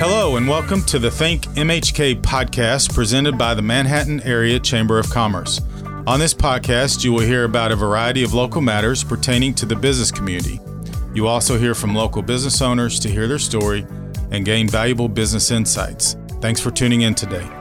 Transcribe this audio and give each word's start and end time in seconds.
Hello, 0.00 0.36
and 0.36 0.48
welcome 0.48 0.82
to 0.82 0.98
the 0.98 1.10
Think 1.10 1.42
MHK 1.54 2.20
podcast 2.22 2.92
presented 2.92 3.38
by 3.38 3.54
the 3.54 3.62
Manhattan 3.62 4.20
Area 4.22 4.58
Chamber 4.58 4.98
of 4.98 5.08
Commerce. 5.10 5.60
On 6.06 6.18
this 6.18 6.34
podcast, 6.34 7.04
you 7.04 7.12
will 7.12 7.20
hear 7.20 7.44
about 7.44 7.70
a 7.70 7.76
variety 7.76 8.24
of 8.24 8.34
local 8.34 8.62
matters 8.62 9.04
pertaining 9.04 9.54
to 9.54 9.66
the 9.66 9.76
business 9.76 10.10
community. 10.10 10.60
You 11.14 11.28
also 11.28 11.58
hear 11.58 11.74
from 11.74 11.94
local 11.94 12.22
business 12.22 12.62
owners 12.62 12.98
to 13.00 13.08
hear 13.08 13.28
their 13.28 13.38
story 13.38 13.86
and 14.30 14.44
gain 14.44 14.68
valuable 14.68 15.08
business 15.08 15.50
insights. 15.50 16.16
Thanks 16.40 16.60
for 16.60 16.70
tuning 16.70 17.02
in 17.02 17.14
today. 17.14 17.57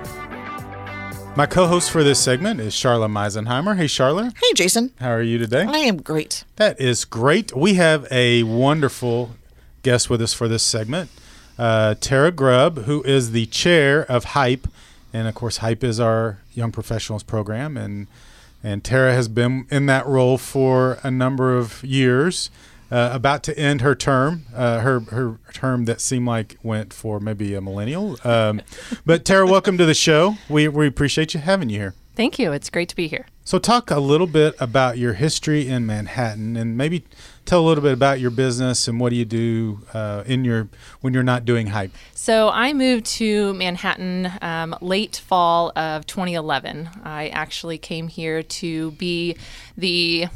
My 1.37 1.45
co 1.45 1.67
host 1.67 1.91
for 1.91 2.03
this 2.03 2.19
segment 2.19 2.59
is 2.59 2.73
Charla 2.73 3.07
Meisenheimer. 3.07 3.77
Hey, 3.77 3.85
Charla. 3.85 4.35
Hey, 4.35 4.53
Jason. 4.55 4.91
How 4.99 5.11
are 5.11 5.21
you 5.21 5.37
today? 5.37 5.67
I 5.69 5.77
am 5.77 5.97
great. 5.97 6.43
That 6.55 6.81
is 6.81 7.05
great. 7.05 7.55
We 7.55 7.75
have 7.75 8.07
a 8.09 8.41
wonderful 8.41 9.35
guest 9.83 10.09
with 10.09 10.19
us 10.19 10.33
for 10.33 10.47
this 10.47 10.63
segment 10.63 11.11
uh, 11.59 11.93
Tara 12.01 12.31
Grubb, 12.31 12.85
who 12.85 13.03
is 13.03 13.33
the 13.33 13.45
chair 13.45 14.03
of 14.11 14.25
HYPE. 14.33 14.67
And 15.13 15.27
of 15.27 15.35
course, 15.35 15.59
HYPE 15.59 15.83
is 15.83 15.99
our 15.99 16.39
young 16.55 16.71
professionals 16.71 17.21
program. 17.21 17.77
And, 17.77 18.07
and 18.63 18.83
Tara 18.83 19.13
has 19.13 19.27
been 19.27 19.67
in 19.69 19.85
that 19.85 20.07
role 20.07 20.39
for 20.39 20.97
a 21.03 21.11
number 21.11 21.55
of 21.55 21.83
years. 21.83 22.49
Uh, 22.89 23.09
about 23.11 23.43
to 23.43 23.57
end 23.57 23.81
her 23.81 23.95
term, 23.95 24.45
uh, 24.55 24.79
her 24.79 24.99
her 24.99 25.39
term 25.53 25.85
that 25.85 25.99
seemed 25.99 26.25
like 26.25 26.57
went 26.63 26.93
for 26.93 27.19
maybe 27.19 27.53
a 27.53 27.61
millennial. 27.61 28.17
Um, 28.23 28.61
but 29.05 29.25
Tara, 29.25 29.45
welcome 29.45 29.77
to 29.77 29.85
the 29.85 29.93
show. 29.93 30.35
We 30.49 30.67
we 30.67 30.87
appreciate 30.87 31.33
you 31.33 31.39
having 31.39 31.69
you 31.69 31.79
here. 31.79 31.95
Thank 32.17 32.39
you. 32.39 32.51
It's 32.51 32.71
great 32.71 32.89
to 32.89 32.95
be 32.95 33.07
here. 33.07 33.27
So, 33.43 33.59
talk 33.59 33.91
a 33.91 33.99
little 33.99 34.25
bit 34.25 34.55
about 34.59 34.97
your 34.97 35.13
history 35.13 35.69
in 35.69 35.85
Manhattan, 35.85 36.57
and 36.57 36.75
maybe 36.75 37.05
tell 37.45 37.61
a 37.61 37.65
little 37.65 37.83
bit 37.83 37.93
about 37.93 38.19
your 38.19 38.31
business 38.31 38.87
and 38.87 38.99
what 38.99 39.11
do 39.11 39.15
you 39.15 39.23
do 39.23 39.85
uh, 39.93 40.23
in 40.25 40.43
your 40.43 40.67
when 41.01 41.13
you're 41.13 41.21
not 41.21 41.45
doing 41.45 41.67
hype. 41.67 41.91
So, 42.15 42.49
I 42.49 42.73
moved 42.73 43.05
to 43.17 43.53
Manhattan 43.53 44.31
um, 44.41 44.75
late 44.81 45.17
fall 45.17 45.71
of 45.75 46.07
2011. 46.07 46.89
I 47.03 47.29
actually 47.29 47.77
came 47.77 48.07
here 48.07 48.41
to 48.41 48.91
be 48.93 49.37
the 49.77 50.27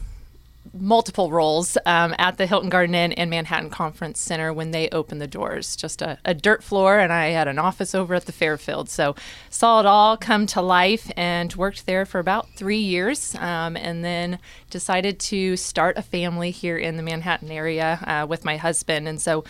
multiple 0.73 1.31
roles 1.31 1.77
um, 1.85 2.15
at 2.17 2.37
the 2.37 2.45
Hilton 2.45 2.69
Garden 2.69 2.95
Inn 2.95 3.11
and 3.13 3.29
Manhattan 3.29 3.69
Conference 3.69 4.19
Center 4.19 4.53
when 4.53 4.71
they 4.71 4.89
opened 4.89 5.21
the 5.21 5.27
doors. 5.27 5.75
Just 5.75 6.01
a, 6.01 6.17
a, 6.23 6.33
dirt 6.33 6.63
floor, 6.63 6.99
and 6.99 7.11
I 7.11 7.27
had 7.27 7.47
an 7.47 7.59
office 7.59 7.93
over 7.93 8.15
at 8.15 8.25
the 8.25 8.31
Fairfield. 8.31 8.89
So 8.89 9.15
saw 9.49 9.79
it 9.79 9.85
all 9.85 10.17
come 10.17 10.45
to 10.47 10.61
life 10.61 11.11
and 11.17 11.53
worked 11.55 11.85
there 11.85 12.05
for 12.05 12.19
about 12.19 12.49
three 12.55 12.79
years, 12.79 13.35
um, 13.35 13.75
and 13.75 14.03
then 14.03 14.39
decided 14.69 15.19
to 15.19 15.57
start 15.57 15.97
a 15.97 16.01
family 16.01 16.51
here 16.51 16.77
in 16.77 16.97
the 16.97 17.03
Manhattan 17.03 17.51
area 17.51 17.99
uh, 18.07 18.25
with 18.27 18.45
my 18.45 18.57
husband. 18.57 19.07
And 19.07 19.21
so 19.21 19.43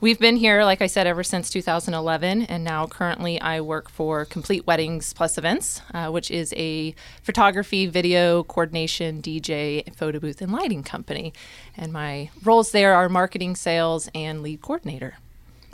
We've 0.00 0.20
been 0.20 0.36
here, 0.36 0.62
like 0.62 0.80
I 0.80 0.86
said, 0.86 1.08
ever 1.08 1.24
since 1.24 1.50
2011, 1.50 2.42
and 2.42 2.62
now 2.62 2.86
currently 2.86 3.40
I 3.40 3.60
work 3.60 3.90
for 3.90 4.24
Complete 4.24 4.64
Weddings 4.64 5.12
Plus 5.12 5.36
Events, 5.36 5.82
uh, 5.92 6.08
which 6.08 6.30
is 6.30 6.54
a 6.56 6.94
photography, 7.24 7.86
video, 7.86 8.44
coordination, 8.44 9.20
DJ, 9.20 9.92
photo 9.96 10.20
booth, 10.20 10.40
and 10.40 10.52
lighting 10.52 10.84
company. 10.84 11.32
And 11.76 11.92
my 11.92 12.30
roles 12.44 12.70
there 12.70 12.94
are 12.94 13.08
marketing, 13.08 13.56
sales, 13.56 14.08
and 14.14 14.40
lead 14.40 14.62
coordinator. 14.62 15.16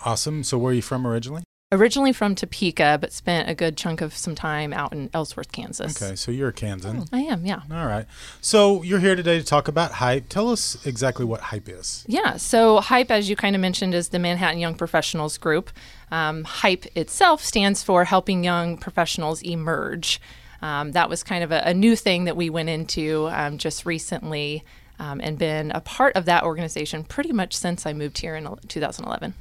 Awesome. 0.06 0.42
So, 0.42 0.56
where 0.56 0.70
are 0.70 0.74
you 0.74 0.80
from 0.80 1.06
originally? 1.06 1.44
Originally 1.74 2.12
from 2.12 2.36
Topeka, 2.36 2.98
but 3.00 3.12
spent 3.12 3.50
a 3.50 3.54
good 3.54 3.76
chunk 3.76 4.00
of 4.00 4.16
some 4.16 4.36
time 4.36 4.72
out 4.72 4.92
in 4.92 5.10
Ellsworth, 5.12 5.50
Kansas. 5.50 6.00
Okay, 6.00 6.14
so 6.14 6.30
you're 6.30 6.50
a 6.50 6.52
Kansan. 6.52 6.98
Oh, 7.00 7.04
I 7.12 7.22
am, 7.22 7.44
yeah. 7.44 7.62
All 7.68 7.86
right. 7.86 8.06
So 8.40 8.84
you're 8.84 9.00
here 9.00 9.16
today 9.16 9.40
to 9.40 9.44
talk 9.44 9.66
about 9.66 9.90
hype. 9.92 10.28
Tell 10.28 10.50
us 10.50 10.78
exactly 10.86 11.24
what 11.24 11.40
hype 11.40 11.68
is. 11.68 12.04
Yeah, 12.06 12.36
so 12.36 12.78
hype, 12.78 13.10
as 13.10 13.28
you 13.28 13.34
kind 13.34 13.56
of 13.56 13.60
mentioned, 13.60 13.92
is 13.92 14.10
the 14.10 14.20
Manhattan 14.20 14.60
Young 14.60 14.76
Professionals 14.76 15.36
Group. 15.36 15.70
Um, 16.12 16.44
hype 16.44 16.86
itself 16.96 17.44
stands 17.44 17.82
for 17.82 18.04
Helping 18.04 18.44
Young 18.44 18.78
Professionals 18.78 19.42
Emerge. 19.42 20.20
Um, 20.62 20.92
that 20.92 21.10
was 21.10 21.24
kind 21.24 21.42
of 21.42 21.50
a, 21.50 21.62
a, 21.66 21.74
new 21.74 21.96
thing 21.96 22.24
that 22.24 22.36
we 22.36 22.50
went 22.50 22.68
into 22.68 23.28
um, 23.32 23.58
just 23.58 23.84
recently 23.84 24.64
um, 24.98 25.20
and 25.20 25.36
been 25.36 25.72
a 25.72 25.80
part 25.80 26.16
of 26.16 26.24
that 26.26 26.44
organization 26.44 27.04
pretty 27.04 27.32
much 27.32 27.54
since 27.54 27.84
I 27.84 27.92
moved 27.92 28.18
here 28.18 28.36
in 28.36 28.48
2011. 28.68 29.34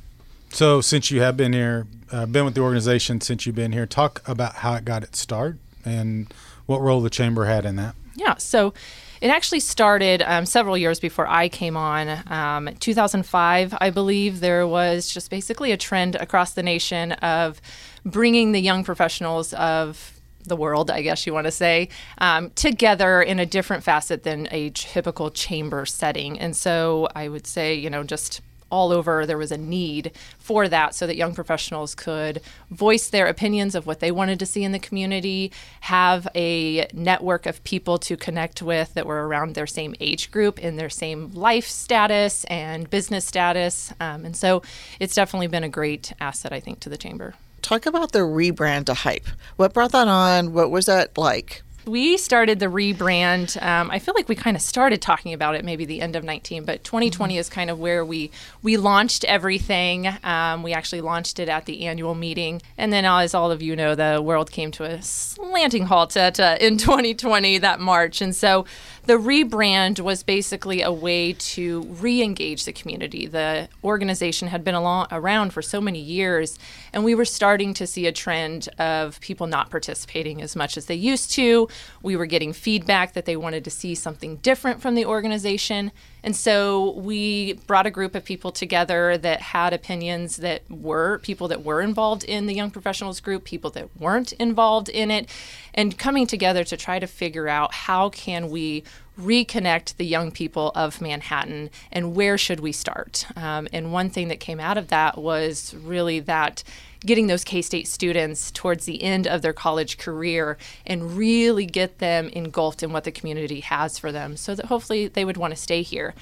So, 0.54 0.82
since 0.82 1.10
you 1.10 1.20
have 1.22 1.36
been 1.36 1.52
here, 1.52 1.88
uh, 2.12 2.28
been 2.28 2.46
with 2.46 2.54
the 2.54 2.62
organization 2.62 3.22
since 3.22 3.48
you've 3.48 3.56
been 3.56 3.72
here, 3.72 3.88
talk 3.88 4.22
about 4.28 4.58
how 4.58 4.76
it 4.76 4.86
got 4.86 5.02
its 5.02 5.18
start 5.18 5.58
and 5.84 6.32
what 6.68 6.80
role 6.80 7.02
the 7.02 7.10
chamber 7.10 7.46
had 7.46 7.66
in 7.66 7.76
that. 7.78 7.96
Yeah. 8.16 8.36
So, 8.38 8.76
it 9.20 9.30
actually 9.30 9.62
started 9.62 10.22
um, 10.22 10.46
several 10.46 10.78
years 10.78 11.00
before 11.00 11.28
I 11.28 11.50
came 11.50 11.76
on. 11.76 12.22
Um, 12.28 12.70
2005, 12.80 13.74
I 13.82 13.90
believe, 13.90 14.42
there 14.42 14.68
was 14.68 15.12
just 15.12 15.32
basically 15.32 15.72
a 15.72 15.78
trend 15.78 16.16
across 16.16 16.54
the 16.54 16.62
nation 16.62 17.14
of 17.14 17.60
bringing 18.06 18.52
the 18.52 18.60
young 18.60 18.84
professionals 18.84 19.54
of 19.54 20.20
the 20.44 20.56
world, 20.56 20.92
I 20.92 21.02
guess 21.02 21.26
you 21.26 21.34
want 21.34 21.46
to 21.46 21.52
say, 21.52 21.90
um, 22.20 22.52
together 22.52 23.24
in 23.24 23.40
a 23.40 23.46
different 23.46 23.84
facet 23.84 24.22
than 24.22 24.48
a 24.52 24.70
typical 24.72 25.32
chamber 25.32 25.86
setting. 25.88 26.40
And 26.40 26.56
so 26.56 27.08
I 27.16 27.28
would 27.28 27.48
say, 27.48 27.74
you 27.74 27.90
know, 27.90 28.04
just 28.04 28.42
all 28.74 28.92
over 28.92 29.28
there 29.28 29.38
was 29.38 29.52
a 29.52 29.58
need 29.58 30.12
for 30.40 30.68
that 30.68 30.96
so 30.96 31.06
that 31.06 31.16
young 31.16 31.36
professionals 31.36 31.94
could 31.94 32.42
voice 32.72 33.08
their 33.08 33.28
opinions 33.28 33.76
of 33.76 33.86
what 33.86 34.00
they 34.00 34.12
wanted 34.12 34.40
to 34.40 34.48
see 34.48 34.64
in 34.64 34.72
the 34.72 34.80
community, 34.80 35.52
have 35.82 36.28
a 36.34 36.88
network 36.92 37.46
of 37.46 37.64
people 37.64 38.00
to 38.00 38.18
connect 38.18 38.64
with 38.64 38.96
that 38.96 39.06
were 39.06 39.28
around 39.28 39.54
their 39.54 39.68
same 39.68 39.94
age 40.00 40.32
group 40.32 40.58
in 40.58 40.76
their 40.76 40.90
same 40.90 41.32
life 41.36 41.68
status 41.68 42.46
and 42.46 42.90
business 42.90 43.26
status. 43.26 43.94
Um, 44.00 44.26
and 44.26 44.36
so 44.36 44.64
it's 45.00 45.14
definitely 45.14 45.48
been 45.48 45.64
a 45.64 45.70
great 45.70 46.12
asset, 46.20 46.52
I 46.52 46.60
think, 46.60 46.80
to 46.80 46.90
the 46.90 46.98
chamber. 46.98 47.36
Talk 47.62 47.86
about 47.86 48.12
the 48.12 48.20
rebrand 48.20 48.86
to 48.88 48.96
Hype. 48.96 49.28
What 49.56 49.74
brought 49.74 49.92
that 49.92 50.08
on? 50.08 50.52
What 50.52 50.72
was 50.72 50.88
that 50.88 51.16
like? 51.16 51.62
We 51.86 52.18
started 52.18 52.60
the 52.60 52.68
rebrand. 52.68 53.62
Um, 53.62 53.92
I 53.92 54.00
feel 54.00 54.14
like 54.14 54.30
we 54.30 54.36
kind 54.36 54.56
of 54.56 54.62
started 54.62 55.02
talking 55.02 55.34
about 55.34 55.56
it 55.56 55.66
maybe 55.66 55.86
the 55.86 56.02
end 56.02 56.16
of 56.16 56.24
19, 56.24 56.64
but 56.64 56.84
2020 56.84 57.34
mm-hmm. 57.34 57.40
is 57.40 57.50
kind 57.50 57.70
of 57.70 57.80
where 57.80 58.06
we 58.06 58.32
we 58.62 58.78
launched 58.78 59.24
everything. 59.26 60.08
Um, 60.24 60.64
we 60.64 60.74
actually 60.74 61.02
launched 61.02 61.40
it 61.40 61.50
at 61.50 61.66
the 61.66 61.86
annual 61.88 62.16
meeting, 62.16 62.62
and 62.78 62.94
then 62.94 63.06
as 63.06 63.34
all 63.34 63.52
of 63.52 63.62
you 63.62 63.76
know, 63.76 63.96
the 63.96 64.22
world 64.22 64.52
came 64.52 64.72
to 64.72 64.84
a 64.84 65.02
slanting 65.02 65.86
halt 65.86 66.16
at 66.16 66.40
uh, 66.40 66.58
in 66.60 66.78
2020 66.84 67.58
that 67.60 67.80
March, 67.80 68.22
and 68.22 68.36
so 68.36 68.66
the 69.06 69.14
rebrand 69.14 70.00
was 70.00 70.24
basically 70.24 70.82
a 70.82 70.92
way 70.92 71.34
to 71.34 71.82
re-engage 71.84 72.64
the 72.64 72.72
community. 72.72 73.26
The 73.28 73.68
organization 73.84 74.48
had 74.48 74.64
been 74.64 74.76
along, 74.76 75.08
around 75.12 75.52
for 75.52 75.62
so 75.62 75.82
many 75.82 76.00
years, 76.00 76.58
and 76.94 77.04
we 77.04 77.14
were 77.14 77.26
starting 77.26 77.74
to 77.74 77.86
see 77.86 78.08
a 78.08 78.14
trend 78.14 78.70
of 78.80 79.20
people 79.20 79.48
not 79.48 79.70
participating 79.70 80.42
as 80.42 80.56
much 80.56 80.78
as 80.78 80.86
they 80.86 80.96
used 80.96 81.32
to. 81.32 81.68
We 82.02 82.16
were 82.16 82.26
getting 82.26 82.54
feedback 82.54 83.14
that 83.14 83.26
they 83.26 83.36
wanted 83.36 83.64
to 83.66 83.70
see 83.70 83.96
something 83.96 84.38
different 84.38 84.82
from 84.82 84.96
the 84.96 85.06
organization. 85.06 85.92
And 86.24 86.36
so 86.36 86.92
we 86.92 87.54
brought 87.68 87.86
a 87.86 87.92
group 87.92 88.16
of 88.16 88.24
people 88.24 88.52
together 88.52 89.18
that 89.18 89.42
had 89.42 89.74
opinions 89.74 90.38
that 90.38 90.64
were 90.70 91.20
people 91.20 91.48
that 91.50 91.64
were 91.64 91.82
involved 91.82 92.24
in 92.24 92.46
the 92.46 92.54
young 92.54 92.72
professionals 92.72 93.20
group, 93.20 93.44
people 93.44 93.70
that 93.72 93.96
weren't 94.00 94.32
involved 94.34 94.90
in 94.90 95.12
it, 95.12 95.30
and 95.74 95.98
coming 95.98 96.28
together 96.28 96.64
to 96.64 96.78
try 96.78 97.00
to 97.00 97.08
figure 97.08 97.48
out 97.48 97.74
how 97.74 98.10
can 98.10 98.50
we 98.50 98.84
reconnect 99.20 99.98
the 99.98 100.06
young 100.06 100.32
people 100.32 100.72
of 100.74 101.00
Manhattan 101.02 101.70
and 101.92 102.16
where 102.16 102.38
should 102.38 102.60
we 102.60 102.72
start? 102.72 103.26
Um, 103.36 103.68
and 103.72 103.94
one 103.94 104.10
thing 104.10 104.28
that 104.30 104.40
came 104.40 104.60
out 104.60 104.78
of 104.78 104.88
that 104.88 105.18
was 105.18 105.76
really 105.76 106.20
that 106.22 106.64
getting 107.06 107.28
those 107.28 107.44
K 107.44 107.62
State 107.62 107.88
students 107.88 108.52
towards 108.52 108.86
the 108.86 109.04
end 109.04 109.28
of 109.28 109.42
their 109.42 109.54
college 109.54 109.98
career 109.98 110.58
and 110.86 111.18
really 111.18 111.66
get 111.66 112.00
them 112.00 112.30
engulfed 112.30 112.84
in 112.84 112.92
what 112.92 113.04
the 113.04 113.12
community 113.12 113.62
has 113.62 113.98
for 113.98 114.12
them 114.12 114.38
so 114.38 114.56
that 114.56 114.68
hopefully 114.68 115.08
they 115.08 115.26
would 115.26 115.38
want 115.38 115.52
to 115.54 115.60
stay 115.60 115.82
here. 115.82 116.14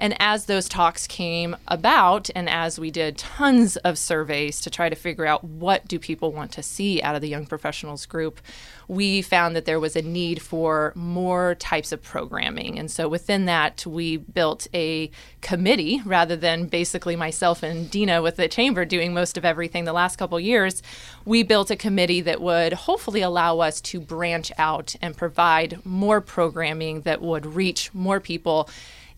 And 0.00 0.16
as 0.18 0.46
those 0.46 0.66
talks 0.66 1.06
came 1.06 1.54
about, 1.68 2.30
and 2.34 2.48
as 2.48 2.80
we 2.80 2.90
did 2.90 3.18
tons 3.18 3.76
of 3.76 3.98
surveys 3.98 4.62
to 4.62 4.70
try 4.70 4.88
to 4.88 4.96
figure 4.96 5.26
out 5.26 5.44
what 5.44 5.86
do 5.86 5.98
people 5.98 6.32
want 6.32 6.52
to 6.52 6.62
see 6.62 7.02
out 7.02 7.14
of 7.14 7.20
the 7.20 7.28
young 7.28 7.44
professionals 7.44 8.06
group, 8.06 8.40
we 8.88 9.20
found 9.20 9.54
that 9.54 9.66
there 9.66 9.78
was 9.78 9.96
a 9.96 10.02
need 10.02 10.40
for 10.40 10.94
more 10.96 11.54
types 11.56 11.92
of 11.92 12.02
programming. 12.02 12.78
And 12.78 12.90
so 12.90 13.08
within 13.08 13.44
that, 13.44 13.84
we 13.84 14.16
built 14.16 14.66
a 14.72 15.10
committee 15.42 16.00
rather 16.06 16.34
than 16.34 16.66
basically 16.66 17.14
myself 17.14 17.62
and 17.62 17.90
Dina 17.90 18.22
with 18.22 18.36
the 18.36 18.48
chamber 18.48 18.86
doing 18.86 19.12
most 19.12 19.36
of 19.36 19.44
everything 19.44 19.84
the 19.84 19.92
last 19.92 20.16
couple 20.16 20.40
years. 20.40 20.82
We 21.26 21.42
built 21.42 21.70
a 21.70 21.76
committee 21.76 22.22
that 22.22 22.40
would 22.40 22.72
hopefully 22.72 23.20
allow 23.20 23.58
us 23.58 23.82
to 23.82 24.00
branch 24.00 24.50
out 24.56 24.96
and 25.02 25.14
provide 25.14 25.84
more 25.84 26.22
programming 26.22 27.02
that 27.02 27.20
would 27.20 27.44
reach 27.44 27.92
more 27.92 28.18
people 28.18 28.68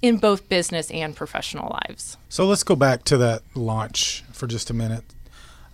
in 0.02 0.18
both 0.18 0.48
business 0.48 0.90
and 0.90 1.16
professional 1.16 1.78
lives. 1.86 2.16
So 2.28 2.44
let's 2.46 2.64
go 2.64 2.76
back 2.76 3.04
to 3.04 3.16
that 3.18 3.42
launch 3.54 4.24
for 4.32 4.46
just 4.46 4.68
a 4.68 4.74
minute. 4.74 5.04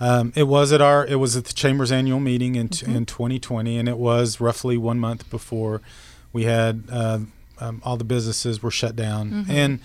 Um, 0.00 0.32
it 0.36 0.44
was 0.44 0.72
at 0.72 0.80
our 0.80 1.04
it 1.04 1.16
was 1.16 1.36
at 1.36 1.46
the 1.46 1.52
chamber's 1.52 1.90
annual 1.90 2.20
meeting 2.20 2.54
in 2.54 2.68
mm-hmm. 2.68 2.94
in 2.94 3.06
2020, 3.06 3.76
and 3.76 3.88
it 3.88 3.98
was 3.98 4.40
roughly 4.40 4.76
one 4.78 5.00
month 5.00 5.28
before 5.28 5.80
We 6.32 6.44
had 6.44 6.84
uh, 6.90 7.20
um, 7.58 7.82
all 7.84 7.96
the 7.96 8.04
businesses 8.04 8.62
were 8.62 8.70
shut 8.70 8.94
down, 8.94 9.46
and 9.48 9.80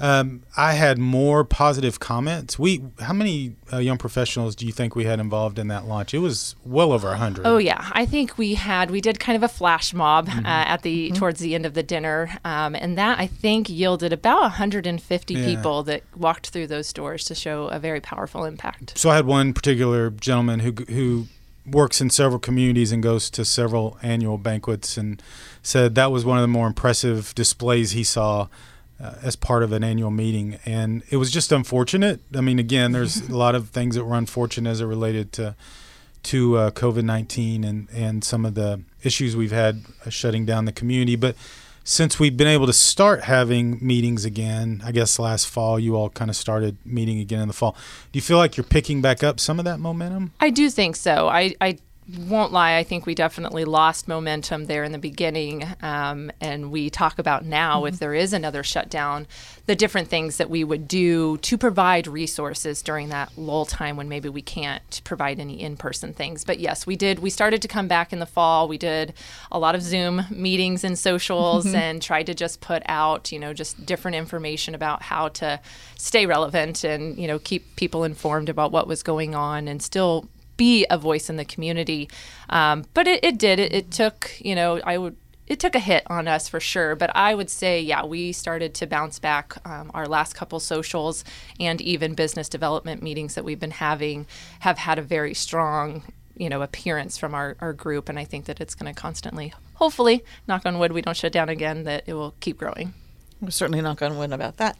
um, 0.00 0.42
I 0.56 0.74
had 0.74 0.98
more 0.98 1.44
positive 1.44 1.98
comments. 1.98 2.58
We, 2.58 2.82
how 3.00 3.12
many 3.12 3.56
uh, 3.72 3.78
young 3.78 3.98
professionals 3.98 4.54
do 4.54 4.64
you 4.64 4.72
think 4.72 4.94
we 4.94 5.04
had 5.04 5.18
involved 5.18 5.58
in 5.58 5.68
that 5.68 5.86
launch? 5.86 6.14
It 6.14 6.18
was 6.18 6.54
well 6.64 6.92
over 6.92 7.08
a 7.10 7.16
hundred. 7.16 7.46
Oh 7.46 7.58
yeah, 7.58 7.88
I 7.92 8.06
think 8.06 8.38
we 8.38 8.54
had 8.54 8.90
we 8.90 9.00
did 9.00 9.18
kind 9.18 9.34
of 9.36 9.42
a 9.42 9.48
flash 9.48 9.92
mob 9.92 10.28
uh, 10.28 10.42
at 10.44 10.82
the 10.82 11.10
towards 11.12 11.40
the 11.40 11.54
end 11.54 11.66
of 11.66 11.74
the 11.74 11.82
dinner, 11.82 12.30
um, 12.44 12.74
and 12.76 12.96
that 12.96 13.18
I 13.18 13.26
think 13.26 13.68
yielded 13.68 14.12
about 14.12 14.42
150 14.42 15.34
Yeah. 15.34 15.44
people 15.44 15.82
that 15.84 16.02
walked 16.16 16.50
through 16.50 16.68
those 16.68 16.92
doors 16.92 17.24
to 17.24 17.34
show 17.34 17.66
a 17.66 17.78
very 17.78 18.00
powerful 18.00 18.44
impact. 18.44 18.96
So 18.96 19.10
I 19.10 19.16
had 19.16 19.26
one 19.26 19.52
particular 19.52 20.10
gentleman 20.10 20.60
who 20.60 20.72
who 20.88 21.26
works 21.66 22.00
in 22.00 22.08
several 22.08 22.38
communities 22.38 22.92
and 22.92 23.02
goes 23.02 23.28
to 23.28 23.44
several 23.44 23.98
annual 24.02 24.38
banquets 24.38 24.96
and 24.96 25.22
said 25.62 25.94
that 25.96 26.10
was 26.10 26.24
one 26.24 26.38
of 26.38 26.42
the 26.42 26.48
more 26.48 26.66
impressive 26.66 27.34
displays 27.34 27.90
he 27.90 28.02
saw 28.02 28.48
uh, 29.00 29.14
as 29.22 29.36
part 29.36 29.62
of 29.62 29.72
an 29.72 29.84
annual 29.84 30.10
meeting 30.10 30.58
and 30.64 31.02
it 31.10 31.16
was 31.16 31.30
just 31.30 31.52
unfortunate. 31.52 32.20
I 32.34 32.40
mean 32.40 32.58
again 32.58 32.92
there's 32.92 33.16
a 33.28 33.36
lot 33.36 33.54
of 33.54 33.70
things 33.70 33.94
that 33.94 34.04
were 34.04 34.16
unfortunate 34.16 34.70
as 34.70 34.80
it 34.80 34.86
related 34.86 35.32
to 35.34 35.54
to 36.24 36.56
uh, 36.56 36.70
COVID-19 36.72 37.66
and 37.66 37.88
and 37.92 38.24
some 38.24 38.44
of 38.44 38.54
the 38.54 38.80
issues 39.02 39.36
we've 39.36 39.52
had 39.52 39.82
uh, 40.04 40.10
shutting 40.10 40.44
down 40.44 40.64
the 40.64 40.72
community 40.72 41.16
but 41.16 41.36
since 41.88 42.20
we've 42.20 42.36
been 42.36 42.48
able 42.48 42.66
to 42.66 42.72
start 42.74 43.24
having 43.24 43.78
meetings 43.80 44.26
again, 44.26 44.82
I 44.84 44.92
guess 44.92 45.18
last 45.18 45.48
fall 45.48 45.80
you 45.80 45.96
all 45.96 46.10
kind 46.10 46.28
of 46.28 46.36
started 46.36 46.76
meeting 46.84 47.18
again 47.18 47.40
in 47.40 47.48
the 47.48 47.54
fall. 47.54 47.72
Do 48.12 48.18
you 48.18 48.20
feel 48.20 48.36
like 48.36 48.58
you're 48.58 48.64
picking 48.64 49.00
back 49.00 49.24
up 49.24 49.40
some 49.40 49.58
of 49.58 49.64
that 49.64 49.80
momentum? 49.80 50.34
I 50.38 50.50
do 50.50 50.68
think 50.68 50.96
so. 50.96 51.28
I, 51.28 51.54
I 51.62 51.78
won't 52.16 52.52
lie. 52.52 52.76
I 52.76 52.84
think 52.84 53.04
we 53.04 53.14
definitely 53.14 53.66
lost 53.66 54.08
momentum 54.08 54.64
there 54.64 54.82
in 54.82 54.92
the 54.92 54.98
beginning. 54.98 55.64
Um, 55.82 56.30
and 56.40 56.70
we 56.70 56.88
talk 56.88 57.18
about 57.18 57.44
now, 57.44 57.84
if 57.84 57.98
there 57.98 58.14
is 58.14 58.32
another 58.32 58.62
shutdown, 58.62 59.26
the 59.66 59.76
different 59.76 60.08
things 60.08 60.38
that 60.38 60.48
we 60.48 60.64
would 60.64 60.88
do 60.88 61.36
to 61.38 61.58
provide 61.58 62.06
resources 62.06 62.80
during 62.80 63.10
that 63.10 63.36
lull 63.36 63.66
time 63.66 63.96
when 63.96 64.08
maybe 64.08 64.30
we 64.30 64.40
can't 64.40 65.02
provide 65.04 65.38
any 65.38 65.60
in 65.60 65.76
person 65.76 66.14
things. 66.14 66.44
But 66.44 66.58
yes, 66.58 66.86
we 66.86 66.96
did. 66.96 67.18
We 67.18 67.28
started 67.28 67.60
to 67.60 67.68
come 67.68 67.88
back 67.88 68.10
in 68.12 68.20
the 68.20 68.26
fall. 68.26 68.68
We 68.68 68.78
did 68.78 69.12
a 69.52 69.58
lot 69.58 69.74
of 69.74 69.82
Zoom 69.82 70.24
meetings 70.30 70.84
and 70.84 70.98
socials 70.98 71.66
and 71.66 72.00
tried 72.00 72.26
to 72.26 72.34
just 72.34 72.62
put 72.62 72.82
out, 72.86 73.30
you 73.30 73.38
know, 73.38 73.52
just 73.52 73.84
different 73.84 74.16
information 74.16 74.74
about 74.74 75.02
how 75.02 75.28
to 75.28 75.60
stay 75.96 76.24
relevant 76.24 76.84
and, 76.84 77.18
you 77.18 77.26
know, 77.26 77.38
keep 77.38 77.76
people 77.76 78.04
informed 78.04 78.48
about 78.48 78.72
what 78.72 78.88
was 78.88 79.02
going 79.02 79.34
on 79.34 79.68
and 79.68 79.82
still 79.82 80.26
be 80.58 80.84
a 80.90 80.98
voice 80.98 81.30
in 81.30 81.36
the 81.36 81.46
community. 81.46 82.10
Um, 82.50 82.84
but 82.92 83.08
it, 83.08 83.24
it 83.24 83.38
did. 83.38 83.58
It, 83.58 83.72
it 83.72 83.90
took, 83.90 84.36
you 84.40 84.54
know, 84.54 84.82
I 84.84 84.98
would. 84.98 85.16
It 85.46 85.58
took 85.58 85.74
a 85.74 85.78
hit 85.78 86.02
on 86.08 86.28
us 86.28 86.46
for 86.46 86.60
sure, 86.60 86.94
but 86.94 87.10
I 87.16 87.34
would 87.34 87.48
say, 87.48 87.80
yeah, 87.80 88.04
we 88.04 88.32
started 88.32 88.74
to 88.74 88.86
bounce 88.86 89.18
back. 89.18 89.56
Um, 89.64 89.90
our 89.94 90.06
last 90.06 90.34
couple 90.34 90.60
socials 90.60 91.24
and 91.58 91.80
even 91.80 92.12
business 92.12 92.50
development 92.50 93.02
meetings 93.02 93.34
that 93.34 93.46
we've 93.46 93.58
been 93.58 93.70
having 93.70 94.26
have 94.60 94.76
had 94.76 94.98
a 94.98 95.02
very 95.02 95.32
strong, 95.32 96.02
you 96.36 96.50
know, 96.50 96.60
appearance 96.60 97.16
from 97.16 97.34
our, 97.34 97.56
our 97.60 97.72
group, 97.72 98.10
and 98.10 98.18
I 98.18 98.26
think 98.26 98.44
that 98.44 98.60
it's 98.60 98.74
going 98.74 98.94
to 98.94 99.00
constantly, 99.00 99.54
hopefully, 99.76 100.22
knock 100.46 100.66
on 100.66 100.78
wood, 100.78 100.92
we 100.92 101.00
don't 101.00 101.16
shut 101.16 101.32
down 101.32 101.48
again, 101.48 101.84
that 101.84 102.04
it 102.06 102.12
will 102.12 102.34
keep 102.40 102.58
growing. 102.58 102.92
We're 103.40 103.50
certainly 103.50 103.80
not 103.80 103.98
going 103.98 104.12
to 104.12 104.18
win 104.18 104.32
about 104.32 104.56
that. 104.56 104.76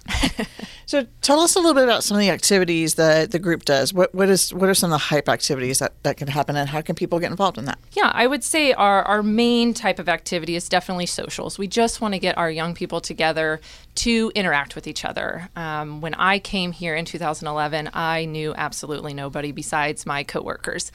so, 0.87 1.07
tell 1.23 1.39
us 1.39 1.55
a 1.55 1.61
little 1.61 1.75
bit 1.75 1.85
about 1.85 2.03
some 2.03 2.17
of 2.17 2.21
the 2.21 2.31
activities 2.31 2.97
that 2.97 3.31
the 3.31 3.39
group 3.39 3.65
does. 3.65 3.95
What 3.95 4.13
what 4.13 4.29
is 4.29 4.53
what 4.53 4.69
are 4.69 4.75
some 4.75 4.91
of 4.91 4.95
the 4.95 5.05
hype 5.07 5.29
activities 5.29 5.79
that, 5.79 5.93
that 6.03 6.17
can 6.17 6.27
happen, 6.27 6.57
and 6.57 6.69
how 6.69 6.81
can 6.81 6.97
people 6.97 7.21
get 7.21 7.31
involved 7.31 7.57
in 7.57 7.67
that? 7.67 7.79
Yeah, 7.93 8.11
I 8.13 8.27
would 8.27 8.43
say 8.43 8.73
our, 8.73 9.05
our 9.05 9.23
main 9.23 9.75
type 9.75 10.01
of 10.01 10.09
activity 10.09 10.57
is 10.57 10.69
definitely 10.69 11.07
socials. 11.07 11.57
We 11.57 11.69
just 11.69 12.01
want 12.01 12.15
to 12.15 12.19
get 12.19 12.37
our 12.37 12.51
young 12.51 12.75
people 12.75 13.01
together 13.01 13.61
to 13.97 14.33
interact 14.35 14.75
with 14.75 14.89
each 14.89 15.05
other. 15.05 15.49
Um, 15.55 16.01
when 16.01 16.15
I 16.15 16.41
came 16.41 16.73
here 16.73 16.97
in 16.97 17.05
2011, 17.05 17.91
I 17.95 18.25
knew 18.25 18.55
absolutely 18.57 19.15
nobody 19.15 19.53
besides 19.53 20.05
my 20.05 20.25
coworkers. 20.25 20.91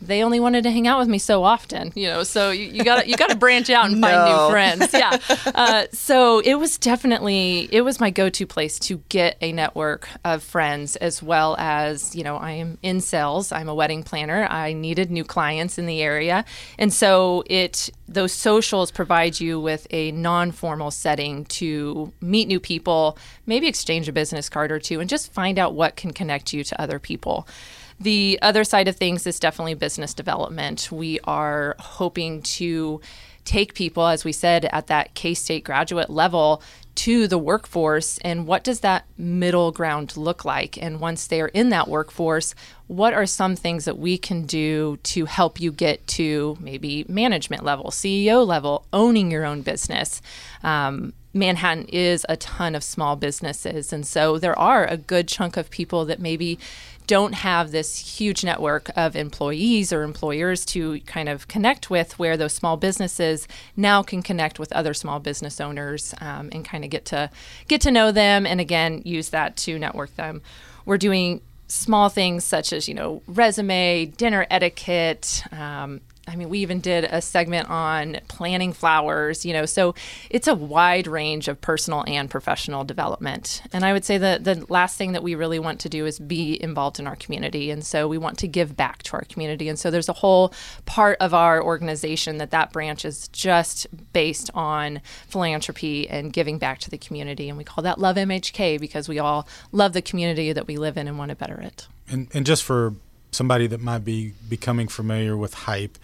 They 0.00 0.22
only 0.22 0.40
wanted 0.40 0.62
to 0.64 0.70
hang 0.70 0.86
out 0.86 0.98
with 0.98 1.08
me 1.08 1.18
so 1.18 1.42
often, 1.42 1.92
you 1.94 2.08
know. 2.08 2.22
So 2.22 2.50
you, 2.50 2.66
you 2.66 2.84
got 2.84 3.08
you 3.08 3.16
got 3.16 3.30
to 3.30 3.36
branch 3.36 3.70
out 3.70 3.86
and 3.86 4.00
find 4.00 4.30
new 4.30 4.50
friends. 4.50 4.92
Yeah. 4.92 5.18
Uh, 5.46 5.86
so 5.92 6.40
it 6.40 6.54
was 6.56 6.78
definitely 6.78 7.68
it 7.72 7.80
was 7.82 7.98
my 7.98 8.10
go-to 8.10 8.46
place 8.46 8.78
to 8.80 9.02
get 9.08 9.36
a 9.40 9.52
network 9.52 10.08
of 10.24 10.42
friends, 10.42 10.96
as 10.96 11.22
well 11.22 11.56
as 11.58 12.14
you 12.14 12.22
know 12.22 12.36
I 12.36 12.52
am 12.52 12.78
in 12.82 13.00
sales. 13.00 13.52
I'm 13.52 13.68
a 13.68 13.74
wedding 13.74 14.02
planner. 14.02 14.46
I 14.50 14.74
needed 14.74 15.10
new 15.10 15.24
clients 15.24 15.78
in 15.78 15.86
the 15.86 16.02
area, 16.02 16.44
and 16.78 16.92
so 16.92 17.42
it 17.46 17.90
those 18.08 18.32
socials 18.32 18.90
provide 18.90 19.40
you 19.40 19.60
with 19.60 19.86
a 19.90 20.12
non-formal 20.12 20.90
setting 20.90 21.44
to 21.46 22.12
meet 22.20 22.46
new 22.46 22.60
people, 22.60 23.18
maybe 23.46 23.66
exchange 23.66 24.08
a 24.08 24.12
business 24.12 24.48
card 24.48 24.70
or 24.70 24.78
two, 24.78 25.00
and 25.00 25.08
just 25.08 25.32
find 25.32 25.58
out 25.58 25.74
what 25.74 25.96
can 25.96 26.12
connect 26.12 26.52
you 26.52 26.62
to 26.64 26.80
other 26.80 26.98
people. 26.98 27.48
The 27.98 28.38
other 28.42 28.64
side 28.64 28.88
of 28.88 28.96
things 28.96 29.26
is 29.26 29.40
definitely 29.40 29.74
business 29.74 30.12
development. 30.12 30.90
We 30.92 31.18
are 31.24 31.76
hoping 31.78 32.42
to 32.42 33.00
take 33.44 33.74
people, 33.74 34.06
as 34.06 34.24
we 34.24 34.32
said, 34.32 34.66
at 34.66 34.88
that 34.88 35.14
K 35.14 35.32
State 35.32 35.64
graduate 35.64 36.10
level 36.10 36.62
to 36.96 37.28
the 37.28 37.38
workforce. 37.38 38.18
And 38.18 38.46
what 38.46 38.64
does 38.64 38.80
that 38.80 39.06
middle 39.16 39.70
ground 39.70 40.16
look 40.16 40.44
like? 40.44 40.80
And 40.82 40.98
once 40.98 41.26
they're 41.26 41.48
in 41.48 41.68
that 41.68 41.88
workforce, 41.88 42.54
what 42.86 43.14
are 43.14 43.26
some 43.26 43.54
things 43.54 43.84
that 43.84 43.98
we 43.98 44.18
can 44.18 44.46
do 44.46 44.98
to 45.04 45.26
help 45.26 45.60
you 45.60 45.72
get 45.72 46.06
to 46.08 46.56
maybe 46.60 47.04
management 47.08 47.64
level, 47.64 47.90
CEO 47.90 48.46
level, 48.46 48.86
owning 48.92 49.30
your 49.30 49.44
own 49.44 49.62
business? 49.62 50.20
Um, 50.62 51.12
Manhattan 51.34 51.84
is 51.88 52.24
a 52.28 52.36
ton 52.36 52.74
of 52.74 52.82
small 52.82 53.14
businesses. 53.14 53.92
And 53.92 54.06
so 54.06 54.38
there 54.38 54.58
are 54.58 54.86
a 54.86 54.96
good 54.96 55.28
chunk 55.28 55.58
of 55.58 55.70
people 55.70 56.06
that 56.06 56.18
maybe 56.18 56.58
don't 57.06 57.34
have 57.34 57.70
this 57.70 58.18
huge 58.18 58.44
network 58.44 58.90
of 58.96 59.16
employees 59.16 59.92
or 59.92 60.02
employers 60.02 60.64
to 60.66 61.00
kind 61.00 61.28
of 61.28 61.48
connect 61.48 61.90
with, 61.90 62.18
where 62.18 62.36
those 62.36 62.52
small 62.52 62.76
businesses 62.76 63.46
now 63.76 64.02
can 64.02 64.22
connect 64.22 64.58
with 64.58 64.72
other 64.72 64.94
small 64.94 65.20
business 65.20 65.60
owners 65.60 66.14
um, 66.20 66.48
and 66.52 66.64
kind 66.64 66.84
of 66.84 66.90
get 66.90 67.04
to 67.06 67.30
get 67.68 67.80
to 67.82 67.90
know 67.90 68.12
them, 68.12 68.46
and 68.46 68.60
again 68.60 69.02
use 69.04 69.30
that 69.30 69.56
to 69.56 69.78
network 69.78 70.14
them. 70.16 70.42
We're 70.84 70.98
doing 70.98 71.40
small 71.68 72.08
things 72.08 72.44
such 72.44 72.72
as 72.72 72.88
you 72.88 72.94
know 72.94 73.22
resume, 73.26 74.06
dinner 74.06 74.46
etiquette. 74.50 75.42
Um, 75.52 76.00
I 76.28 76.34
mean, 76.34 76.48
we 76.48 76.58
even 76.58 76.80
did 76.80 77.04
a 77.04 77.22
segment 77.22 77.70
on 77.70 78.18
planting 78.26 78.72
flowers, 78.72 79.46
you 79.46 79.52
know, 79.52 79.64
so 79.64 79.94
it's 80.28 80.48
a 80.48 80.54
wide 80.54 81.06
range 81.06 81.46
of 81.46 81.60
personal 81.60 82.04
and 82.06 82.28
professional 82.28 82.84
development. 82.84 83.62
And 83.72 83.84
I 83.84 83.92
would 83.92 84.04
say 84.04 84.18
that 84.18 84.42
the 84.42 84.66
last 84.68 84.96
thing 84.98 85.12
that 85.12 85.22
we 85.22 85.36
really 85.36 85.60
want 85.60 85.78
to 85.80 85.88
do 85.88 86.04
is 86.04 86.18
be 86.18 86.60
involved 86.60 86.98
in 86.98 87.06
our 87.06 87.14
community. 87.14 87.70
And 87.70 87.86
so 87.86 88.08
we 88.08 88.18
want 88.18 88.38
to 88.38 88.48
give 88.48 88.76
back 88.76 89.04
to 89.04 89.14
our 89.14 89.24
community. 89.24 89.68
And 89.68 89.78
so 89.78 89.90
there's 89.90 90.08
a 90.08 90.14
whole 90.14 90.52
part 90.84 91.16
of 91.20 91.32
our 91.32 91.62
organization 91.62 92.38
that 92.38 92.50
that 92.50 92.72
branch 92.72 93.04
is 93.04 93.28
just 93.28 93.86
based 94.12 94.50
on 94.52 95.00
philanthropy 95.28 96.08
and 96.08 96.32
giving 96.32 96.58
back 96.58 96.80
to 96.80 96.90
the 96.90 96.98
community. 96.98 97.48
And 97.48 97.56
we 97.56 97.64
call 97.64 97.82
that 97.82 98.00
Love 98.00 98.16
MHK 98.16 98.80
because 98.80 99.08
we 99.08 99.20
all 99.20 99.46
love 99.70 99.92
the 99.92 100.02
community 100.02 100.52
that 100.52 100.66
we 100.66 100.76
live 100.76 100.96
in 100.96 101.06
and 101.06 101.18
want 101.18 101.28
to 101.28 101.36
better 101.36 101.60
it. 101.60 101.86
And 102.08 102.28
and 102.34 102.44
just 102.44 102.62
for 102.62 102.94
somebody 103.36 103.66
that 103.68 103.80
might 103.80 104.04
be 104.04 104.32
becoming 104.48 104.88
familiar 104.88 105.36
with 105.36 105.54
hype, 105.54 105.98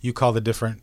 you 0.00 0.12
call 0.12 0.32
the 0.32 0.40
different 0.40 0.80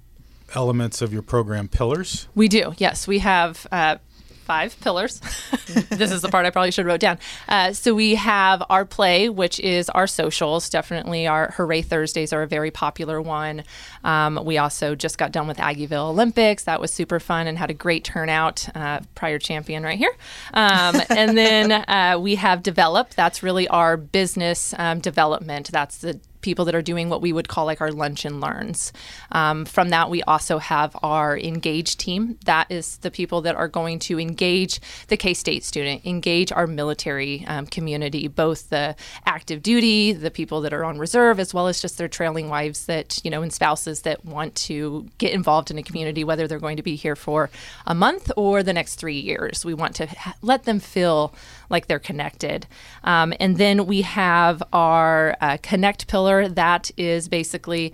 elements 0.53 1.01
of 1.01 1.11
your 1.13 1.21
program 1.21 1.67
pillars. 1.67 2.27
We 2.35 2.47
do, 2.47 2.73
yes. 2.77 3.07
We 3.07 3.19
have 3.19 3.65
uh, 3.71 3.97
five 4.43 4.79
pillars. 4.81 5.19
this 5.89 6.11
is 6.11 6.21
the 6.21 6.29
part 6.29 6.45
I 6.45 6.49
probably 6.49 6.71
should 6.71 6.85
have 6.85 6.91
wrote 6.91 6.99
down. 6.99 7.17
Uh, 7.47 7.73
so 7.73 7.93
we 7.93 8.15
have 8.15 8.63
our 8.69 8.85
play, 8.85 9.29
which 9.29 9.59
is 9.59 9.89
our 9.89 10.07
socials. 10.07 10.69
Definitely, 10.69 11.27
our 11.27 11.51
Hooray 11.51 11.81
Thursdays 11.81 12.33
are 12.33 12.43
a 12.43 12.47
very 12.47 12.71
popular 12.71 13.21
one. 13.21 13.63
Um, 14.03 14.39
we 14.43 14.57
also 14.57 14.95
just 14.95 15.17
got 15.17 15.31
done 15.31 15.47
with 15.47 15.57
Aggieville 15.57 16.09
Olympics. 16.09 16.63
That 16.65 16.81
was 16.81 16.93
super 16.93 17.19
fun 17.19 17.47
and 17.47 17.57
had 17.57 17.69
a 17.69 17.73
great 17.73 18.03
turnout. 18.03 18.67
Uh, 18.75 18.99
prior 19.15 19.39
champion 19.39 19.83
right 19.83 19.97
here. 19.97 20.13
Um, 20.53 21.01
and 21.09 21.37
then 21.37 21.71
uh, 21.71 22.17
we 22.19 22.35
have 22.35 22.63
Develop. 22.63 23.11
That's 23.11 23.43
really 23.43 23.67
our 23.67 23.97
business 23.97 24.73
um, 24.77 24.99
development. 24.99 25.71
That's 25.71 25.99
the 25.99 26.19
people 26.43 26.65
that 26.65 26.75
are 26.75 26.81
doing 26.81 27.09
what 27.09 27.21
we 27.21 27.33
would 27.33 27.47
call 27.47 27.65
like 27.65 27.81
our 27.81 27.91
lunch 27.91 28.25
and 28.25 28.39
learns. 28.39 28.93
Um, 29.31 29.65
from 29.65 29.89
that, 29.89 30.09
we 30.09 30.21
also 30.23 30.59
have 30.59 30.95
our 31.01 31.37
engage 31.37 31.97
team. 31.97 32.37
That 32.45 32.69
is 32.69 32.97
the 32.97 33.09
people 33.09 33.41
that 33.41 33.55
are 33.55 33.67
going 33.67 33.99
to 33.99 34.19
engage 34.19 34.79
the 35.07 35.17
K 35.17 35.33
State 35.33 35.63
student, 35.63 36.05
engage 36.05 36.51
our 36.51 36.67
military 36.67 37.45
um, 37.47 37.65
community, 37.65 38.27
both 38.27 38.69
the 38.69 38.95
active 39.25 39.63
duty, 39.63 40.13
the 40.13 40.31
people 40.31 40.61
that 40.61 40.73
are 40.73 40.83
on 40.83 40.99
reserve, 40.99 41.39
as 41.39 41.53
well 41.53 41.67
as 41.67 41.81
just 41.81 41.97
their 41.97 42.07
trailing 42.07 42.49
wives 42.49 42.85
that, 42.85 43.19
you 43.23 43.31
know, 43.31 43.41
and 43.41 43.53
spouses 43.53 44.01
that 44.01 44.25
want 44.25 44.53
to 44.55 45.09
get 45.17 45.33
involved 45.33 45.71
in 45.71 45.77
a 45.77 45.83
community, 45.83 46.23
whether 46.23 46.47
they're 46.47 46.59
going 46.59 46.77
to 46.77 46.83
be 46.83 46.95
here 46.95 47.15
for 47.15 47.49
a 47.87 47.95
month 47.95 48.31
or 48.35 48.61
the 48.61 48.73
next 48.73 48.95
three 48.95 49.19
years. 49.19 49.65
We 49.65 49.73
want 49.73 49.95
to 49.95 50.07
ha- 50.07 50.35
let 50.41 50.65
them 50.65 50.79
feel 50.79 51.33
like 51.69 51.87
they're 51.87 51.99
connected. 51.99 52.67
Um, 53.03 53.33
and 53.39 53.57
then 53.57 53.85
we 53.85 54.01
have 54.01 54.61
our 54.73 55.35
uh, 55.41 55.57
connect 55.61 56.07
pillar. 56.07 56.32
That 56.41 56.91
is 56.97 57.27
basically 57.27 57.93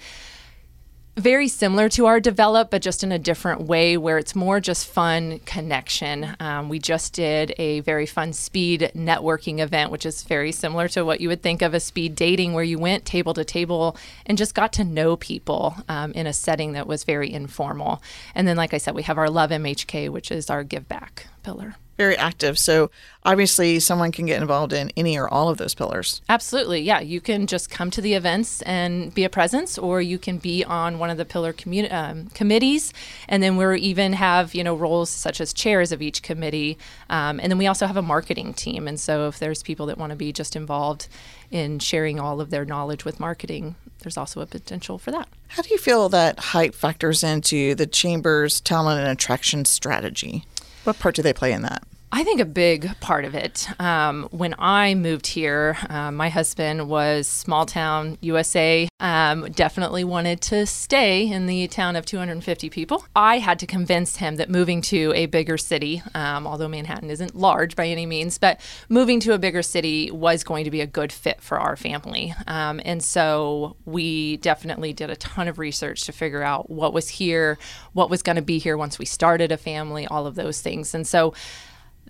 very 1.19 1.47
similar 1.47 1.89
to 1.89 2.05
our 2.05 2.19
develop, 2.19 2.71
but 2.71 2.81
just 2.81 3.03
in 3.03 3.11
a 3.11 3.19
different 3.19 3.61
way 3.61 3.97
where 3.97 4.17
it's 4.17 4.35
more 4.35 4.59
just 4.59 4.87
fun 4.87 5.39
connection. 5.39 6.35
Um, 6.39 6.69
we 6.69 6.79
just 6.79 7.13
did 7.13 7.53
a 7.57 7.81
very 7.81 8.05
fun 8.05 8.33
speed 8.33 8.91
networking 8.95 9.59
event, 9.59 9.91
which 9.91 10.05
is 10.05 10.23
very 10.23 10.51
similar 10.51 10.87
to 10.89 11.03
what 11.03 11.19
you 11.19 11.27
would 11.27 11.43
think 11.43 11.61
of 11.61 11.73
a 11.73 11.79
speed 11.79 12.15
dating, 12.15 12.53
where 12.53 12.63
you 12.63 12.79
went 12.79 13.05
table 13.05 13.33
to 13.33 13.43
table 13.43 13.97
and 14.25 14.37
just 14.37 14.55
got 14.55 14.71
to 14.73 14.83
know 14.83 15.17
people 15.17 15.75
um, 15.89 16.11
in 16.13 16.25
a 16.25 16.33
setting 16.33 16.73
that 16.73 16.87
was 16.87 17.03
very 17.03 17.31
informal. 17.31 18.01
And 18.33 18.47
then, 18.47 18.57
like 18.57 18.73
I 18.73 18.77
said, 18.77 18.95
we 18.95 19.03
have 19.03 19.17
our 19.17 19.29
Love 19.29 19.49
MHK, 19.49 20.09
which 20.09 20.31
is 20.31 20.49
our 20.49 20.63
give 20.63 20.87
back 20.87 21.27
pillar 21.43 21.75
very 21.99 22.17
active. 22.17 22.57
So 22.57 22.89
obviously, 23.25 23.77
someone 23.81 24.13
can 24.13 24.25
get 24.25 24.41
involved 24.41 24.71
in 24.71 24.89
any 24.95 25.17
or 25.17 25.27
all 25.27 25.49
of 25.49 25.57
those 25.57 25.75
pillars. 25.75 26.21
Absolutely, 26.29 26.79
yeah. 26.79 27.01
You 27.01 27.19
can 27.19 27.45
just 27.45 27.69
come 27.69 27.91
to 27.91 27.99
the 27.99 28.13
events 28.13 28.61
and 28.61 29.13
be 29.13 29.25
a 29.25 29.29
presence, 29.29 29.77
or 29.77 30.01
you 30.01 30.17
can 30.17 30.37
be 30.37 30.63
on 30.63 30.97
one 30.97 31.09
of 31.09 31.17
the 31.17 31.25
pillar 31.25 31.51
commu- 31.51 31.91
um, 31.91 32.27
committees, 32.27 32.93
and 33.27 33.43
then 33.43 33.57
we 33.57 33.77
even 33.79 34.13
have 34.13 34.55
you 34.55 34.63
know 34.63 34.75
roles 34.75 35.09
such 35.09 35.41
as 35.41 35.51
chairs 35.51 35.91
of 35.91 36.01
each 36.01 36.23
committee, 36.23 36.77
um, 37.09 37.37
and 37.41 37.51
then 37.51 37.57
we 37.57 37.67
also 37.67 37.85
have 37.85 37.97
a 37.97 38.01
marketing 38.01 38.53
team. 38.53 38.87
And 38.87 38.97
so 38.97 39.27
if 39.27 39.37
there's 39.39 39.61
people 39.61 39.85
that 39.87 39.97
want 39.97 40.11
to 40.11 40.15
be 40.15 40.31
just 40.31 40.55
involved 40.55 41.09
in 41.51 41.79
sharing 41.79 42.17
all 42.17 42.39
of 42.39 42.49
their 42.49 42.63
knowledge 42.63 43.03
with 43.03 43.19
marketing, 43.19 43.75
there's 43.99 44.15
also 44.15 44.39
a 44.39 44.45
potential 44.45 44.97
for 44.97 45.11
that. 45.11 45.27
How 45.49 45.63
do 45.63 45.69
you 45.69 45.77
feel 45.77 46.07
that 46.09 46.39
hype 46.39 46.73
factors 46.73 47.25
into 47.25 47.75
the 47.75 47.87
chamber's 47.87 48.61
talent 48.61 49.01
and 49.01 49.09
attraction 49.09 49.65
strategy? 49.65 50.45
What 50.85 50.97
part 50.97 51.15
do 51.15 51.21
they 51.21 51.33
play 51.33 51.51
in 51.51 51.63
that? 51.63 51.83
I 52.11 52.23
think 52.23 52.41
a 52.41 52.45
big 52.45 52.99
part 53.01 53.23
of 53.23 53.35
it. 53.35 53.67
Um, 53.79 54.27
when 54.31 54.55
I 54.57 54.95
moved 54.95 55.27
here, 55.27 55.77
uh, 55.89 56.11
my 56.11 56.29
husband 56.29 56.89
was 56.89 57.27
small 57.27 57.67
town 57.67 58.17
USA. 58.21 58.89
Um, 58.99 59.51
definitely 59.51 60.03
wanted 60.03 60.41
to 60.41 60.65
stay 60.65 61.31
in 61.31 61.45
the 61.45 61.67
town 61.67 61.95
of 61.95 62.07
250 62.07 62.69
people. 62.71 63.05
I 63.15 63.37
had 63.37 63.59
to 63.59 63.67
convince 63.67 64.15
him 64.15 64.37
that 64.37 64.49
moving 64.49 64.81
to 64.83 65.13
a 65.15 65.27
bigger 65.27 65.57
city, 65.57 66.01
um, 66.15 66.47
although 66.47 66.67
Manhattan 66.67 67.11
isn't 67.11 67.35
large 67.35 67.75
by 67.75 67.85
any 67.87 68.07
means, 68.07 68.39
but 68.39 68.59
moving 68.89 69.19
to 69.21 69.33
a 69.33 69.37
bigger 69.37 69.61
city 69.61 70.09
was 70.09 70.43
going 70.43 70.65
to 70.65 70.71
be 70.71 70.81
a 70.81 70.87
good 70.87 71.11
fit 71.11 71.39
for 71.41 71.59
our 71.59 71.75
family. 71.75 72.33
Um, 72.47 72.81
and 72.85 73.03
so 73.03 73.75
we 73.85 74.37
definitely 74.37 74.93
did 74.93 75.11
a 75.11 75.15
ton 75.15 75.47
of 75.47 75.59
research 75.59 76.05
to 76.05 76.11
figure 76.11 76.41
out 76.41 76.71
what 76.71 76.91
was 76.91 77.07
here, 77.07 77.59
what 77.93 78.09
was 78.09 78.23
going 78.23 78.35
to 78.37 78.41
be 78.41 78.57
here 78.57 78.77
once 78.77 78.97
we 78.97 79.05
started 79.05 79.51
a 79.51 79.57
family, 79.57 80.07
all 80.07 80.25
of 80.25 80.33
those 80.33 80.59
things. 80.59 80.95
And 80.95 81.07
so 81.07 81.35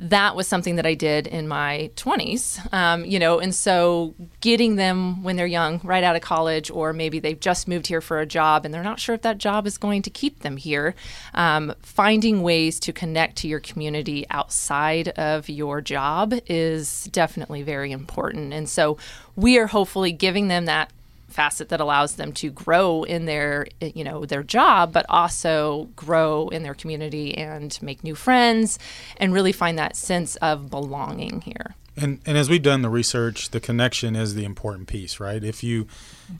that 0.01 0.33
was 0.33 0.47
something 0.47 0.77
that 0.77 0.85
I 0.85 0.93
did 0.93 1.27
in 1.27 1.49
my 1.49 1.91
20s, 1.97 2.73
um, 2.73 3.03
you 3.03 3.19
know, 3.19 3.39
and 3.39 3.53
so 3.53 4.15
getting 4.39 4.77
them 4.77 5.23
when 5.23 5.35
they're 5.35 5.45
young, 5.45 5.81
right 5.83 6.05
out 6.05 6.15
of 6.15 6.21
college, 6.21 6.71
or 6.71 6.93
maybe 6.93 7.19
they've 7.19 7.39
just 7.39 7.67
moved 7.67 7.87
here 7.87 7.99
for 7.99 8.21
a 8.21 8.25
job 8.25 8.63
and 8.63 8.73
they're 8.73 8.81
not 8.81 9.01
sure 9.01 9.13
if 9.13 9.23
that 9.23 9.37
job 9.37 9.67
is 9.67 9.77
going 9.77 10.01
to 10.03 10.09
keep 10.09 10.39
them 10.39 10.55
here, 10.55 10.95
um, 11.33 11.73
finding 11.81 12.41
ways 12.41 12.79
to 12.79 12.93
connect 12.93 13.35
to 13.39 13.49
your 13.49 13.59
community 13.59 14.25
outside 14.29 15.09
of 15.09 15.49
your 15.49 15.81
job 15.81 16.33
is 16.47 17.09
definitely 17.11 17.61
very 17.61 17.91
important. 17.91 18.53
And 18.53 18.69
so 18.69 18.97
we 19.35 19.57
are 19.57 19.67
hopefully 19.67 20.13
giving 20.13 20.47
them 20.47 20.63
that 20.65 20.93
facet 21.29 21.69
that 21.69 21.79
allows 21.79 22.15
them 22.15 22.31
to 22.33 22.49
grow 22.49 23.03
in 23.03 23.25
their 23.25 23.67
you 23.81 24.03
know 24.03 24.25
their 24.25 24.43
job 24.43 24.91
but 24.91 25.05
also 25.09 25.89
grow 25.95 26.49
in 26.49 26.63
their 26.63 26.73
community 26.73 27.37
and 27.37 27.79
make 27.81 28.03
new 28.03 28.15
friends 28.15 28.79
and 29.17 29.33
really 29.33 29.51
find 29.51 29.77
that 29.77 29.95
sense 29.95 30.35
of 30.37 30.69
belonging 30.69 31.41
here. 31.41 31.75
And 31.97 32.19
and 32.25 32.37
as 32.37 32.49
we've 32.49 32.63
done 32.63 32.81
the 32.81 32.89
research 32.89 33.49
the 33.49 33.59
connection 33.59 34.15
is 34.15 34.35
the 34.35 34.45
important 34.45 34.87
piece 34.87 35.19
right? 35.19 35.43
If 35.43 35.63
you 35.63 35.87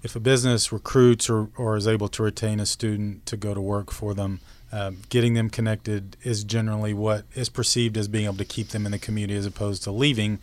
if 0.03 0.15
a 0.15 0.19
business 0.19 0.71
recruits 0.71 1.29
or, 1.29 1.49
or 1.57 1.75
is 1.75 1.87
able 1.87 2.07
to 2.09 2.23
retain 2.23 2.59
a 2.59 2.65
student 2.65 3.25
to 3.27 3.37
go 3.37 3.53
to 3.53 3.61
work 3.61 3.91
for 3.91 4.13
them 4.13 4.39
uh, 4.71 4.91
getting 5.09 5.33
them 5.33 5.49
connected 5.49 6.15
is 6.23 6.43
generally 6.43 6.93
what 6.93 7.25
is 7.33 7.49
perceived 7.49 7.97
as 7.97 8.07
being 8.07 8.25
able 8.25 8.37
to 8.37 8.45
keep 8.45 8.69
them 8.69 8.85
in 8.85 8.91
the 8.91 8.99
community 8.99 9.35
as 9.35 9.45
opposed 9.47 9.83
to 9.83 9.91
leaving 9.91 10.39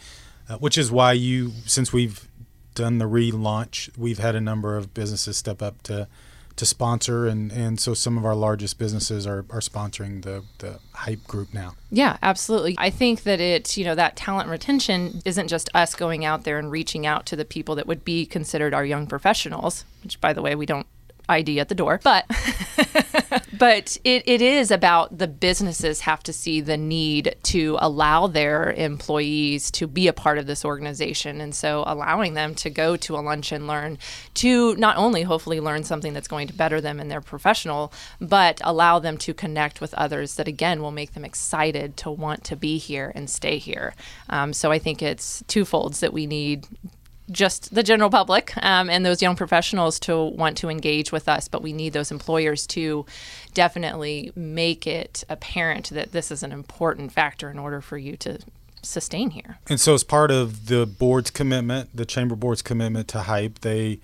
uh, 0.48 0.56
which 0.58 0.78
is 0.78 0.90
why 0.90 1.12
you 1.12 1.52
since 1.64 1.92
we've 1.92 2.28
done 2.76 2.98
the 2.98 3.06
relaunch, 3.06 3.90
we've 3.98 4.20
had 4.20 4.36
a 4.36 4.40
number 4.40 4.76
of 4.76 4.94
businesses 4.94 5.36
step 5.36 5.60
up 5.60 5.82
to 5.82 6.06
to 6.54 6.64
sponsor 6.64 7.26
and, 7.26 7.52
and 7.52 7.78
so 7.78 7.92
some 7.92 8.16
of 8.16 8.24
our 8.24 8.34
largest 8.34 8.78
businesses 8.78 9.26
are, 9.26 9.44
are 9.50 9.60
sponsoring 9.60 10.22
the, 10.22 10.42
the 10.56 10.78
hype 10.94 11.22
group 11.24 11.52
now. 11.52 11.74
Yeah 11.90 12.16
absolutely. 12.22 12.76
I 12.78 12.88
think 12.88 13.24
that 13.24 13.40
it 13.40 13.76
you 13.76 13.84
know 13.84 13.94
that 13.94 14.16
talent 14.16 14.48
retention 14.48 15.20
isn't 15.26 15.48
just 15.48 15.68
us 15.74 15.94
going 15.94 16.24
out 16.24 16.44
there 16.44 16.58
and 16.58 16.70
reaching 16.70 17.04
out 17.06 17.26
to 17.26 17.36
the 17.36 17.44
people 17.44 17.74
that 17.74 17.86
would 17.86 18.06
be 18.06 18.24
considered 18.24 18.72
our 18.72 18.86
young 18.86 19.06
professionals 19.06 19.84
which 20.02 20.18
by 20.20 20.32
the 20.32 20.40
way 20.40 20.54
we 20.54 20.64
don't 20.64 20.86
ID 21.28 21.60
at 21.60 21.68
the 21.68 21.74
door. 21.74 22.00
But 22.02 22.26
but 23.58 23.96
it, 24.04 24.22
it 24.26 24.42
is 24.42 24.70
about 24.70 25.18
the 25.18 25.28
businesses 25.28 26.00
have 26.00 26.22
to 26.24 26.32
see 26.32 26.60
the 26.60 26.76
need 26.76 27.36
to 27.44 27.76
allow 27.80 28.26
their 28.26 28.72
employees 28.72 29.70
to 29.72 29.86
be 29.86 30.08
a 30.08 30.12
part 30.12 30.38
of 30.38 30.46
this 30.46 30.64
organization. 30.64 31.40
And 31.40 31.54
so 31.54 31.84
allowing 31.86 32.34
them 32.34 32.54
to 32.56 32.70
go 32.70 32.96
to 32.96 33.16
a 33.16 33.20
lunch 33.20 33.52
and 33.52 33.66
learn 33.66 33.98
to 34.34 34.74
not 34.76 34.96
only 34.96 35.22
hopefully 35.22 35.60
learn 35.60 35.84
something 35.84 36.12
that's 36.12 36.28
going 36.28 36.48
to 36.48 36.54
better 36.54 36.80
them 36.80 37.00
in 37.00 37.08
their 37.08 37.20
professional, 37.20 37.92
but 38.20 38.60
allow 38.64 38.98
them 38.98 39.16
to 39.18 39.34
connect 39.34 39.80
with 39.80 39.94
others 39.94 40.34
that 40.36 40.48
again 40.48 40.82
will 40.82 40.90
make 40.90 41.14
them 41.14 41.24
excited 41.24 41.96
to 41.98 42.10
want 42.10 42.44
to 42.44 42.56
be 42.56 42.78
here 42.78 43.12
and 43.14 43.30
stay 43.30 43.58
here. 43.58 43.94
Um, 44.28 44.52
so 44.52 44.70
I 44.70 44.78
think 44.78 45.02
it's 45.02 45.42
twofolds 45.44 46.00
that 46.00 46.12
we 46.12 46.26
need 46.26 46.66
just 47.30 47.74
the 47.74 47.82
general 47.82 48.10
public 48.10 48.52
um, 48.62 48.88
and 48.88 49.04
those 49.04 49.20
young 49.20 49.36
professionals 49.36 49.98
to 50.00 50.24
want 50.24 50.56
to 50.58 50.68
engage 50.68 51.12
with 51.12 51.28
us, 51.28 51.48
but 51.48 51.62
we 51.62 51.72
need 51.72 51.92
those 51.92 52.10
employers 52.10 52.66
to 52.68 53.04
definitely 53.54 54.32
make 54.36 54.86
it 54.86 55.24
apparent 55.28 55.90
that 55.90 56.12
this 56.12 56.30
is 56.30 56.42
an 56.42 56.52
important 56.52 57.12
factor 57.12 57.50
in 57.50 57.58
order 57.58 57.80
for 57.80 57.98
you 57.98 58.16
to 58.16 58.38
sustain 58.82 59.30
here. 59.30 59.58
And 59.68 59.80
so, 59.80 59.94
as 59.94 60.04
part 60.04 60.30
of 60.30 60.66
the 60.66 60.86
board's 60.86 61.30
commitment, 61.30 61.94
the 61.94 62.04
chamber 62.04 62.36
board's 62.36 62.62
commitment 62.62 63.08
to 63.08 63.22
hype, 63.22 63.60
they 63.60 63.98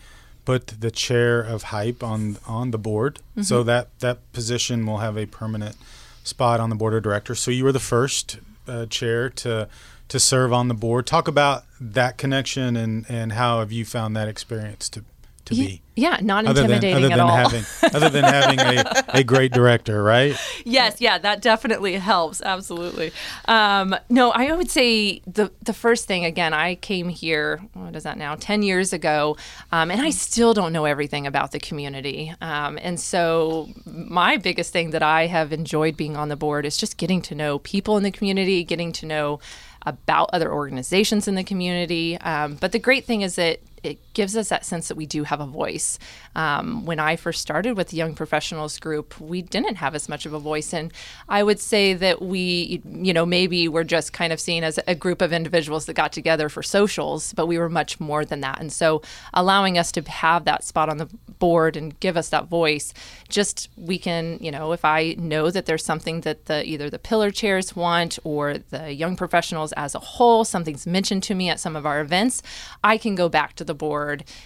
put 0.44 0.66
the 0.80 0.90
chair 0.90 1.40
of 1.40 1.64
hype 1.64 2.02
on 2.02 2.38
on 2.46 2.72
the 2.72 2.78
board, 2.78 3.20
mm-hmm. 3.32 3.42
so 3.42 3.62
that 3.62 3.96
that 4.00 4.32
position 4.32 4.84
will 4.86 4.98
have 4.98 5.16
a 5.16 5.26
permanent 5.26 5.76
spot 6.24 6.60
on 6.60 6.70
the 6.70 6.76
board 6.76 6.94
of 6.94 7.02
directors. 7.02 7.40
So 7.40 7.50
you 7.50 7.64
were 7.64 7.72
the 7.72 7.80
first 7.80 8.38
uh, 8.66 8.86
chair 8.86 9.28
to 9.28 9.68
to 10.12 10.20
serve 10.20 10.52
on 10.52 10.68
the 10.68 10.74
board. 10.74 11.06
Talk 11.06 11.26
about 11.26 11.64
that 11.80 12.18
connection 12.18 12.76
and, 12.76 13.06
and 13.08 13.32
how 13.32 13.60
have 13.60 13.72
you 13.72 13.86
found 13.86 14.14
that 14.14 14.28
experience 14.28 14.90
to, 14.90 15.04
to 15.46 15.54
yeah, 15.54 15.66
be? 15.66 15.82
Yeah, 15.94 16.18
not 16.22 16.46
intimidating 16.46 17.02
than, 17.02 17.12
other 17.12 17.12
at 17.12 17.20
all. 17.20 17.36
Having, 17.36 17.64
other 17.94 18.08
than 18.08 18.24
having 18.24 18.60
a, 18.60 19.04
a 19.08 19.24
great 19.24 19.52
director, 19.52 20.02
right? 20.02 20.36
Yes, 20.64 21.00
yeah, 21.00 21.18
that 21.18 21.42
definitely 21.42 21.94
helps. 21.94 22.40
Absolutely. 22.40 23.12
Um, 23.46 23.96
no, 24.08 24.30
I 24.30 24.54
would 24.54 24.70
say 24.70 25.20
the 25.26 25.50
the 25.62 25.72
first 25.72 26.06
thing 26.06 26.24
again, 26.24 26.54
I 26.54 26.76
came 26.76 27.08
here. 27.08 27.60
What 27.74 27.96
is 27.96 28.04
that 28.04 28.16
now? 28.16 28.36
Ten 28.36 28.62
years 28.62 28.92
ago, 28.92 29.36
um, 29.72 29.90
and 29.90 30.00
I 30.00 30.10
still 30.10 30.54
don't 30.54 30.72
know 30.72 30.84
everything 30.84 31.26
about 31.26 31.50
the 31.50 31.58
community. 31.58 32.32
Um, 32.40 32.78
and 32.80 32.98
so, 32.98 33.70
my 33.84 34.36
biggest 34.36 34.72
thing 34.72 34.90
that 34.90 35.02
I 35.02 35.26
have 35.26 35.52
enjoyed 35.52 35.96
being 35.96 36.16
on 36.16 36.28
the 36.28 36.36
board 36.36 36.64
is 36.64 36.76
just 36.76 36.96
getting 36.96 37.20
to 37.22 37.34
know 37.34 37.58
people 37.58 37.96
in 37.96 38.02
the 38.04 38.12
community, 38.12 38.62
getting 38.62 38.92
to 38.92 39.06
know 39.06 39.40
about 39.84 40.30
other 40.32 40.52
organizations 40.52 41.26
in 41.26 41.34
the 41.34 41.44
community. 41.44 42.16
Um, 42.18 42.54
but 42.54 42.72
the 42.72 42.78
great 42.78 43.04
thing 43.04 43.22
is 43.22 43.34
that 43.36 43.60
it 43.82 43.98
gives 44.12 44.36
us 44.36 44.48
that 44.48 44.64
sense 44.64 44.88
that 44.88 44.96
we 44.96 45.06
do 45.06 45.24
have 45.24 45.40
a 45.40 45.46
voice. 45.46 45.98
Um, 46.34 46.84
when 46.84 46.98
I 46.98 47.16
first 47.16 47.40
started 47.40 47.76
with 47.76 47.88
the 47.88 47.96
Young 47.96 48.14
Professionals 48.14 48.78
Group, 48.78 49.20
we 49.20 49.42
didn't 49.42 49.76
have 49.76 49.94
as 49.94 50.08
much 50.08 50.26
of 50.26 50.32
a 50.32 50.38
voice, 50.38 50.72
and 50.72 50.92
I 51.28 51.42
would 51.42 51.60
say 51.60 51.94
that 51.94 52.20
we, 52.20 52.82
you 52.84 53.12
know, 53.12 53.24
maybe 53.24 53.68
we're 53.68 53.84
just 53.84 54.12
kind 54.12 54.32
of 54.32 54.40
seen 54.40 54.64
as 54.64 54.78
a 54.86 54.94
group 54.94 55.22
of 55.22 55.32
individuals 55.32 55.86
that 55.86 55.94
got 55.94 56.12
together 56.12 56.48
for 56.48 56.62
socials, 56.62 57.32
but 57.32 57.46
we 57.46 57.58
were 57.58 57.68
much 57.68 58.00
more 58.00 58.24
than 58.24 58.40
that. 58.40 58.60
And 58.60 58.72
so, 58.72 59.02
allowing 59.32 59.78
us 59.78 59.92
to 59.92 60.02
have 60.02 60.44
that 60.44 60.64
spot 60.64 60.88
on 60.88 60.98
the 60.98 61.08
board 61.38 61.76
and 61.76 61.98
give 62.00 62.16
us 62.16 62.28
that 62.28 62.46
voice, 62.46 62.92
just 63.28 63.68
we 63.76 63.98
can, 63.98 64.38
you 64.40 64.50
know, 64.50 64.72
if 64.72 64.84
I 64.84 65.14
know 65.18 65.50
that 65.50 65.66
there's 65.66 65.84
something 65.84 66.20
that 66.22 66.46
the 66.46 66.64
either 66.66 66.90
the 66.90 66.98
pillar 66.98 67.30
chairs 67.30 67.74
want 67.74 68.18
or 68.24 68.58
the 68.58 68.92
young 68.92 69.16
professionals 69.16 69.72
as 69.72 69.94
a 69.94 69.98
whole, 69.98 70.44
something's 70.44 70.86
mentioned 70.86 71.22
to 71.24 71.34
me 71.34 71.48
at 71.48 71.60
some 71.60 71.76
of 71.76 71.86
our 71.86 72.00
events, 72.00 72.42
I 72.84 72.98
can 72.98 73.14
go 73.14 73.28
back 73.28 73.54
to 73.56 73.64
the 73.64 73.74
board 73.74 74.01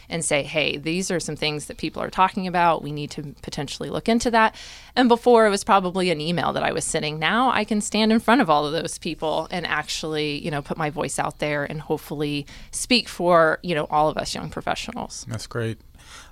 and 0.08 0.24
say, 0.24 0.42
hey, 0.42 0.76
these 0.76 1.10
are 1.10 1.20
some 1.20 1.36
things 1.36 1.66
that 1.66 1.76
people 1.76 2.02
are 2.02 2.10
talking 2.10 2.46
about. 2.46 2.82
We 2.82 2.92
need 2.92 3.10
to 3.12 3.34
potentially 3.42 3.90
look 3.90 4.08
into 4.08 4.30
that. 4.30 4.54
And 4.94 5.08
before 5.08 5.46
it 5.46 5.50
was 5.50 5.64
probably 5.64 6.10
an 6.10 6.20
email 6.20 6.52
that 6.52 6.62
I 6.62 6.72
was 6.72 6.84
sending. 6.84 7.18
Now 7.18 7.50
I 7.50 7.64
can 7.64 7.80
stand 7.80 8.12
in 8.12 8.20
front 8.20 8.40
of 8.40 8.50
all 8.50 8.66
of 8.66 8.72
those 8.72 8.98
people 8.98 9.48
and 9.50 9.66
actually, 9.66 10.38
you 10.44 10.50
know, 10.50 10.62
put 10.62 10.76
my 10.76 10.90
voice 10.90 11.18
out 11.18 11.38
there 11.38 11.64
and 11.64 11.80
hopefully 11.80 12.46
speak 12.70 13.08
for, 13.08 13.58
you 13.62 13.74
know, 13.74 13.86
all 13.90 14.08
of 14.08 14.16
us 14.16 14.34
young 14.34 14.50
professionals. 14.50 15.26
That's 15.28 15.46
great. 15.46 15.78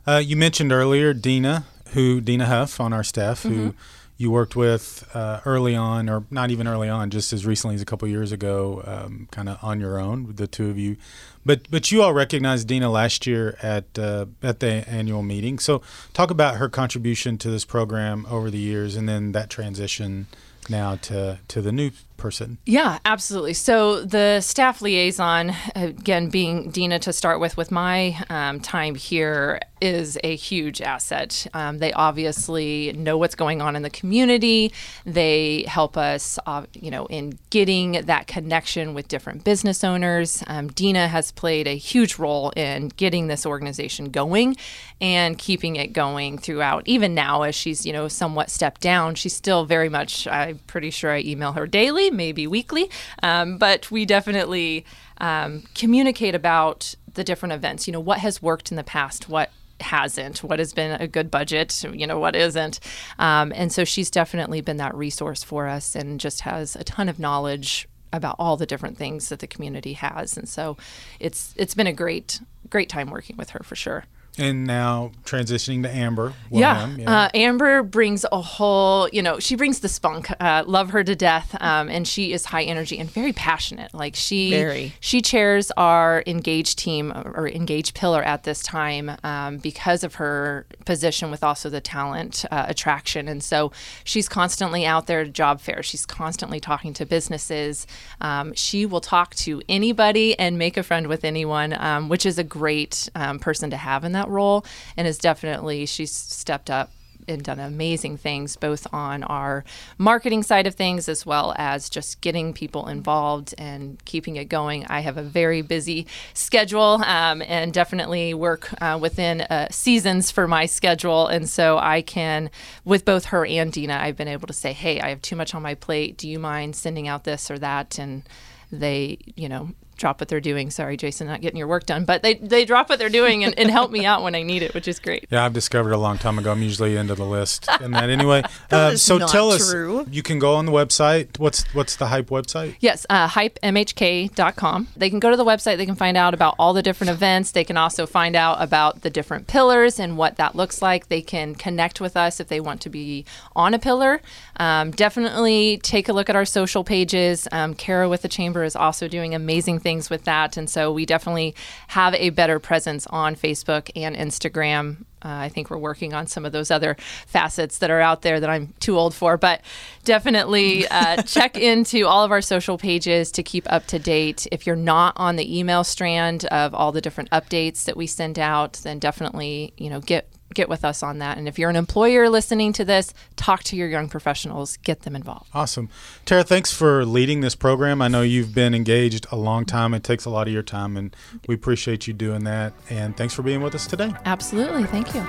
Uh, 0.07 0.23
you 0.25 0.37
mentioned 0.37 0.73
earlier 0.73 1.15
Dina, 1.15 1.65
who 1.89 2.21
Dina 2.21 2.47
Huff 2.47 2.81
on 2.81 2.93
our 2.93 3.05
staff, 3.05 3.43
who 3.43 3.51
mm-hmm. 3.51 3.79
you 4.17 4.31
worked 4.31 4.57
with 4.57 5.09
uh, 5.15 5.41
early 5.45 5.75
on, 5.75 6.09
or 6.09 6.25
not 6.31 6.51
even 6.51 6.67
early 6.67 6.89
on, 6.89 7.11
just 7.11 7.33
as 7.33 7.47
recently 7.47 7.75
as 7.75 7.83
a 7.83 7.87
couple 7.87 8.07
years 8.09 8.33
ago, 8.33 8.83
um, 8.87 9.29
kind 9.31 9.49
of 9.49 9.59
on 9.63 9.81
your 9.81 9.99
own, 9.99 10.35
the 10.35 10.47
two 10.47 10.69
of 10.71 10.79
you. 10.79 10.97
But 11.47 11.71
but 11.71 11.91
you 11.93 12.03
all 12.03 12.15
recognized 12.15 12.69
Dina 12.69 12.91
last 12.91 13.27
year 13.27 13.57
at 13.63 13.99
uh, 13.99 14.27
at 14.43 14.61
the 14.61 14.89
annual 14.89 15.23
meeting. 15.23 15.59
So 15.59 15.83
talk 16.13 16.31
about 16.31 16.57
her 16.57 16.69
contribution 16.69 17.39
to 17.39 17.51
this 17.51 17.65
program 17.65 18.27
over 18.31 18.51
the 18.51 18.59
years, 18.59 18.97
and 18.97 19.09
then 19.09 19.33
that 19.33 19.51
transition 19.51 20.27
now 20.69 20.97
to 20.97 21.41
to 21.49 21.61
the 21.61 21.73
new 21.73 21.91
person. 22.17 22.59
Yeah, 22.67 22.99
absolutely. 23.05 23.55
So 23.55 24.05
the 24.05 24.41
staff 24.41 24.81
liaison, 24.83 25.55
again, 25.75 26.29
being 26.29 26.71
Dina 26.71 26.99
to 27.01 27.13
start 27.13 27.41
with, 27.41 27.57
with 27.57 27.71
my 27.71 28.23
um, 28.31 28.61
time 28.61 28.95
here, 28.95 29.61
is 29.81 30.17
a 30.25 30.35
huge 30.35 30.81
asset. 30.81 31.47
Um, 31.53 31.79
they 31.79 31.93
obviously 31.93 32.93
know 32.95 33.19
what's 33.19 33.35
going 33.35 33.61
on 33.61 33.77
in 33.77 33.83
the 33.83 33.91
community. 33.91 34.73
They 35.05 35.65
help 35.69 35.99
us, 35.99 36.39
uh, 36.47 36.65
you 36.73 36.91
know, 36.91 37.05
in 37.07 37.39
getting 37.51 37.93
that 38.07 38.27
connection 38.27 38.95
with 38.95 39.09
different 39.09 39.45
business 39.45 39.85
owners. 39.85 40.43
Um, 40.47 40.69
Dina 40.69 41.09
has 41.09 41.33
played 41.33 41.67
a 41.69 41.77
huge 41.77 42.19
role 42.19 42.51
in 42.57 42.89
getting 42.89 43.27
this 43.27 43.45
organization 43.45 44.07
going 44.07 44.57
and 45.03 45.37
keeping 45.37 45.77
it 45.77 45.93
going 45.93 46.39
throughout. 46.39 46.85
Even 46.87 47.15
now, 47.15 47.43
as 47.43 47.55
she's, 47.55 47.85
you 47.85 47.93
know, 47.93 48.09
somewhat 48.09 48.49
stepped 48.49 48.81
down, 48.81 49.15
she's 49.15 49.35
still 49.35 49.67
very 49.67 49.91
much. 49.91 50.27
I'm 50.27 50.61
pretty 50.67 50.91
sure 50.91 51.11
I 51.11 51.21
email 51.21 51.53
her 51.53 51.67
daily 51.67 52.04
maybe 52.11 52.47
weekly, 52.47 52.91
um, 53.23 53.59
but 53.59 53.91
we 53.91 54.05
definitely 54.05 54.85
um, 55.19 55.65
communicate 55.75 56.35
about 56.35 56.95
the 57.15 57.25
different 57.25 57.53
events. 57.53 57.87
You 57.87 57.93
know, 57.93 58.01
what 58.01 58.19
has 58.19 58.43
worked 58.43 58.71
in 58.71 58.77
the 58.77 58.85
past, 58.85 59.29
what 59.29 59.51
hasn't, 59.81 60.43
what 60.43 60.59
has 60.59 60.73
been 60.73 61.01
a 61.01 61.07
good 61.07 61.31
budget, 61.31 61.85
you 61.93 62.07
know, 62.07 62.19
what 62.19 62.37
isn't. 62.37 62.81
Um, 63.19 63.53
and 63.55 63.73
so 63.73 63.85
she's 63.85 64.11
definitely 64.11 64.61
been 64.61 64.77
that 64.79 64.95
resource 64.95 65.43
for 65.43 65.69
us 65.69 65.95
and 65.95 66.21
just 66.21 66.43
has 66.43 66.77
a 66.77 66.85
ton 66.85 67.09
of 67.09 67.19
knowledge 67.19 67.89
about 68.13 68.37
all 68.39 68.57
the 68.57 68.67
different 68.67 68.97
things 68.97 69.29
that 69.29 69.41
the 69.41 69.47
community 69.47 69.95
has. 69.95 70.37
And 70.37 70.49
so 70.49 70.77
it's 71.19 71.53
it's 71.57 71.75
been 71.75 71.87
a 71.87 71.93
great 71.93 72.41
great 72.71 72.89
time 72.89 73.11
working 73.11 73.37
with 73.37 73.51
her 73.51 73.61
for 73.65 73.77
sure. 73.77 74.05
And 74.37 74.67
now 74.67 75.13
transitioning 75.25 75.85
to 75.85 75.91
Amber. 75.91 76.33
Yeah. 76.51 76.89
yeah. 76.97 77.25
Uh, 77.25 77.29
Amber 77.35 77.83
brings 77.85 78.27
a 78.33 78.41
whole, 78.41 79.09
you 79.11 79.23
know, 79.23 79.39
she 79.39 79.55
brings 79.55 79.81
the 79.81 79.89
spunk. 79.89 80.29
Uh, 80.41 80.65
love 80.67 80.91
her 80.91 81.05
to 81.05 81.15
death. 81.15 81.57
Um, 81.61 81.89
and 81.89 82.07
she 82.07 82.33
is 82.33 82.47
high 82.47 82.65
energy 82.65 82.99
and 82.99 83.09
very 83.09 83.33
passionate. 83.33 83.95
Like 83.95 84.17
she, 84.17 84.51
very. 84.51 84.93
she 84.99 85.23
chairs 85.23 85.71
our 85.77 86.25
engaged 86.27 86.79
team 86.79 87.13
or 87.13 87.49
engaged 87.49 87.95
pillar 87.95 88.23
at 88.25 88.43
this 88.43 88.63
time 88.63 89.13
um, 89.23 89.59
because 89.59 90.03
of 90.03 90.17
her 90.17 90.67
position 90.85 91.31
with 91.31 91.45
also 91.45 91.71
the 91.71 91.81
talent 91.81 92.45
uh, 92.51 92.67
attraction. 92.69 93.29
And 93.29 93.43
so 93.43 93.71
she's 94.03 94.29
constantly 94.29 94.85
out 94.85 95.07
there 95.07 95.21
at 95.21 95.33
job 95.33 95.61
fairs. 95.61 95.87
She's 95.87 96.07
constantly 96.07 96.59
talking 96.59 96.93
to 96.95 97.07
businesses. 97.07 97.87
Um, 98.21 98.53
she 98.55 98.85
will 98.85 99.01
talk 99.01 99.35
to 99.37 99.63
anybody 99.69 100.37
and 100.39 100.59
make 100.59 100.77
a 100.77 100.83
friend 100.83 101.07
with 101.07 101.25
anyone, 101.25 101.73
um, 101.79 102.09
which 102.09 102.27
is 102.27 102.39
a 102.39 102.45
great 102.45 103.09
um, 103.15 103.39
person 103.39 103.71
to 103.71 103.77
have 103.77 104.05
in 104.05 104.13
that 104.13 104.24
that 104.25 104.31
role 104.31 104.65
and 104.97 105.07
is 105.07 105.19
definitely 105.19 105.87
she's 105.87 106.13
stepped 106.13 106.71
up 106.71 106.91
and 107.27 107.43
done 107.43 107.59
amazing 107.59 108.17
things 108.19 108.57
both 108.57 108.87
on 108.93 109.23
our 109.25 109.65
marketing 109.97 110.43
side 110.43 110.67
of 110.67 110.75
things 110.75 111.09
as 111.09 111.25
well 111.25 111.55
as 111.57 111.89
just 111.89 112.21
getting 112.21 112.53
people 112.53 112.87
involved 112.87 113.55
and 113.57 114.03
keeping 114.05 114.37
it 114.37 114.47
going. 114.47 114.85
I 114.91 115.01
have 115.01 115.17
a 115.17 115.23
very 115.23 115.63
busy 115.63 116.07
schedule 116.35 117.03
um, 117.07 117.43
and 117.43 117.73
definitely 117.73 118.35
work 118.35 118.71
uh, 118.83 118.99
within 119.01 119.41
uh, 119.43 119.69
seasons 119.71 120.31
for 120.31 120.47
my 120.47 120.67
schedule. 120.67 121.27
And 121.27 121.49
so 121.49 121.79
I 121.79 122.03
can, 122.03 122.51
with 122.85 123.05
both 123.05 123.27
her 123.27 123.47
and 123.47 123.73
Dina, 123.73 123.99
I've 124.01 124.17
been 124.17 124.29
able 124.29 124.47
to 124.49 124.53
say, 124.53 124.73
hey, 124.73 125.01
I 125.01 125.09
have 125.09 125.23
too 125.23 125.37
much 125.37 125.55
on 125.55 125.63
my 125.63 125.75
plate. 125.75 126.19
Do 126.19 126.29
you 126.29 126.39
mind 126.39 126.77
sending 126.77 127.09
out 127.09 127.25
this 127.25 127.51
or 127.51 127.59
that? 127.59 127.99
And 127.99 128.23
they, 128.71 129.19
you 129.35 129.49
know, 129.49 129.71
drop 129.97 130.21
what 130.21 130.29
they're 130.29 130.41
doing. 130.41 130.71
Sorry, 130.71 130.97
Jason, 130.97 131.27
not 131.27 131.41
getting 131.41 131.59
your 131.59 131.67
work 131.67 131.87
done, 131.87 132.05
but 132.05 132.23
they, 132.23 132.35
they 132.35 132.65
drop 132.65 132.89
what 132.89 132.99
they're 132.99 133.09
doing 133.09 133.45
and, 133.45 133.59
and 133.59 133.71
help 133.71 133.91
me 133.91 134.05
out 134.05 134.23
when 134.23 134.35
I 134.35 134.43
need 134.43 134.63
it, 134.63 134.75
which 134.75 134.89
is 134.89 134.99
great. 134.99 135.27
Yeah, 135.31 135.45
I've 135.45 135.53
discovered 135.53 135.93
a 135.93 135.99
long 135.99 136.19
time 136.19 136.39
ago. 136.39 136.53
I'm 136.53 136.63
usually 136.63 136.97
into 136.97 137.15
the 137.15 137.25
list 137.25 137.69
and 137.81 137.95
that 137.95 138.11
anyway. 138.11 138.43
that 138.69 138.95
uh, 138.95 138.97
so 138.97 139.19
tell 139.19 139.57
true. 139.57 140.01
us, 140.01 140.09
you 140.11 140.23
can 140.23 140.39
go 140.39 140.55
on 140.55 140.67
the 140.67 140.73
website. 140.73 141.39
What's 141.39 141.65
what's 141.75 141.97
the 141.97 142.07
Hype 142.07 142.29
website? 142.29 142.77
Yes, 142.81 143.07
uh, 143.11 143.29
hypemhk.com. 143.29 144.89
They 144.97 145.11
can 145.11 145.21
go 145.21 145.31
to 145.31 145.37
the 145.37 145.45
website. 145.45 145.77
They 145.77 145.87
can 145.87 145.95
find 145.95 146.17
out 146.17 146.35
about 146.35 146.55
all 146.59 146.73
the 146.73 146.83
different 146.83 147.11
events. 147.11 147.53
They 147.53 147.65
can 147.65 147.77
also 147.77 148.07
find 148.07 148.37
out 148.37 148.61
about 148.61 149.03
the 149.03 149.11
different 149.11 149.47
pillars 149.47 149.99
and 149.99 150.17
what 150.17 150.37
that 150.37 150.55
looks 150.55 150.83
like. 150.83 151.09
They 151.09 151.23
can 151.23 151.55
connect 151.55 152.01
with 152.01 152.17
us 152.17 152.41
if 152.41 152.49
they 152.49 152.61
want 152.61 152.81
to 152.83 152.91
be 152.91 153.25
on 153.55 153.75
a 153.75 153.79
pillar. 153.79 154.21
Um, 154.57 154.91
definitely 154.91 155.79
take 155.83 156.09
a 156.09 156.13
look 156.13 156.29
at 156.29 156.37
our 156.37 156.45
social 156.45 156.85
pages. 156.85 157.49
Um, 157.53 157.75
Kara 157.75 158.09
with 158.09 158.23
the 158.23 158.29
Chamber 158.29 158.65
is 158.65 158.77
also 158.77 159.09
doing 159.09 159.35
amazing 159.35 159.81
things 159.85 160.11
with 160.11 160.25
that. 160.25 160.57
And 160.57 160.69
so 160.69 160.91
we 160.91 161.07
definitely 161.07 161.55
have 161.89 162.15
a 162.15 162.31
better 162.31 162.59
presence 162.59 163.07
on 163.07 163.37
Facebook 163.37 163.91
and 163.95 164.17
Instagram. 164.17 165.03
Uh, 165.23 165.29
I 165.29 165.49
think 165.51 165.71
we're 165.71 165.79
working 165.79 166.15
on 166.15 166.27
some 166.27 166.45
of 166.45 166.53
those 166.53 166.71
other 166.71 166.97
facets 167.27 167.79
that 167.79 167.91
are 167.91 168.01
out 168.01 168.23
there 168.23 168.41
that 168.41 168.51
I'm 168.51 168.75
too 168.81 168.99
old 168.99 169.15
for, 169.15 169.37
but 169.37 169.61
definitely 170.05 170.89
uh, 170.89 171.23
check 171.27 171.57
into 171.57 172.07
all 172.07 172.25
of 172.25 172.33
our 172.33 172.43
social 172.43 172.79
pages 172.79 173.31
to 173.33 173.43
keep 173.43 173.71
up 173.71 173.87
to 173.87 173.99
date. 173.99 174.47
If 174.51 174.67
you're 174.67 174.75
not 174.75 175.13
on 175.17 175.37
the 175.37 175.59
email 175.59 175.85
strand 175.85 176.47
of 176.47 176.75
all 176.75 176.91
the 176.91 177.01
different 177.01 177.31
updates 177.31 177.85
that 177.85 177.97
we 177.97 178.07
send 178.07 178.39
out, 178.39 178.81
then 178.83 178.99
definitely 178.99 179.73
you 179.77 179.91
know 179.91 180.01
get 180.01 180.34
get 180.55 180.69
with 180.69 180.85
us 180.85 181.03
on 181.03 181.19
that. 181.19 181.37
And 181.39 181.47
if 181.49 181.59
you're 181.59 181.71
an 181.71 181.77
employer 181.77 182.29
listening 182.29 182.73
to 182.75 182.85
this, 182.85 183.13
talk 183.37 183.63
to 183.65 183.77
your 183.77 183.89
young 183.89 184.09
professionals, 184.09 184.77
get 184.79 185.03
them 185.03 185.15
involved. 185.15 185.51
Awesome. 185.53 185.89
Tara, 186.25 186.45
thanks 186.45 186.73
for 186.73 187.05
leading 187.05 187.41
this 187.41 187.55
program. 187.55 188.01
I 188.01 188.09
know 188.09 188.23
you've 188.23 188.55
been 188.55 188.75
engaged 188.75 189.27
a 189.31 189.37
long 189.37 189.65
time. 189.65 189.95
It 189.95 190.05
takes 190.05 190.25
a 190.25 190.31
lot 190.31 190.47
of 190.47 190.53
your 190.53 190.63
time, 190.63 190.97
and 190.97 191.15
we 191.47 191.55
appreciate 191.55 192.07
you 192.07 192.15
doing 192.15 192.45
that. 192.45 192.73
And 192.89 193.17
thanks 193.17 193.35
for 193.35 193.43
being 193.43 193.61
with 193.61 193.75
us 193.75 193.87
today. 193.87 194.13
Absolutely. 194.25 194.85
Thank 194.85 195.15
you. 195.15 195.23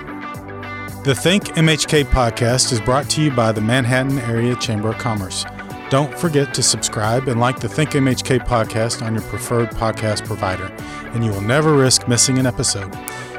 The 1.03 1.13
Think 1.15 1.43
MHK 1.55 2.05
podcast 2.05 2.71
is 2.71 2.81
brought 2.81 3.09
to 3.11 3.21
you 3.21 3.31
by 3.31 3.51
the 3.51 3.61
Manhattan 3.61 4.19
Area 4.19 4.55
Chamber 4.55 4.89
of 4.89 4.97
Commerce. 4.97 5.45
Don't 5.91 6.17
forget 6.17 6.51
to 6.55 6.63
subscribe 6.63 7.27
and 7.27 7.39
like 7.39 7.59
the 7.59 7.69
Think 7.69 7.91
MHK 7.91 8.39
podcast 8.39 9.05
on 9.05 9.13
your 9.13 9.21
preferred 9.23 9.69
podcast 9.69 10.25
provider, 10.25 10.65
and 11.13 11.23
you 11.23 11.29
will 11.29 11.41
never 11.41 11.73
risk 11.73 12.07
missing 12.07 12.39
an 12.39 12.47
episode. 12.47 12.91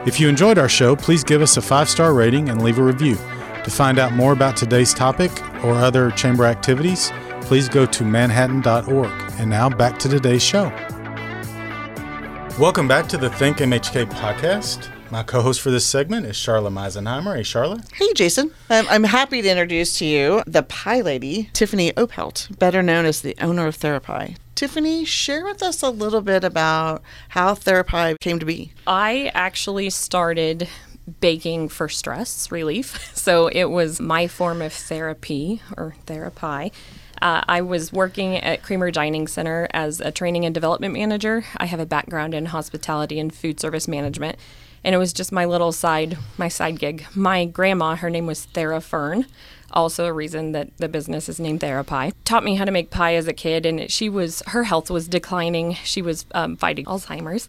If 0.06 0.20
you 0.20 0.28
enjoyed 0.28 0.56
our 0.56 0.68
show, 0.68 0.94
please 0.94 1.24
give 1.24 1.42
us 1.42 1.56
a 1.56 1.60
five 1.60 1.90
star 1.90 2.14
rating 2.14 2.48
and 2.48 2.62
leave 2.62 2.78
a 2.78 2.82
review. 2.82 3.16
To 3.64 3.70
find 3.72 3.98
out 3.98 4.12
more 4.12 4.32
about 4.32 4.56
today's 4.56 4.94
topic 4.94 5.32
or 5.64 5.72
other 5.72 6.12
chamber 6.12 6.44
activities, 6.44 7.12
please 7.40 7.68
go 7.68 7.86
to 7.86 8.04
manhattan.org. 8.04 9.10
And 9.40 9.50
now 9.50 9.68
back 9.68 9.98
to 9.98 10.08
today's 10.08 10.44
show. 10.44 10.68
Welcome 12.56 12.86
back 12.86 13.08
to 13.08 13.18
the 13.18 13.30
Think 13.30 13.56
MHK 13.56 14.08
podcast. 14.12 14.92
My 15.10 15.24
co 15.24 15.42
host 15.42 15.60
for 15.60 15.72
this 15.72 15.84
segment 15.84 16.24
is 16.26 16.36
Charla 16.36 16.72
Meisenheimer. 16.72 17.34
Hey, 17.34 17.42
Charla. 17.42 17.92
Hey, 17.92 18.12
Jason. 18.14 18.52
Um, 18.70 18.86
I'm 18.88 19.02
happy 19.02 19.42
to 19.42 19.48
introduce 19.48 19.98
to 19.98 20.04
you 20.04 20.44
the 20.46 20.62
pie 20.62 21.00
lady, 21.00 21.50
Tiffany 21.52 21.90
Opelt, 21.94 22.56
better 22.60 22.80
known 22.80 23.06
as 23.06 23.22
the 23.22 23.34
owner 23.40 23.66
of 23.66 23.76
Therapie. 23.76 24.36
Tiffany, 24.56 25.04
share 25.04 25.44
with 25.44 25.62
us 25.62 25.82
a 25.82 25.90
little 25.90 26.22
bit 26.22 26.42
about 26.42 27.02
how 27.28 27.54
Therapie 27.54 28.18
came 28.20 28.38
to 28.38 28.46
be. 28.46 28.72
I 28.86 29.30
actually 29.34 29.90
started 29.90 30.68
baking 31.20 31.68
for 31.68 31.88
stress 31.88 32.50
relief. 32.50 33.12
So 33.26 33.48
it 33.48 33.64
was 33.64 34.00
my 34.00 34.28
form 34.28 34.62
of 34.62 34.72
therapy 34.72 35.60
or 35.76 35.96
therapy. 36.06 36.72
Uh, 37.20 37.42
I 37.48 37.60
was 37.60 37.92
working 37.92 38.36
at 38.36 38.62
Kramer 38.62 38.92
Dining 38.92 39.26
Center 39.26 39.66
as 39.72 40.00
a 40.00 40.12
training 40.12 40.44
and 40.44 40.54
development 40.54 40.94
manager. 40.94 41.44
I 41.56 41.66
have 41.66 41.80
a 41.80 41.86
background 41.86 42.34
in 42.34 42.46
hospitality 42.46 43.18
and 43.18 43.34
food 43.34 43.58
service 43.58 43.88
management, 43.88 44.38
and 44.84 44.94
it 44.94 44.98
was 44.98 45.12
just 45.12 45.32
my 45.32 45.44
little 45.44 45.72
side, 45.72 46.18
my 46.38 46.46
side 46.46 46.78
gig. 46.78 47.04
My 47.16 47.46
grandma, 47.46 47.96
her 47.96 48.10
name 48.10 48.26
was 48.26 48.46
Thera 48.54 48.80
Fern, 48.80 49.26
also 49.72 50.07
a 50.07 50.12
reason 50.12 50.52
that 50.52 50.76
the 50.79 50.88
business 50.88 51.29
is 51.29 51.40
named 51.40 51.61
Therapie. 51.61 52.12
Taught 52.24 52.44
me 52.44 52.55
how 52.55 52.64
to 52.64 52.70
make 52.70 52.90
pie 52.90 53.14
as 53.14 53.26
a 53.26 53.33
kid, 53.33 53.66
and 53.66 53.90
she 53.90 54.09
was 54.09 54.42
her 54.48 54.64
health 54.64 54.90
was 54.90 55.09
declining. 55.09 55.74
She 55.74 56.02
was 56.02 56.26
um, 56.33 56.57
fighting 56.57 56.85
Alzheimer's, 56.87 57.48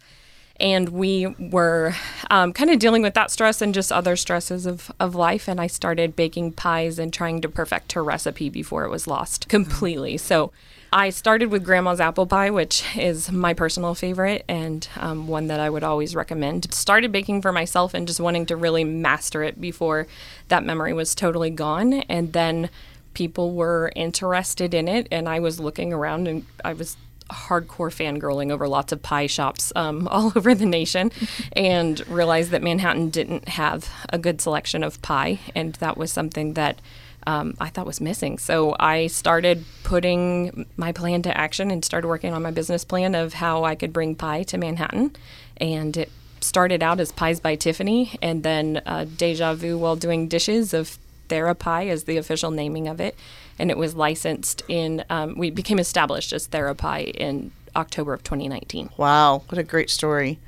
and 0.59 0.89
we 0.89 1.27
were 1.39 1.93
um, 2.29 2.53
kind 2.53 2.69
of 2.69 2.79
dealing 2.79 3.01
with 3.01 3.13
that 3.13 3.31
stress 3.31 3.61
and 3.61 3.73
just 3.73 3.91
other 3.91 4.15
stresses 4.15 4.65
of, 4.65 4.91
of 4.99 5.15
life. 5.15 5.47
And 5.47 5.61
I 5.61 5.67
started 5.67 6.15
baking 6.15 6.53
pies 6.53 6.99
and 6.99 7.13
trying 7.13 7.41
to 7.41 7.49
perfect 7.49 7.93
her 7.93 8.03
recipe 8.03 8.49
before 8.49 8.83
it 8.85 8.89
was 8.89 9.07
lost 9.07 9.47
completely. 9.49 10.17
So 10.17 10.51
I 10.91 11.09
started 11.09 11.51
with 11.51 11.65
Grandma's 11.65 11.99
apple 11.99 12.25
pie, 12.25 12.49
which 12.49 12.83
is 12.95 13.31
my 13.31 13.53
personal 13.53 13.93
favorite 13.93 14.45
and 14.47 14.87
um, 14.97 15.27
one 15.27 15.47
that 15.47 15.59
I 15.59 15.69
would 15.69 15.83
always 15.83 16.15
recommend. 16.15 16.73
Started 16.73 17.11
baking 17.11 17.41
for 17.41 17.51
myself 17.51 17.93
and 17.93 18.07
just 18.07 18.21
wanting 18.21 18.45
to 18.45 18.55
really 18.55 18.85
master 18.85 19.43
it 19.43 19.59
before 19.59 20.07
that 20.47 20.63
memory 20.63 20.93
was 20.93 21.13
totally 21.13 21.49
gone. 21.49 21.93
And 21.93 22.31
then 22.31 22.69
people 23.13 23.53
were 23.53 23.91
interested 23.95 24.73
in 24.73 24.87
it, 24.87 25.07
and 25.11 25.27
I 25.27 25.39
was 25.39 25.59
looking 25.59 25.91
around 25.91 26.27
and 26.27 26.45
I 26.63 26.73
was 26.73 26.95
hardcore 27.29 27.91
fangirling 27.91 28.51
over 28.51 28.69
lots 28.69 28.93
of 28.93 29.01
pie 29.01 29.27
shops 29.27 29.73
um, 29.75 30.07
all 30.11 30.31
over 30.35 30.55
the 30.55 30.65
nation 30.65 31.11
and 31.53 32.07
realized 32.07 32.51
that 32.51 32.63
Manhattan 32.63 33.09
didn't 33.09 33.49
have 33.49 33.89
a 34.09 34.17
good 34.17 34.39
selection 34.39 34.83
of 34.83 35.01
pie. 35.01 35.39
And 35.53 35.73
that 35.75 35.97
was 35.97 36.11
something 36.13 36.53
that 36.53 36.79
um, 37.27 37.55
I 37.59 37.67
thought 37.67 37.85
was 37.85 37.99
missing. 37.99 38.37
So 38.37 38.73
I 38.79 39.07
started 39.07 39.65
putting 39.83 40.65
my 40.77 40.93
plan 40.93 41.21
to 41.23 41.37
action 41.37 41.69
and 41.71 41.83
started 41.83 42.07
working 42.07 42.33
on 42.33 42.41
my 42.41 42.51
business 42.51 42.85
plan 42.85 43.15
of 43.15 43.33
how 43.33 43.65
I 43.65 43.75
could 43.75 43.91
bring 43.91 44.15
pie 44.15 44.43
to 44.43 44.57
Manhattan. 44.57 45.13
And 45.57 45.97
it 45.97 46.11
started 46.39 46.81
out 46.81 47.01
as 47.01 47.11
Pies 47.11 47.41
by 47.41 47.55
Tiffany, 47.55 48.17
and 48.21 48.43
then 48.43 48.81
uh, 48.85 49.05
Deja 49.17 49.55
Vu 49.55 49.77
while 49.77 49.97
doing 49.97 50.29
dishes 50.29 50.73
of 50.73 50.97
TheraPie 51.27 51.89
as 51.89 52.05
the 52.05 52.15
official 52.15 52.49
naming 52.49 52.87
of 52.87 53.01
it. 53.01 53.17
And 53.59 53.69
it 53.69 53.77
was 53.77 53.93
licensed 53.93 54.63
in, 54.69 55.03
um, 55.09 55.37
we 55.37 55.49
became 55.49 55.79
established 55.79 56.31
as 56.31 56.47
TheraPie 56.47 57.11
in 57.11 57.51
October 57.75 58.13
of 58.13 58.23
2019. 58.23 58.91
Wow, 58.95 59.43
what 59.49 59.57
a 59.57 59.63
great 59.63 59.89
story. 59.89 60.39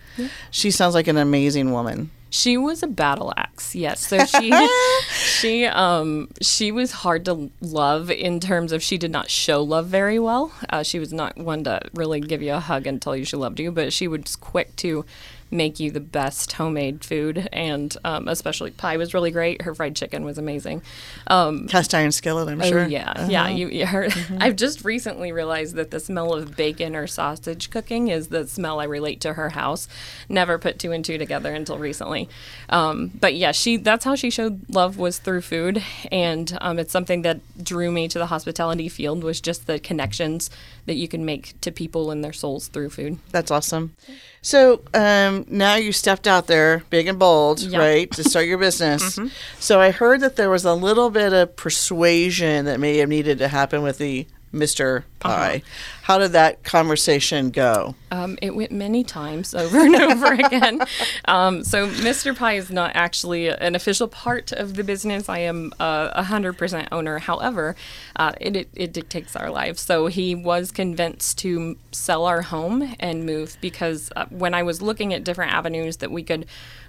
She 0.49 0.71
sounds 0.71 0.95
like 0.95 1.07
an 1.07 1.17
amazing 1.17 1.73
woman. 1.73 2.11
She 2.29 2.57
was 2.57 2.83
a 2.83 2.87
battle 2.87 3.33
axe, 3.35 3.73
yes. 3.75 4.07
So 4.07 4.23
she 4.25 4.53
she 5.11 5.65
um 5.65 6.29
she 6.41 6.71
was 6.71 6.91
hard 6.91 7.25
to 7.25 7.49
love 7.61 8.11
in 8.11 8.39
terms 8.39 8.71
of 8.71 8.83
she 8.83 8.97
did 8.97 9.11
not 9.11 9.29
show 9.29 9.63
love 9.63 9.87
very 9.87 10.19
well. 10.19 10.51
Uh, 10.69 10.83
she 10.83 10.99
was 10.99 11.11
not 11.11 11.37
one 11.37 11.63
to 11.63 11.81
really 11.93 12.19
give 12.19 12.41
you 12.41 12.53
a 12.53 12.59
hug 12.59 12.85
and 12.85 13.01
tell 13.01 13.15
you 13.15 13.25
she 13.25 13.37
loved 13.37 13.59
you, 13.59 13.71
but 13.71 13.91
she 13.91 14.07
was 14.07 14.35
quick 14.35 14.75
to 14.77 15.05
make 15.51 15.79
you 15.79 15.89
the 15.91 15.99
best 15.99 16.53
homemade 16.53 17.03
food, 17.03 17.49
and 17.51 17.95
um, 18.03 18.27
especially 18.27 18.71
pie 18.71 18.97
was 18.97 19.13
really 19.13 19.31
great. 19.31 19.63
Her 19.63 19.73
fried 19.73 19.95
chicken 19.95 20.23
was 20.23 20.37
amazing. 20.37 20.81
Um, 21.27 21.67
Cast 21.67 21.93
iron 21.95 22.11
skillet, 22.11 22.47
I'm 22.47 22.61
Oh 22.61 22.65
sure. 22.65 22.87
yeah, 22.87 23.27
yeah. 23.27 23.49
You, 23.49 23.67
you 23.69 23.85
heard. 23.85 24.13
I've 24.39 24.55
just 24.55 24.85
recently 24.85 25.31
realized 25.31 25.75
that 25.75 25.91
the 25.91 25.99
smell 25.99 26.33
of 26.33 26.55
bacon 26.55 26.95
or 26.95 27.07
sausage 27.07 27.69
cooking 27.69 28.09
is 28.09 28.27
the 28.27 28.47
smell 28.47 28.79
I 28.79 28.83
relate 28.85 29.21
to 29.21 29.33
her 29.33 29.49
house. 29.49 29.87
Never 30.27 30.57
put 30.59 30.77
two 30.79 30.91
and 30.91 31.03
two 31.03 31.17
together 31.17 31.53
until 31.53 31.77
recently. 31.77 32.29
Um, 32.69 33.11
but 33.19 33.35
yeah, 33.35 33.51
she. 33.51 33.77
That's 33.77 34.05
how 34.05 34.15
she 34.15 34.29
showed 34.29 34.69
love 34.69 34.97
was 34.97 35.17
through 35.19 35.41
food, 35.41 35.83
and 36.11 36.57
um, 36.61 36.77
it's 36.79 36.91
something 36.91 37.23
that 37.23 37.39
drew 37.63 37.91
me 37.91 38.07
to 38.07 38.19
the 38.19 38.27
hospitality 38.27 38.89
field 38.89 39.23
was 39.23 39.41
just 39.41 39.65
the 39.67 39.79
connections 39.79 40.49
that 40.85 40.95
you 40.95 41.07
can 41.07 41.25
make 41.25 41.59
to 41.61 41.71
people 41.71 42.11
and 42.11 42.23
their 42.23 42.33
souls 42.33 42.67
through 42.67 42.89
food. 42.89 43.17
That's 43.31 43.51
awesome. 43.51 43.95
So 44.41 44.81
um, 44.93 45.45
now 45.49 45.75
you 45.75 45.91
stepped 45.91 46.27
out 46.27 46.47
there 46.47 46.83
big 46.89 47.07
and 47.07 47.19
bold, 47.19 47.59
Yeah. 47.61 47.77
right, 47.79 48.11
to 48.11 48.23
start 48.23 48.45
your 48.45 48.57
business. 48.57 49.19
So 49.59 49.79
I 49.81 49.91
heard 49.91 50.21
that 50.21 50.35
there 50.37 50.49
was 50.49 50.63
a 50.65 50.73
little 50.73 51.09
bit 51.09 51.33
of 51.33 51.55
persuasion 51.55 52.65
that 52.65 52.79
may 52.79 52.97
have 52.97 53.09
needed 53.09 53.37
to 53.39 53.47
happen 53.49 53.81
with 53.81 53.97
the 53.97 54.25
Mr. 54.53 55.03
Pie. 55.19 55.61
How 56.03 56.17
did 56.17 56.31
that 56.31 56.63
conversation 56.63 57.51
go? 57.51 57.95
Um, 58.09 58.37
it 58.41 58.55
went 58.55 58.71
many 58.71 59.03
times 59.03 59.53
over 59.53 59.79
and 59.79 59.95
over 60.11 60.33
again. 60.33 60.81
Um, 61.25 61.63
so 61.63 61.87
Mr. 61.87 62.35
Pie 62.35 62.53
is 62.53 62.71
not 62.71 62.91
actually 62.95 63.49
an 63.49 63.75
official 63.75 64.07
part 64.07 64.51
of 64.51 64.75
the 64.75 64.83
business. 64.83 65.29
I 65.29 65.39
am 65.39 65.71
uh, 65.79 66.09
a 66.13 66.23
hundred 66.23 66.57
percent 66.57 66.87
owner. 66.91 67.19
However, 67.19 67.75
uh, 68.15 68.33
it, 68.39 68.55
it 68.55 68.69
it 68.73 68.93
dictates 68.93 69.35
our 69.35 69.51
lives. 69.51 69.81
So 69.81 70.07
he 70.07 70.33
was 70.33 70.71
convinced 70.71 71.37
to 71.39 71.77
sell 71.91 72.25
our 72.25 72.43
home 72.43 72.95
and 72.99 73.25
move 73.25 73.57
because 73.61 74.11
uh, 74.15 74.25
when 74.29 74.53
I 74.53 74.63
was 74.63 74.81
looking 74.81 75.13
at 75.13 75.23
different 75.23 75.53
avenues 75.53 75.97
that 75.97 76.11
we 76.11 76.23
could 76.23 76.45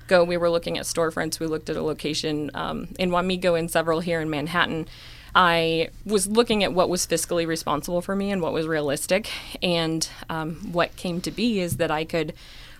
go, 0.07 0.25
we 0.25 0.37
were 0.37 0.51
looking 0.51 0.79
at 0.79 0.85
storefronts. 0.85 1.40
We 1.40 1.46
looked 1.46 1.70
at 1.70 1.77
a 1.77 1.83
location 1.83 2.51
um, 2.55 2.88
in 2.99 3.11
Wamego 3.11 3.59
and 3.59 3.70
several 3.70 4.01
here 4.01 4.20
in 4.20 4.29
Manhattan. 4.31 4.88
I 5.35 5.90
was 6.05 6.27
looking 6.27 6.64
at 6.64 6.73
what 6.73 6.88
was 6.88 7.07
fiscally 7.07 7.47
responsible 7.47 8.01
for 8.01 8.16
me 8.16 8.31
and 8.31 8.43
what 8.43 8.53
was 8.53 8.66
realistic. 8.66 9.31
And 9.62 10.09
um, 10.29 10.73
what 10.73 10.97
came 10.97 11.21
to 11.23 11.31
be 11.31 11.61
is 11.61 11.77
that 11.77 11.90
I 11.90 12.05
could, 12.05 12.33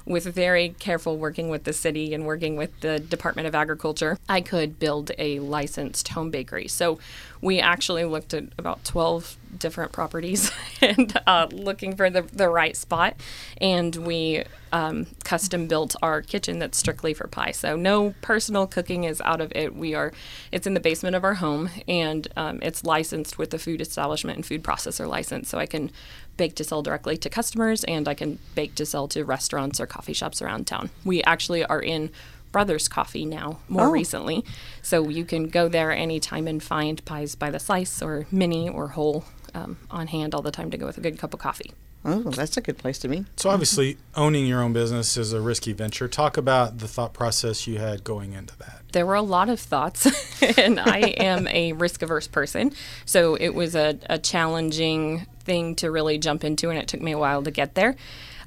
with 0.05 0.25
very 0.25 0.71
careful 0.79 1.17
working 1.17 1.49
with 1.49 1.65
the 1.65 1.73
city 1.73 2.15
and 2.15 2.27
working 2.27 2.57
with 2.57 2.79
the 2.81 2.99
Department 2.99 3.47
of 3.47 3.55
Agriculture, 3.55 4.19
I 4.29 4.41
could 4.41 4.79
build 4.79 5.13
a 5.19 5.39
licensed 5.41 6.09
home 6.09 6.31
bakery. 6.31 6.69
So 6.69 6.99
we 7.41 7.61
actually 7.61 8.05
looked 8.05 8.35
at 8.35 8.45
about 8.59 8.85
12 8.85 9.37
different 9.59 9.93
properties 9.93 10.51
and 10.81 11.19
uh, 11.27 11.49
looking 11.51 11.97
for 11.97 12.11
the, 12.11 12.23
the 12.23 12.49
right 12.49 12.77
spot. 12.77 13.17
And 13.61 13.95
we 13.97 14.45
um, 14.73 15.07
custom 15.25 15.67
built 15.67 15.97
our 16.03 16.23
kitchen 16.23 16.59
that's 16.59 16.79
strictly 16.79 17.15
for 17.15 17.27
pie. 17.27 17.51
So 17.53 17.77
no 17.77 18.15
personal 18.23 18.67
cooking 18.67 19.05
is 19.05 19.21
out 19.23 19.41
of 19.41 19.53
it. 19.55 19.75
We 19.75 19.95
are, 19.95 20.13
it's 20.53 20.67
in 20.67 20.75
the 20.75 20.81
basement 20.81 21.17
of 21.17 21.25
our 21.25 21.35
home 21.35 21.71
and 21.89 22.29
um, 22.37 22.61
it's 22.63 22.85
licensed 22.85 23.39
with 23.39 23.51
the 23.51 23.59
food 23.59 23.81
establishment 23.81 24.37
and 24.37 24.47
food 24.47 24.63
processor 24.63 25.09
license. 25.09 25.49
So 25.49 25.59
I 25.59 25.67
can 25.67 25.91
bake 26.37 26.55
to 26.57 26.65
sell 26.65 26.83
directly 26.83 27.17
to 27.19 27.29
customers 27.29 27.85
and 27.85 28.09
I 28.09 28.15
can 28.15 28.39
bake 28.55 28.75
to 28.77 28.87
sell 28.87 29.09
to 29.09 29.25
restaurants 29.25 29.81
or 29.81 29.87
coffee 29.87 30.13
shops 30.15 30.41
around 30.41 30.67
town. 30.67 30.91
We 31.05 31.23
actually 31.25 31.65
are 31.65 31.83
in 31.83 32.11
Brothers 32.53 32.89
Coffee 32.89 33.25
now, 33.25 33.61
more 33.69 33.87
Oh. 33.87 33.91
recently. 33.93 34.45
So 34.83 35.09
you 35.09 35.25
can 35.25 35.49
go 35.49 35.69
there 35.69 35.93
anytime 35.93 36.49
and 36.49 36.61
find 36.61 37.05
pies 37.05 37.37
by 37.37 37.49
the 37.51 37.61
slice 37.61 38.03
or 38.03 38.27
mini 38.33 38.69
or 38.69 38.89
whole 38.89 39.25
um, 39.55 39.79
on 39.91 40.09
hand 40.09 40.35
all 40.35 40.43
the 40.43 40.51
time 40.51 40.71
to 40.71 40.77
go 40.77 40.87
with 40.87 40.99
a 40.99 41.01
good 41.01 41.19
cup 41.19 41.35
of 41.35 41.41
coffee. 41.41 41.73
Oh, 42.03 42.23
that's 42.23 42.57
a 42.57 42.63
good 42.63 42.79
place 42.79 42.99
to 43.01 43.09
be. 43.09 43.27
So 43.37 43.51
obviously, 43.51 43.99
owning 44.15 44.47
your 44.47 44.63
own 44.63 44.73
business 44.73 45.19
is 45.19 45.35
a 45.35 45.41
risky 45.41 45.75
venture. 45.75 46.09
Talk 46.09 46.39
about 46.39 46.79
the 46.79 46.89
thought 46.89 47.13
process 47.13 47.67
you 47.67 47.79
had 47.79 48.05
going 48.05 48.33
into 48.33 48.57
that. 48.59 48.81
there 48.93 49.05
were 49.05 49.15
a 49.15 49.23
lot 49.23 49.51
of 49.51 49.61
thoughts, 49.61 50.07
and 50.59 50.81
I 50.81 50.99
am 50.99 51.47
a 51.49 51.75
risk 51.75 52.01
averse 52.01 52.27
person. 52.27 52.73
So 53.05 53.35
it 53.35 53.51
was 53.51 53.75
a, 53.75 53.99
a 54.09 54.19
challenging 54.19 55.27
thing 55.41 55.75
to 55.77 55.91
really 55.91 56.17
jump 56.17 56.43
into, 56.43 56.71
and 56.71 56.79
it 56.79 56.89
took 56.89 57.03
me 57.03 57.13
a 57.13 57.19
while 57.19 57.43
to 57.43 57.51
get 57.51 57.75
there. 57.75 57.97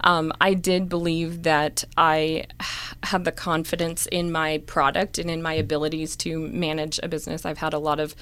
Um, 0.01 0.33
I 0.41 0.53
did 0.55 0.89
believe 0.89 1.43
that 1.43 1.83
I 1.95 2.45
had 3.03 3.23
the 3.23 3.31
confidence 3.31 4.05
in 4.07 4.31
my 4.31 4.57
product 4.65 5.17
and 5.17 5.29
in 5.29 5.41
my 5.41 5.53
abilities 5.53 6.15
to 6.17 6.39
manage 6.39 6.99
a 7.03 7.07
business. 7.07 7.45
I've 7.45 7.59
had 7.59 7.73
a 7.73 7.79
lot 7.79 7.99
of 7.99 8.15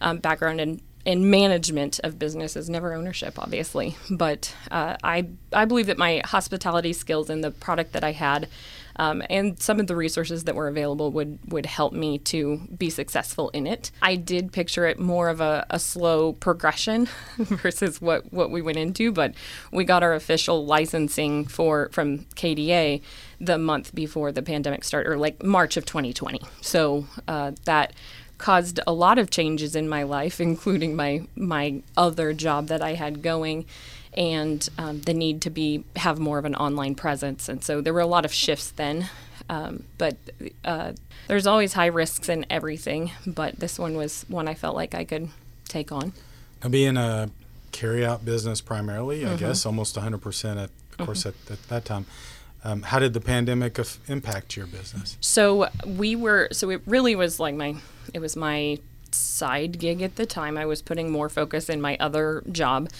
um, 0.00 0.18
background 0.18 0.60
in 0.60 0.80
in 1.04 1.30
management 1.30 2.00
of 2.02 2.18
businesses, 2.18 2.70
never 2.70 2.94
ownership, 2.94 3.38
obviously. 3.38 3.96
But 4.10 4.54
uh, 4.70 4.96
I 5.02 5.28
I 5.52 5.64
believe 5.66 5.86
that 5.86 5.98
my 5.98 6.22
hospitality 6.24 6.92
skills 6.92 7.28
and 7.28 7.44
the 7.44 7.50
product 7.50 7.92
that 7.92 8.02
I 8.02 8.12
had, 8.12 8.48
um, 8.96 9.22
and 9.28 9.60
some 9.60 9.80
of 9.80 9.86
the 9.86 9.96
resources 9.96 10.44
that 10.44 10.54
were 10.54 10.68
available 10.68 11.10
would 11.12 11.38
would 11.48 11.66
help 11.66 11.92
me 11.92 12.18
to 12.18 12.66
be 12.76 12.88
successful 12.88 13.50
in 13.50 13.66
it. 13.66 13.90
I 14.00 14.16
did 14.16 14.52
picture 14.52 14.86
it 14.86 14.98
more 14.98 15.28
of 15.28 15.40
a, 15.40 15.66
a 15.68 15.78
slow 15.78 16.32
progression 16.32 17.08
versus 17.36 18.00
what 18.00 18.32
what 18.32 18.50
we 18.50 18.62
went 18.62 18.78
into, 18.78 19.12
but 19.12 19.34
we 19.72 19.84
got 19.84 20.02
our 20.02 20.14
official 20.14 20.64
licensing 20.64 21.44
for 21.46 21.90
from 21.92 22.20
KDA 22.36 23.02
the 23.40 23.58
month 23.58 23.94
before 23.94 24.32
the 24.32 24.42
pandemic 24.42 24.84
started, 24.84 25.10
or 25.10 25.18
like 25.18 25.42
March 25.42 25.76
of 25.76 25.84
2020. 25.84 26.40
So 26.62 27.06
uh, 27.28 27.52
that 27.64 27.92
caused 28.44 28.78
a 28.86 28.92
lot 28.92 29.18
of 29.18 29.30
changes 29.30 29.74
in 29.74 29.88
my 29.88 30.02
life, 30.02 30.38
including 30.50 30.94
my 30.94 31.26
my 31.34 31.82
other 31.96 32.34
job 32.34 32.66
that 32.68 32.82
I 32.82 32.92
had 32.92 33.22
going, 33.22 33.64
and 34.12 34.68
um, 34.76 35.00
the 35.00 35.14
need 35.14 35.40
to 35.42 35.50
be 35.50 35.84
have 35.96 36.18
more 36.18 36.38
of 36.38 36.44
an 36.44 36.54
online 36.54 36.94
presence. 36.94 37.48
And 37.48 37.64
so 37.64 37.80
there 37.80 37.94
were 37.94 38.00
a 38.00 38.06
lot 38.06 38.26
of 38.26 38.32
shifts 38.34 38.70
then. 38.70 39.08
Um, 39.48 39.84
but 39.98 40.16
uh, 40.64 40.92
there's 41.26 41.46
always 41.46 41.72
high 41.74 41.92
risks 42.02 42.28
in 42.28 42.46
everything. 42.50 43.12
But 43.26 43.60
this 43.60 43.78
one 43.78 43.94
was 43.96 44.24
one 44.28 44.46
I 44.46 44.54
felt 44.54 44.76
like 44.76 44.94
I 44.94 45.04
could 45.04 45.28
take 45.68 45.90
on. 45.90 46.12
Now, 46.62 46.68
being 46.70 46.96
a 46.96 47.30
carry-out 47.72 48.24
business 48.24 48.60
primarily, 48.60 49.26
I 49.26 49.36
guess 49.36 49.66
almost 49.66 49.96
100% 49.96 50.62
at, 50.62 50.70
of 50.98 51.06
course, 51.06 51.26
at, 51.26 51.34
at 51.50 51.62
that 51.68 51.84
time. 51.84 52.06
Um, 52.64 52.82
how 52.82 52.98
did 52.98 53.12
the 53.12 53.20
pandemic 53.20 53.78
af- 53.78 54.00
impact 54.08 54.56
your 54.56 54.66
business? 54.66 55.18
So 55.20 55.68
we 55.86 56.16
were. 56.16 56.48
So 56.52 56.70
it 56.70 56.82
really 56.86 57.14
was 57.14 57.38
like 57.38 57.54
my. 57.54 57.76
It 58.12 58.20
was 58.20 58.36
my 58.36 58.78
side 59.14 59.78
gig 59.78 60.02
at 60.02 60.16
the 60.16 60.26
time. 60.26 60.58
I 60.58 60.66
was 60.66 60.82
putting 60.82 61.10
more 61.10 61.28
focus 61.28 61.68
in 61.68 61.80
my 61.80 61.96
other 62.00 62.42
job, 62.50 62.90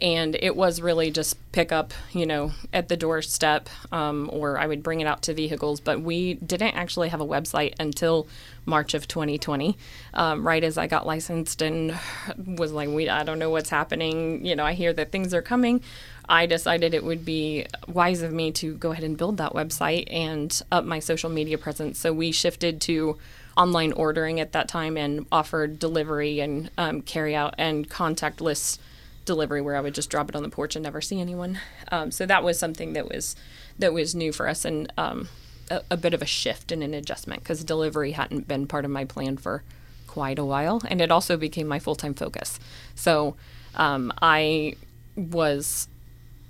and 0.00 0.36
it 0.40 0.56
was 0.56 0.80
really 0.80 1.10
just 1.10 1.36
pick 1.52 1.72
up, 1.72 1.92
you 2.12 2.26
know, 2.26 2.52
at 2.72 2.88
the 2.88 2.96
doorstep, 2.96 3.68
um, 3.92 4.30
or 4.32 4.58
I 4.58 4.66
would 4.66 4.82
bring 4.82 5.00
it 5.00 5.06
out 5.06 5.22
to 5.22 5.34
vehicles. 5.34 5.80
But 5.80 6.00
we 6.00 6.34
didn't 6.34 6.74
actually 6.74 7.08
have 7.08 7.20
a 7.20 7.26
website 7.26 7.74
until 7.78 8.26
March 8.66 8.94
of 8.94 9.06
2020, 9.08 9.76
um, 10.14 10.46
right 10.46 10.64
as 10.64 10.78
I 10.78 10.86
got 10.86 11.06
licensed 11.06 11.60
and 11.60 11.98
was 12.36 12.72
like, 12.72 12.88
we 12.88 13.08
I 13.08 13.24
don't 13.24 13.38
know 13.38 13.50
what's 13.50 13.70
happening. 13.70 14.44
You 14.44 14.56
know, 14.56 14.64
I 14.64 14.72
hear 14.72 14.92
that 14.92 15.12
things 15.12 15.34
are 15.34 15.42
coming. 15.42 15.82
I 16.28 16.46
decided 16.46 16.94
it 16.94 17.04
would 17.04 17.24
be 17.24 17.66
wise 17.86 18.22
of 18.22 18.32
me 18.32 18.52
to 18.52 18.74
go 18.76 18.92
ahead 18.92 19.04
and 19.04 19.16
build 19.16 19.36
that 19.36 19.52
website 19.52 20.04
and 20.10 20.60
up 20.72 20.84
my 20.84 20.98
social 20.98 21.30
media 21.30 21.58
presence. 21.58 21.98
So 21.98 22.12
we 22.12 22.32
shifted 22.32 22.80
to 22.82 23.18
online 23.56 23.92
ordering 23.92 24.40
at 24.40 24.52
that 24.52 24.68
time 24.68 24.96
and 24.96 25.26
offered 25.30 25.78
delivery 25.78 26.40
and 26.40 26.70
um, 26.78 27.02
carry 27.02 27.34
out 27.36 27.54
and 27.58 27.88
contactless 27.88 28.78
delivery 29.24 29.60
where 29.60 29.76
I 29.76 29.80
would 29.80 29.94
just 29.94 30.10
drop 30.10 30.28
it 30.28 30.36
on 30.36 30.42
the 30.42 30.48
porch 30.48 30.76
and 30.76 30.82
never 30.82 31.00
see 31.00 31.20
anyone. 31.20 31.58
Um, 31.90 32.10
so 32.10 32.26
that 32.26 32.42
was 32.42 32.58
something 32.58 32.92
that 32.94 33.08
was 33.08 33.36
that 33.78 33.92
was 33.92 34.14
new 34.14 34.32
for 34.32 34.48
us 34.48 34.64
and 34.64 34.92
um, 34.96 35.28
a, 35.70 35.82
a 35.90 35.96
bit 35.96 36.14
of 36.14 36.22
a 36.22 36.26
shift 36.26 36.70
and 36.72 36.82
an 36.82 36.94
adjustment 36.94 37.42
because 37.42 37.64
delivery 37.64 38.12
hadn't 38.12 38.46
been 38.46 38.66
part 38.66 38.84
of 38.84 38.90
my 38.90 39.04
plan 39.04 39.36
for 39.36 39.62
quite 40.06 40.38
a 40.38 40.44
while, 40.44 40.80
and 40.88 41.00
it 41.00 41.10
also 41.10 41.36
became 41.36 41.66
my 41.66 41.78
full 41.78 41.96
time 41.96 42.14
focus. 42.14 42.60
So 42.94 43.36
um, 43.74 44.12
I 44.22 44.74
was 45.16 45.88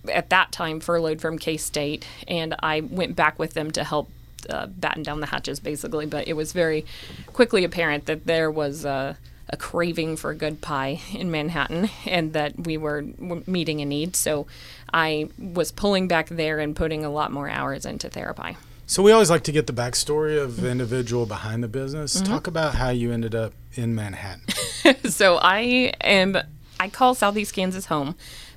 at 0.09 0.31
that 0.31 0.53
time 0.53 0.81
furloughed 0.81 1.21
from 1.21 1.39
K 1.39 1.57
State, 1.57 2.07
and 2.29 2.55
I 2.61 2.81
went 2.81 3.17
back 3.17 3.39
with 3.39 3.55
them 3.55 3.71
to 3.73 3.85
help 3.85 4.11
uh, 4.49 4.67
batten 4.67 5.03
down 5.03 5.21
the 5.21 5.27
hatches, 5.27 5.61
basically. 5.61 6.07
But 6.07 6.29
it 6.29 6.35
was 6.35 6.53
very 6.53 6.85
quickly 7.33 7.65
apparent 7.65 8.07
that 8.07 8.27
there 8.27 8.51
was 8.51 8.85
a, 8.85 9.17
a 9.49 9.57
craving 9.57 10.17
for 10.17 10.35
good 10.35 10.61
pie 10.61 11.01
in 11.13 11.31
Manhattan 11.31 11.91
and 12.07 12.33
that 12.33 12.67
we 12.67 12.77
were 12.77 13.05
meeting 13.47 13.81
a 13.81 13.85
need. 13.85 14.17
So 14.17 14.47
I 14.93 15.29
was 15.39 15.73
pulling 15.73 16.09
back 16.09 16.29
there 16.29 16.59
and 16.59 16.77
putting 16.77 17.05
a 17.05 17.11
lot 17.11 17.33
more 17.33 17.49
hours 17.49 17.85
into 17.87 18.09
Therapie. 18.09 18.57
So 18.87 19.03
we 19.03 19.13
always 19.13 19.31
like 19.31 19.45
to 19.45 19.53
get 19.53 19.67
the 19.67 19.73
backstory 19.73 20.41
of 20.41 20.61
the 20.61 20.71
individual 20.71 21.25
behind 21.25 21.63
the 21.63 21.69
business. 21.69 22.17
Mm-hmm. 22.17 22.31
Talk 22.31 22.47
about 22.47 22.75
how 22.75 22.91
you 22.91 23.13
ended 23.13 23.35
up 23.35 23.55
in 23.73 23.95
Manhattan. 23.95 24.43
so 25.11 25.39
I 25.41 25.95
am 26.03 26.37
I 26.79 26.89
call 26.89 27.15
Southeast 27.15 27.55
Kansas 27.55 27.87
home. 27.87 28.15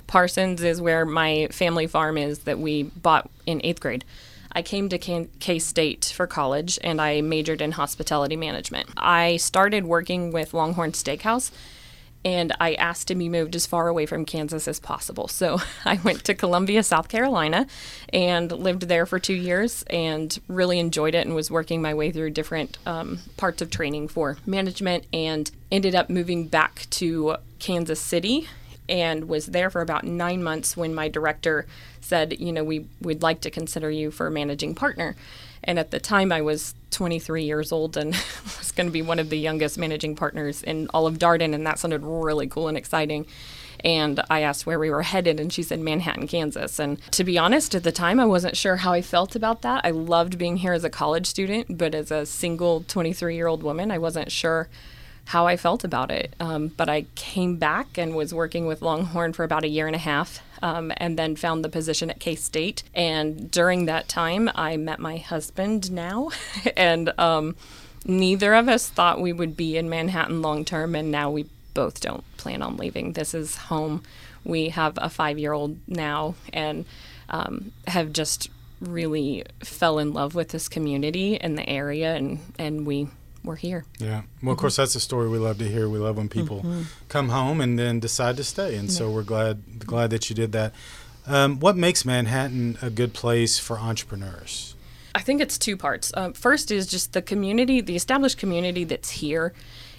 Parsons 0.08 0.62
is 0.62 0.80
where 0.80 1.04
my 1.04 1.46
family 1.52 1.86
farm 1.86 2.18
is 2.18 2.40
that 2.40 2.58
we 2.58 2.82
bought 2.82 3.30
in 3.46 3.60
8th 3.60 3.78
grade. 3.78 4.04
I 4.50 4.62
came 4.62 4.88
to 4.88 4.98
K 4.98 5.58
State 5.58 6.12
for 6.16 6.26
college 6.26 6.78
and 6.82 7.00
I 7.00 7.20
majored 7.20 7.60
in 7.60 7.72
hospitality 7.72 8.34
management. 8.34 8.88
I 8.96 9.36
started 9.36 9.84
working 9.84 10.32
with 10.32 10.54
Longhorn 10.54 10.92
Steakhouse 10.92 11.52
and 12.24 12.52
I 12.58 12.74
asked 12.74 13.08
to 13.08 13.14
be 13.14 13.28
moved 13.28 13.54
as 13.54 13.66
far 13.66 13.88
away 13.88 14.06
from 14.06 14.24
Kansas 14.24 14.66
as 14.66 14.80
possible. 14.80 15.28
So 15.28 15.58
I 15.84 16.00
went 16.02 16.24
to 16.24 16.34
Columbia, 16.34 16.82
South 16.82 17.08
Carolina, 17.08 17.66
and 18.12 18.50
lived 18.50 18.88
there 18.88 19.06
for 19.06 19.18
two 19.18 19.34
years 19.34 19.84
and 19.88 20.36
really 20.48 20.78
enjoyed 20.78 21.14
it 21.14 21.26
and 21.26 21.34
was 21.34 21.50
working 21.50 21.80
my 21.80 21.94
way 21.94 22.10
through 22.10 22.30
different 22.30 22.78
um, 22.86 23.20
parts 23.36 23.62
of 23.62 23.70
training 23.70 24.08
for 24.08 24.38
management 24.46 25.04
and 25.12 25.50
ended 25.70 25.94
up 25.94 26.08
moving 26.08 26.48
back 26.48 26.86
to 26.90 27.36
Kansas 27.58 28.00
City 28.00 28.48
and 28.88 29.28
was 29.28 29.46
there 29.46 29.70
for 29.70 29.80
about 29.80 30.04
nine 30.04 30.42
months 30.42 30.76
when 30.76 30.94
my 30.94 31.08
director 31.08 31.66
said, 32.00 32.38
you 32.40 32.52
know, 32.52 32.64
we 32.64 32.86
would 33.00 33.22
like 33.22 33.40
to 33.42 33.50
consider 33.50 33.90
you 33.90 34.10
for 34.10 34.30
managing 34.30 34.74
partner. 34.74 35.16
And 35.64 35.78
at 35.78 35.90
the 35.90 36.00
time, 36.00 36.32
I 36.32 36.40
was 36.40 36.74
23 36.90 37.44
years 37.44 37.72
old 37.72 37.96
and 37.96 38.12
was 38.58 38.72
going 38.72 38.86
to 38.86 38.92
be 38.92 39.02
one 39.02 39.18
of 39.18 39.30
the 39.30 39.38
youngest 39.38 39.78
managing 39.78 40.16
partners 40.16 40.62
in 40.62 40.88
all 40.94 41.06
of 41.06 41.18
Darden, 41.18 41.54
and 41.54 41.66
that 41.66 41.78
sounded 41.78 42.02
really 42.02 42.46
cool 42.46 42.68
and 42.68 42.76
exciting. 42.76 43.26
And 43.84 44.20
I 44.28 44.40
asked 44.40 44.66
where 44.66 44.78
we 44.78 44.90
were 44.90 45.02
headed, 45.02 45.38
and 45.38 45.52
she 45.52 45.62
said 45.62 45.78
Manhattan, 45.80 46.26
Kansas. 46.26 46.78
And 46.78 47.00
to 47.12 47.22
be 47.22 47.38
honest, 47.38 47.74
at 47.74 47.84
the 47.84 47.92
time, 47.92 48.18
I 48.18 48.24
wasn't 48.24 48.56
sure 48.56 48.76
how 48.76 48.92
I 48.92 49.02
felt 49.02 49.36
about 49.36 49.62
that. 49.62 49.84
I 49.84 49.90
loved 49.90 50.38
being 50.38 50.56
here 50.58 50.72
as 50.72 50.84
a 50.84 50.90
college 50.90 51.26
student, 51.26 51.78
but 51.78 51.94
as 51.94 52.10
a 52.10 52.26
single 52.26 52.84
23 52.88 53.36
year 53.36 53.46
old 53.46 53.62
woman, 53.62 53.90
I 53.90 53.98
wasn't 53.98 54.32
sure 54.32 54.68
how 55.28 55.46
I 55.46 55.58
felt 55.58 55.84
about 55.84 56.10
it. 56.10 56.34
Um, 56.40 56.68
but 56.68 56.88
I 56.88 57.04
came 57.14 57.56
back 57.56 57.98
and 57.98 58.16
was 58.16 58.32
working 58.32 58.64
with 58.66 58.80
Longhorn 58.80 59.34
for 59.34 59.44
about 59.44 59.62
a 59.62 59.68
year 59.68 59.86
and 59.86 59.94
a 59.94 59.98
half. 59.98 60.40
Um, 60.62 60.90
and 60.96 61.16
then 61.16 61.36
found 61.36 61.64
the 61.64 61.68
position 61.68 62.10
at 62.10 62.18
K 62.18 62.34
State. 62.34 62.82
And 62.92 63.48
during 63.48 63.84
that 63.84 64.08
time, 64.08 64.50
I 64.56 64.76
met 64.76 64.98
my 64.98 65.18
husband 65.18 65.92
now, 65.92 66.30
and 66.76 67.12
um, 67.16 67.54
neither 68.04 68.54
of 68.54 68.68
us 68.68 68.88
thought 68.88 69.20
we 69.20 69.32
would 69.32 69.56
be 69.56 69.76
in 69.76 69.88
Manhattan 69.88 70.42
long 70.42 70.64
term. 70.64 70.96
And 70.96 71.12
now 71.12 71.30
we 71.30 71.46
both 71.74 72.00
don't 72.00 72.24
plan 72.38 72.60
on 72.60 72.76
leaving. 72.76 73.12
This 73.12 73.34
is 73.34 73.54
home. 73.54 74.02
We 74.44 74.70
have 74.70 74.94
a 74.96 75.08
five 75.08 75.38
year 75.38 75.52
old 75.52 75.78
now, 75.86 76.34
and 76.52 76.86
um, 77.28 77.70
have 77.86 78.12
just 78.12 78.48
really 78.80 79.44
fell 79.60 80.00
in 80.00 80.12
love 80.12 80.34
with 80.34 80.48
this 80.48 80.68
community 80.68 81.40
and 81.40 81.56
the 81.56 81.68
area, 81.68 82.16
and 82.16 82.40
and 82.58 82.84
we 82.84 83.10
we're 83.48 83.56
here. 83.56 83.84
Yeah. 83.98 84.22
Well, 84.42 84.52
of 84.52 84.58
course, 84.58 84.76
that's 84.76 84.94
a 84.94 85.00
story 85.00 85.28
we 85.28 85.38
love 85.38 85.58
to 85.58 85.68
hear. 85.68 85.88
We 85.88 85.98
love 85.98 86.18
when 86.18 86.28
people 86.28 86.58
mm-hmm. 86.58 86.82
come 87.08 87.30
home 87.30 87.60
and 87.60 87.78
then 87.78 87.98
decide 87.98 88.36
to 88.36 88.44
stay, 88.44 88.76
and 88.76 88.88
yeah. 88.88 88.94
so 88.94 89.10
we're 89.10 89.24
glad 89.24 89.84
glad 89.86 90.10
that 90.10 90.28
you 90.28 90.36
did 90.36 90.52
that. 90.52 90.74
Um, 91.26 91.58
what 91.58 91.76
makes 91.76 92.04
Manhattan 92.04 92.78
a 92.80 92.90
good 92.90 93.14
place 93.14 93.58
for 93.58 93.78
entrepreneurs? 93.78 94.74
I 95.14 95.20
think 95.20 95.40
it's 95.40 95.58
two 95.58 95.76
parts. 95.76 96.12
Uh, 96.14 96.32
first 96.32 96.70
is 96.70 96.86
just 96.86 97.14
the 97.14 97.22
community, 97.22 97.80
the 97.80 97.96
established 97.96 98.38
community 98.38 98.84
that's 98.84 99.10
here 99.10 99.52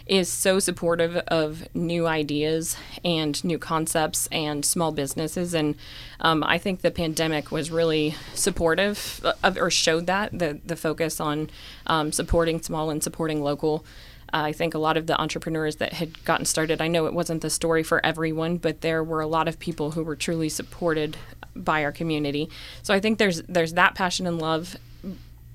is 0.10 0.28
so 0.28 0.58
supportive 0.58 1.18
of 1.28 1.74
new 1.76 2.08
ideas 2.08 2.76
and 3.06 3.42
new 3.44 3.60
concepts 3.60 4.28
and 4.32 4.66
small 4.66 4.92
businesses. 4.92 5.54
And 5.54 5.76
um, 6.20 6.44
I 6.44 6.58
think 6.58 6.82
the 6.82 6.90
pandemic 6.90 7.52
was 7.52 7.70
really 7.70 8.16
supportive 8.34 9.24
of, 9.44 9.58
or 9.58 9.70
showed 9.70 10.08
that 10.08 10.38
the, 10.38 10.60
the 10.66 10.76
focus 10.76 11.22
on 11.22 11.52
um, 11.86 12.12
supporting 12.12 12.60
small 12.62 12.90
and 12.90 13.04
supporting 13.04 13.44
local. 13.44 13.86
Uh, 14.34 14.50
I 14.50 14.52
think 14.52 14.74
a 14.74 14.80
lot 14.80 14.98
of 14.98 15.06
the 15.06 15.20
entrepreneurs 15.20 15.76
that 15.76 15.94
had 15.94 16.26
gotten 16.26 16.46
started, 16.46 16.82
I 16.82 16.88
know 16.88 17.06
it 17.06 17.14
wasn't 17.14 17.44
the 17.44 17.50
story 17.52 17.84
for 17.84 18.04
everyone, 18.04 18.58
but 18.58 18.82
there 18.82 19.04
were 19.04 19.22
a 19.22 19.28
lot 19.28 19.48
of 19.48 19.60
people 19.60 19.92
who 19.92 20.04
were 20.04 20.16
truly 20.16 20.50
supported 20.50 21.18
by 21.56 21.84
our 21.84 21.92
community. 21.92 22.50
So 22.82 22.94
I 22.94 23.00
think 23.00 23.20
there's 23.20 23.42
there's 23.44 23.74
that 23.74 23.96
passion 23.96 24.26
and 24.26 24.40
love 24.40 24.76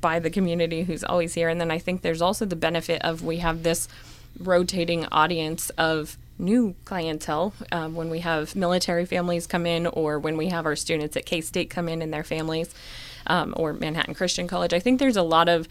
by 0.00 0.18
the 0.18 0.30
community 0.30 0.82
who's 0.82 1.02
always 1.02 1.34
here, 1.34 1.48
and 1.48 1.60
then 1.60 1.70
I 1.70 1.78
think 1.78 2.02
there's 2.02 2.20
also 2.22 2.44
the 2.44 2.56
benefit 2.56 3.02
of 3.02 3.22
we 3.22 3.38
have 3.38 3.62
this 3.62 3.88
rotating 4.38 5.06
audience 5.06 5.70
of 5.70 6.16
new 6.38 6.74
clientele 6.84 7.52
um, 7.70 7.94
when 7.94 8.10
we 8.10 8.20
have 8.20 8.56
military 8.56 9.04
families 9.04 9.46
come 9.46 9.66
in 9.66 9.86
or 9.86 10.18
when 10.18 10.36
we 10.36 10.48
have 10.48 10.66
our 10.66 10.76
students 10.76 11.16
at 11.16 11.24
K 11.24 11.40
State 11.40 11.70
come 11.70 11.88
in 11.88 12.02
and 12.02 12.12
their 12.12 12.24
families 12.24 12.74
um, 13.26 13.54
or 13.56 13.72
Manhattan 13.72 14.14
Christian 14.14 14.48
College. 14.48 14.72
I 14.72 14.80
think 14.80 14.98
there's 14.98 15.16
a 15.16 15.22
lot 15.22 15.48
of 15.48 15.68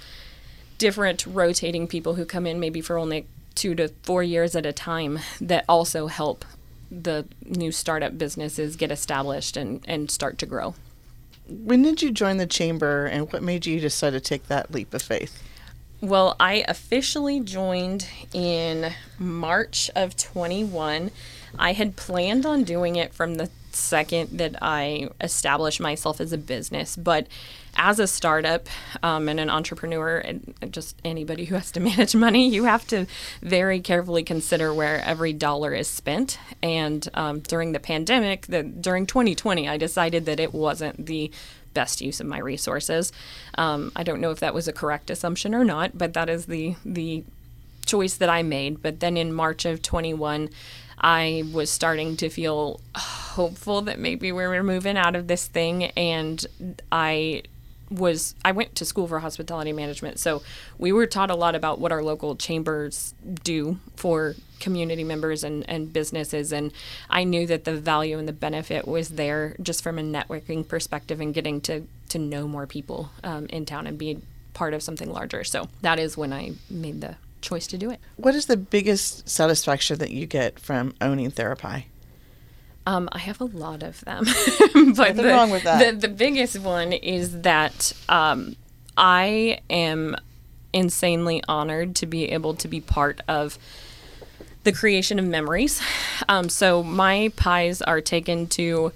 different 0.78 1.26
rotating 1.26 1.88
people 1.88 2.16
who 2.16 2.26
come 2.26 2.48
in 2.48 2.60
maybe 2.60 2.82
for 2.82 2.98
only 2.98 3.26
two 3.56 3.76
to 3.76 3.90
four 4.04 4.24
years 4.24 4.56
at 4.56 4.66
a 4.66 4.74
time 4.74 5.20
that 5.40 5.66
also 5.70 6.08
help 6.08 6.46
the 6.90 7.26
new 7.46 7.72
startup 7.72 8.18
businesses 8.18 8.76
get 8.76 8.92
established 8.92 9.58
and, 9.58 9.84
and 9.88 10.10
start 10.10 10.38
to 10.38 10.46
grow. 10.46 10.76
When 11.48 11.82
did 11.82 12.02
you 12.02 12.12
join 12.12 12.38
the 12.38 12.48
chamber 12.48 13.06
and 13.06 13.32
what 13.32 13.44
made 13.44 13.66
you 13.66 13.80
decide 13.80 14.12
to 14.12 14.20
take 14.20 14.48
that 14.48 14.72
leap 14.72 14.94
of 14.94 15.02
faith? 15.02 15.44
Well, 16.04 16.36
I 16.38 16.66
officially 16.68 17.40
joined 17.40 18.06
in 18.34 18.92
March 19.18 19.90
of 19.96 20.18
21. 20.18 21.12
I 21.58 21.72
had 21.72 21.96
planned 21.96 22.46
on 22.46 22.66
doing 22.66 22.98
it 22.98 23.14
from 23.14 23.36
the 23.36 23.50
second 23.72 24.38
that 24.38 24.62
I 24.62 25.08
established 25.22 25.80
myself 25.80 26.20
as 26.20 26.34
a 26.34 26.38
business, 26.38 26.98
but 26.98 27.28
as 27.78 28.00
a 28.00 28.08
startup 28.08 28.68
um, 29.02 29.30
and 29.30 29.40
an 29.40 29.50
entrepreneur, 29.50 30.18
and 30.18 30.54
just 30.72 31.00
anybody 31.06 31.46
who 31.46 31.56
has 31.56 31.72
to 31.72 31.80
manage 31.80 32.16
money, 32.16 32.50
you 32.50 32.66
have 32.66 32.86
to 32.88 33.08
very 33.42 33.80
carefully 33.80 34.24
consider 34.24 34.74
where 34.74 35.00
every 35.06 35.32
dollar 35.32 35.74
is 35.74 35.88
spent. 35.88 36.38
And 36.62 37.08
um, 37.14 37.40
during 37.40 37.72
the 37.72 37.80
pandemic, 37.80 38.48
the, 38.48 38.62
during 38.62 39.06
2020, 39.06 39.70
I 39.70 39.78
decided 39.78 40.26
that 40.26 40.42
it 40.42 40.54
wasn't 40.54 41.06
the 41.06 41.32
best 41.74 42.02
use 42.02 42.20
of 42.20 42.28
my 42.28 42.40
resources. 42.40 43.12
Um, 43.58 43.92
I 43.96 44.04
don't 44.04 44.22
know 44.22 44.32
if 44.32 44.40
that 44.40 44.54
was 44.54 44.68
a 44.68 44.74
correct 44.74 45.10
assumption 45.10 45.54
or 45.56 45.64
not, 45.64 45.98
but 45.98 46.14
that 46.14 46.30
is 46.30 46.46
the 46.46 46.76
the 46.86 47.24
choice 47.86 48.16
that 48.16 48.30
I 48.30 48.44
made. 48.44 48.82
But 48.82 49.00
then 49.00 49.18
in 49.18 49.34
March 49.34 49.66
of 49.66 49.82
21, 49.82 50.50
I 51.00 51.44
was 51.52 51.70
starting 51.70 52.16
to 52.18 52.30
feel 52.30 52.80
hopeful 52.96 53.82
that 53.82 54.00
maybe 54.00 54.32
we 54.32 54.48
were 54.48 54.64
moving 54.64 54.98
out 54.98 55.16
of 55.16 55.28
this 55.28 55.48
thing, 55.48 55.86
and 55.98 56.46
I 56.92 57.44
was 57.94 58.36
I 58.44 58.52
went 58.52 58.76
to 58.76 58.86
school 58.86 59.08
for 59.08 59.20
hospitality 59.20 59.72
management, 59.74 60.20
so 60.20 60.42
we 60.78 60.92
were 60.92 61.06
taught 61.06 61.30
a 61.30 61.36
lot 61.36 61.56
about 61.56 61.80
what 61.80 61.92
our 61.92 62.04
local 62.04 62.36
chambers 62.36 63.14
do 63.44 63.78
for 63.96 64.36
community 64.60 65.04
members 65.04 65.44
and, 65.44 65.68
and 65.70 65.92
businesses, 65.92 66.52
and 66.52 66.72
I 67.10 67.24
knew 67.24 67.46
that 67.48 67.66
the 67.66 67.76
value 67.76 68.18
and 68.18 68.28
the 68.28 68.34
benefit 68.34 68.88
was 68.88 69.10
there 69.10 69.56
just 69.62 69.84
from 69.84 70.00
a 70.00 70.04
networking 70.04 70.68
perspective 70.68 71.22
and 71.22 71.34
getting 71.34 71.62
to 71.62 71.84
to 72.10 72.20
know 72.20 72.48
more 72.48 72.68
people 72.68 73.10
um, 73.24 73.48
in 73.48 73.66
town 73.66 73.88
and 73.88 73.98
be 73.98 74.20
part 74.54 74.74
of 74.74 74.84
something 74.84 75.12
larger. 75.12 75.44
So 75.44 75.68
that 75.82 76.00
is 76.00 76.16
when 76.16 76.32
I 76.32 76.54
made 76.70 77.02
the 77.02 77.16
choice 77.42 77.68
to 77.68 77.78
do 77.78 77.90
it. 77.90 78.00
What 78.16 78.36
is 78.36 78.46
the 78.46 78.58
biggest 78.58 79.28
satisfaction 79.28 79.98
that 79.98 80.12
you 80.12 80.26
get 80.26 80.60
from 80.60 80.94
owning 81.02 81.32
Therapie? 81.32 81.86
Um, 82.86 83.08
I 83.12 83.20
have 83.20 83.40
a 83.40 83.46
lot 83.46 83.82
of 83.82 84.02
them, 84.02 84.26
but 84.96 85.16
the, 85.16 85.24
wrong 85.26 85.52
with 85.52 85.64
that. 85.64 86.02
The, 86.02 86.08
the 86.08 86.14
biggest 86.14 86.60
one 86.60 86.92
is 86.92 87.42
that 87.42 87.94
um, 88.10 88.56
I 88.98 89.60
am 89.70 90.18
insanely 90.74 91.42
honored 91.48 91.96
to 91.98 92.06
be 92.06 92.32
able 92.32 92.56
to 92.56 92.68
be 92.68 92.82
part 92.82 93.22
of 93.28 93.58
the 94.64 94.72
creation 94.72 95.20
of 95.20 95.26
memories. 95.26 95.82
Um, 96.28 96.50
so 96.50 96.84
my 96.84 97.32
pies 97.36 97.82
are 97.82 98.02
taken 98.02 98.48
to 98.48 98.92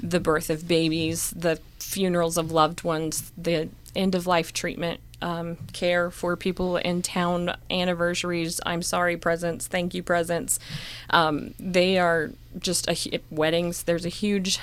the 0.00 0.20
birth 0.20 0.50
of 0.50 0.68
babies, 0.68 1.30
the 1.30 1.60
funerals 1.78 2.36
of 2.36 2.50
loved 2.52 2.84
ones, 2.84 3.32
the 3.36 3.68
end 3.94 4.14
of 4.14 4.26
life 4.26 4.52
treatment 4.52 5.00
um, 5.22 5.56
care 5.72 6.10
for 6.10 6.36
people 6.36 6.76
in 6.76 7.00
town, 7.00 7.56
anniversaries, 7.70 8.60
I'm 8.66 8.82
sorry 8.82 9.16
presents, 9.16 9.66
thank 9.66 9.94
you 9.94 10.02
presents. 10.02 10.58
Um, 11.10 11.54
they 11.58 11.98
are 11.98 12.32
just 12.58 12.88
a, 12.88 13.20
weddings. 13.30 13.84
There's 13.84 14.06
a 14.06 14.10
huge 14.10 14.60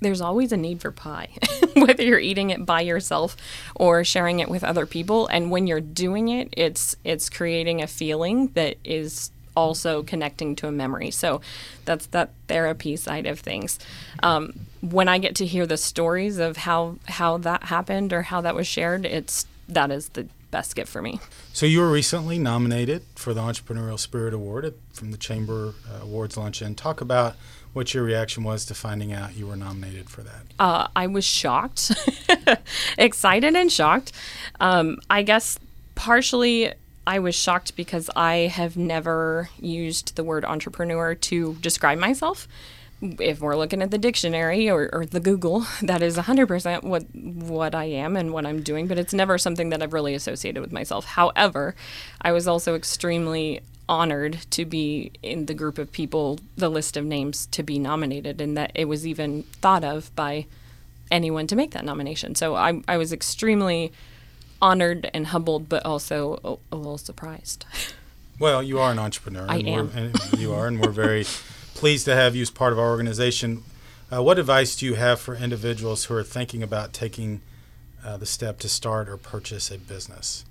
there's 0.00 0.20
always 0.20 0.52
a 0.52 0.56
need 0.56 0.80
for 0.80 0.90
pie, 0.90 1.28
whether 1.74 2.02
you're 2.02 2.20
eating 2.20 2.50
it 2.50 2.64
by 2.64 2.80
yourself 2.80 3.36
or 3.74 4.04
sharing 4.04 4.40
it 4.40 4.48
with 4.48 4.62
other 4.62 4.86
people. 4.86 5.26
And 5.26 5.50
when 5.50 5.66
you're 5.66 5.80
doing 5.80 6.28
it, 6.28 6.48
it's 6.56 6.96
it's 7.04 7.28
creating 7.28 7.82
a 7.82 7.86
feeling 7.86 8.48
that 8.48 8.76
is 8.84 9.30
also 9.56 10.04
connecting 10.04 10.54
to 10.54 10.68
a 10.68 10.72
memory. 10.72 11.10
So 11.10 11.40
that's 11.84 12.06
that 12.06 12.30
therapy 12.46 12.94
side 12.94 13.26
of 13.26 13.40
things. 13.40 13.78
Um, 14.22 14.52
when 14.80 15.08
I 15.08 15.18
get 15.18 15.34
to 15.36 15.46
hear 15.46 15.66
the 15.66 15.76
stories 15.76 16.38
of 16.38 16.58
how 16.58 16.96
how 17.06 17.38
that 17.38 17.64
happened 17.64 18.12
or 18.12 18.22
how 18.22 18.40
that 18.42 18.54
was 18.54 18.66
shared, 18.66 19.04
it's 19.04 19.46
that 19.68 19.90
is 19.90 20.10
the 20.10 20.28
best 20.50 20.74
gift 20.74 20.90
for 20.90 21.02
me. 21.02 21.20
So 21.52 21.66
you 21.66 21.80
were 21.80 21.90
recently 21.90 22.38
nominated 22.38 23.02
for 23.14 23.34
the 23.34 23.40
Entrepreneurial 23.40 23.98
Spirit 23.98 24.34
Award 24.34 24.64
at, 24.64 24.74
from 24.92 25.10
the 25.10 25.18
Chamber 25.18 25.74
uh, 25.88 26.02
Awards 26.02 26.36
Luncheon. 26.36 26.74
Talk 26.74 27.00
about 27.00 27.36
what 27.72 27.94
your 27.94 28.02
reaction 28.02 28.44
was 28.44 28.64
to 28.66 28.74
finding 28.74 29.12
out 29.12 29.36
you 29.36 29.46
were 29.46 29.56
nominated 29.56 30.08
for 30.08 30.22
that. 30.22 30.42
Uh, 30.58 30.88
I 30.96 31.06
was 31.06 31.24
shocked, 31.24 31.92
excited 32.98 33.54
and 33.54 33.70
shocked. 33.70 34.12
Um, 34.58 34.98
I 35.10 35.22
guess 35.22 35.58
partially 35.94 36.72
I 37.06 37.18
was 37.20 37.34
shocked 37.34 37.76
because 37.76 38.10
I 38.16 38.50
have 38.52 38.76
never 38.76 39.48
used 39.60 40.16
the 40.16 40.24
word 40.24 40.44
entrepreneur 40.44 41.14
to 41.14 41.54
describe 41.60 41.98
myself. 41.98 42.48
If 43.00 43.40
we're 43.40 43.56
looking 43.56 43.80
at 43.80 43.90
the 43.90 43.98
dictionary 43.98 44.68
or, 44.68 44.88
or 44.92 45.06
the 45.06 45.20
Google, 45.20 45.66
that 45.82 46.02
is 46.02 46.16
100% 46.16 46.82
what 46.82 47.04
what 47.14 47.74
I 47.74 47.84
am 47.84 48.16
and 48.16 48.32
what 48.32 48.46
I'm 48.46 48.62
doing, 48.62 48.86
but 48.86 48.98
it's 48.98 49.14
never 49.14 49.38
something 49.38 49.70
that 49.70 49.82
I've 49.82 49.92
really 49.92 50.14
associated 50.14 50.60
with 50.60 50.72
myself. 50.72 51.04
However, 51.04 51.74
I 52.20 52.32
was 52.32 52.48
also 52.48 52.74
extremely 52.74 53.60
honored 53.88 54.38
to 54.50 54.64
be 54.64 55.12
in 55.22 55.46
the 55.46 55.54
group 55.54 55.78
of 55.78 55.90
people, 55.92 56.38
the 56.56 56.68
list 56.68 56.96
of 56.96 57.04
names 57.04 57.46
to 57.46 57.62
be 57.62 57.78
nominated, 57.78 58.40
and 58.40 58.56
that 58.56 58.72
it 58.74 58.84
was 58.86 59.06
even 59.06 59.44
thought 59.62 59.84
of 59.84 60.14
by 60.14 60.46
anyone 61.10 61.46
to 61.46 61.56
make 61.56 61.70
that 61.70 61.84
nomination. 61.84 62.34
So 62.34 62.54
I, 62.54 62.82
I 62.86 62.98
was 62.98 63.12
extremely 63.12 63.92
honored 64.60 65.10
and 65.14 65.28
humbled, 65.28 65.68
but 65.68 65.86
also 65.86 66.60
a, 66.72 66.74
a 66.74 66.76
little 66.76 66.98
surprised. 66.98 67.64
Well, 68.40 68.62
you 68.62 68.78
are 68.78 68.92
an 68.92 69.00
entrepreneur. 69.00 69.46
I 69.48 69.56
am. 69.56 69.90
And 69.96 70.16
you 70.38 70.52
are, 70.52 70.68
and 70.68 70.80
we're 70.80 70.92
very 70.92 71.24
pleased 71.78 72.06
to 72.06 72.14
have 72.16 72.34
you 72.34 72.42
as 72.42 72.50
part 72.50 72.72
of 72.72 72.78
our 72.78 72.90
organization. 72.90 73.62
Uh, 74.12 74.20
what 74.20 74.36
advice 74.36 74.74
do 74.74 74.84
you 74.84 74.94
have 74.94 75.20
for 75.20 75.36
individuals 75.36 76.06
who 76.06 76.14
are 76.14 76.24
thinking 76.24 76.60
about 76.60 76.92
taking 76.92 77.40
uh, 78.04 78.16
the 78.16 78.26
step 78.26 78.58
to 78.58 78.68
start 78.68 79.08
or 79.08 79.16
purchase 79.16 79.70
a 79.70 79.78
business? 79.78 80.44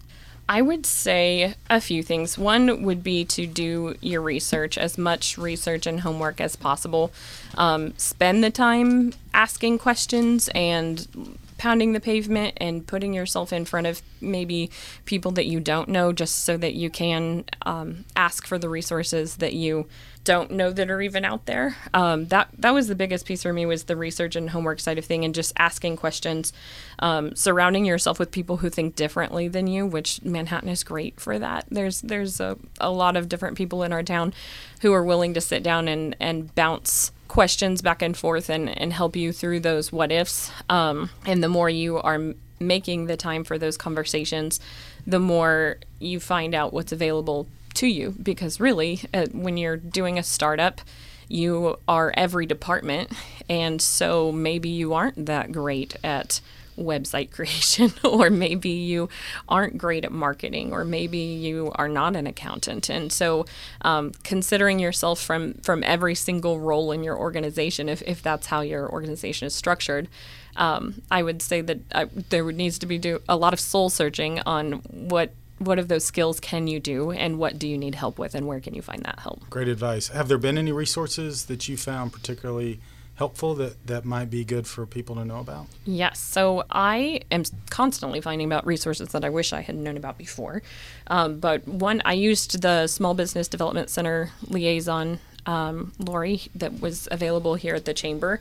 I 0.47 0.61
would 0.61 0.85
say 0.85 1.55
a 1.69 1.81
few 1.81 2.01
things. 2.01 2.37
One 2.37 2.83
would 2.83 3.03
be 3.03 3.25
to 3.25 3.45
do 3.45 3.95
your 3.99 4.21
research, 4.21 4.77
as 4.77 4.97
much 4.97 5.37
research 5.37 5.85
and 5.85 5.99
homework 5.99 6.39
as 6.39 6.55
possible. 6.55 7.11
Um, 7.55 7.93
spend 7.97 8.41
the 8.41 8.49
time 8.49 9.11
asking 9.33 9.79
questions 9.79 10.47
and 10.55 11.37
pounding 11.57 11.93
the 11.93 11.99
pavement 11.99 12.55
and 12.57 12.85
putting 12.85 13.13
yourself 13.13 13.51
in 13.51 13.65
front 13.65 13.87
of 13.87 14.01
maybe 14.21 14.69
people 15.05 15.31
that 15.31 15.45
you 15.45 15.59
don't 15.59 15.89
know 15.89 16.13
just 16.13 16.43
so 16.43 16.57
that 16.57 16.73
you 16.73 16.89
can 16.89 17.45
um, 17.65 18.05
ask 18.15 18.45
for 18.45 18.57
the 18.57 18.69
resources 18.69 19.37
that 19.37 19.53
you 19.53 19.87
don't 20.27 20.51
know 20.51 20.71
that 20.71 20.89
are 20.89 21.01
even 21.01 21.23
out 21.23 21.45
there. 21.45 21.77
Um, 21.93 22.25
that 22.27 22.49
that 22.57 22.73
was 22.73 22.87
the 22.87 22.95
biggest 22.95 23.25
piece 23.25 23.43
for 23.43 23.53
me 23.53 23.65
was 23.65 23.85
the 23.85 23.95
research 23.95 24.35
and 24.35 24.49
homework 24.49 24.81
side 24.81 24.97
of 24.97 25.05
thing, 25.05 25.23
and 25.23 25.33
just 25.33 25.53
asking 25.57 25.95
questions, 25.95 26.51
um, 26.99 27.33
surrounding 27.33 27.85
yourself 27.85 28.19
with 28.19 28.29
people 28.29 28.57
who 28.57 28.69
think 28.69 28.95
differently 28.95 29.47
than 29.47 29.67
you, 29.67 29.85
which 29.85 30.21
Manhattan 30.23 30.67
is 30.67 30.83
great 30.83 31.19
for 31.19 31.39
that. 31.39 31.65
There's 31.71 32.01
there's 32.01 32.41
a, 32.41 32.57
a 32.81 32.91
lot 32.91 33.15
of 33.15 33.29
different 33.29 33.57
people 33.57 33.83
in 33.83 33.93
our 33.93 34.03
town 34.03 34.33
who 34.81 34.91
are 34.91 35.03
willing 35.03 35.33
to 35.33 35.41
sit 35.41 35.63
down 35.63 35.87
and 35.87 36.13
and 36.19 36.53
bounce 36.55 37.13
questions 37.27 37.81
back 37.81 38.01
and 38.01 38.15
forth 38.15 38.49
and, 38.49 38.69
and 38.69 38.93
help 38.93 39.15
you 39.15 39.31
through 39.31 39.59
those 39.59 39.91
what 39.91 40.11
ifs. 40.11 40.51
Um, 40.69 41.09
and 41.25 41.43
the 41.43 41.49
more 41.49 41.69
you 41.69 41.97
are 41.97 42.33
making 42.59 43.05
the 43.05 43.17
time 43.17 43.43
for 43.43 43.57
those 43.57 43.77
conversations, 43.77 44.59
the 45.05 45.19
more 45.19 45.77
you 45.99 46.19
find 46.19 46.55
out 46.55 46.73
what's 46.73 46.91
available 46.91 47.47
to 47.75 47.87
you. 47.87 48.15
Because 48.21 48.59
really, 48.59 49.01
uh, 49.13 49.27
when 49.31 49.57
you're 49.57 49.77
doing 49.77 50.17
a 50.17 50.23
startup, 50.23 50.81
you 51.27 51.77
are 51.87 52.13
every 52.15 52.45
department. 52.45 53.11
And 53.49 53.81
so 53.81 54.31
maybe 54.31 54.69
you 54.69 54.93
aren't 54.93 55.25
that 55.25 55.51
great 55.51 55.95
at 56.03 56.41
website 56.77 57.31
creation, 57.37 57.91
or 58.03 58.29
maybe 58.29 58.69
you 58.69 59.09
aren't 59.49 59.77
great 59.77 60.05
at 60.05 60.11
marketing, 60.11 60.71
or 60.71 60.85
maybe 60.85 61.17
you 61.17 61.71
are 61.75 61.89
not 61.89 62.15
an 62.15 62.27
accountant. 62.27 62.89
And 62.89 63.11
so, 63.11 63.45
um, 63.81 64.11
considering 64.23 64.79
yourself 64.79 65.21
from 65.21 65.55
from 65.55 65.83
every 65.83 66.15
single 66.15 66.59
role 66.59 66.91
in 66.91 67.03
your 67.03 67.17
organization, 67.17 67.89
if, 67.89 68.01
if 68.03 68.21
that's 68.21 68.47
how 68.47 68.61
your 68.61 68.89
organization 68.89 69.47
is 69.47 69.55
structured, 69.55 70.07
um, 70.55 71.01
I 71.11 71.23
would 71.23 71.41
say 71.41 71.61
that 71.61 71.79
I, 71.93 72.05
there 72.05 72.51
needs 72.51 72.79
to 72.79 72.85
be 72.85 72.97
do 72.97 73.21
a 73.27 73.37
lot 73.37 73.53
of 73.53 73.59
soul 73.59 73.89
searching 73.89 74.39
on 74.45 74.73
what 74.91 75.33
what 75.59 75.79
of 75.79 75.87
those 75.87 76.03
skills 76.03 76.39
can 76.39 76.67
you 76.67 76.79
do, 76.79 77.11
and 77.11 77.39
what 77.39 77.57
do 77.57 77.67
you 77.67 77.77
need 77.77 77.95
help 77.95 78.19
with, 78.19 78.35
and 78.35 78.45
where 78.45 78.59
can 78.59 78.75
you 78.75 78.81
find 78.81 79.03
that 79.03 79.19
help. 79.19 79.49
Great 79.49 79.67
advice. 79.67 80.09
Have 80.09 80.27
there 80.27 80.37
been 80.37 80.57
any 80.57 80.71
resources 80.71 81.45
that 81.45 81.67
you 81.67 81.77
found 81.77 82.13
particularly 82.13 82.79
helpful 83.17 83.55
that, 83.55 83.85
that 83.87 84.05
might 84.05 84.29
be 84.29 84.45
good 84.45 84.65
for 84.65 84.85
people 84.85 85.15
to 85.15 85.25
know 85.25 85.39
about? 85.39 85.67
Yes. 85.85 86.19
So 86.19 86.63
I 86.69 87.21
am 87.31 87.43
constantly 87.69 88.21
finding 88.21 88.47
about 88.47 88.65
resources 88.65 89.09
that 89.09 89.25
I 89.25 89.29
wish 89.29 89.53
I 89.53 89.61
had 89.61 89.75
known 89.75 89.97
about 89.97 90.17
before. 90.17 90.61
Um, 91.07 91.39
but 91.39 91.67
one, 91.67 92.01
I 92.05 92.13
used 92.13 92.61
the 92.61 92.87
Small 92.87 93.13
Business 93.13 93.47
Development 93.47 93.89
Center 93.89 94.31
liaison, 94.47 95.19
um, 95.45 95.93
Lori, 95.99 96.43
that 96.55 96.79
was 96.79 97.07
available 97.11 97.55
here 97.55 97.75
at 97.75 97.85
the 97.85 97.93
chamber. 97.93 98.39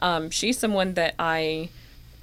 Um, 0.00 0.30
she's 0.30 0.58
someone 0.58 0.94
that 0.94 1.14
I 1.18 1.68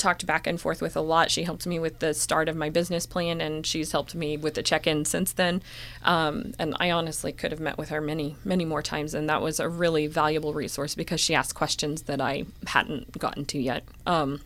talked 0.01 0.25
back 0.25 0.47
and 0.47 0.59
forth 0.59 0.81
with 0.81 0.95
a 0.95 1.01
lot. 1.01 1.31
She 1.31 1.43
helped 1.43 1.65
me 1.67 1.79
with 1.79 1.99
the 1.99 2.13
start 2.13 2.49
of 2.49 2.55
my 2.55 2.69
business 2.69 3.05
plan, 3.05 3.39
and 3.39 3.65
she's 3.65 3.91
helped 3.91 4.15
me 4.15 4.35
with 4.35 4.55
the 4.55 4.63
check-in 4.63 5.05
since 5.05 5.31
then. 5.31 5.61
Um, 6.03 6.53
and 6.59 6.75
I 6.79 6.91
honestly 6.91 7.31
could 7.31 7.51
have 7.51 7.59
met 7.59 7.77
with 7.77 7.89
her 7.89 8.01
many, 8.01 8.35
many 8.43 8.65
more 8.65 8.81
times, 8.81 9.13
and 9.13 9.29
that 9.29 9.41
was 9.41 9.59
a 9.59 9.69
really 9.69 10.07
valuable 10.07 10.53
resource 10.53 10.95
because 10.95 11.21
she 11.21 11.35
asked 11.35 11.55
questions 11.55 12.03
that 12.03 12.19
I 12.19 12.45
hadn't 12.67 13.17
gotten 13.17 13.45
to 13.45 13.59
yet. 13.59 13.83
Um, 14.05 14.41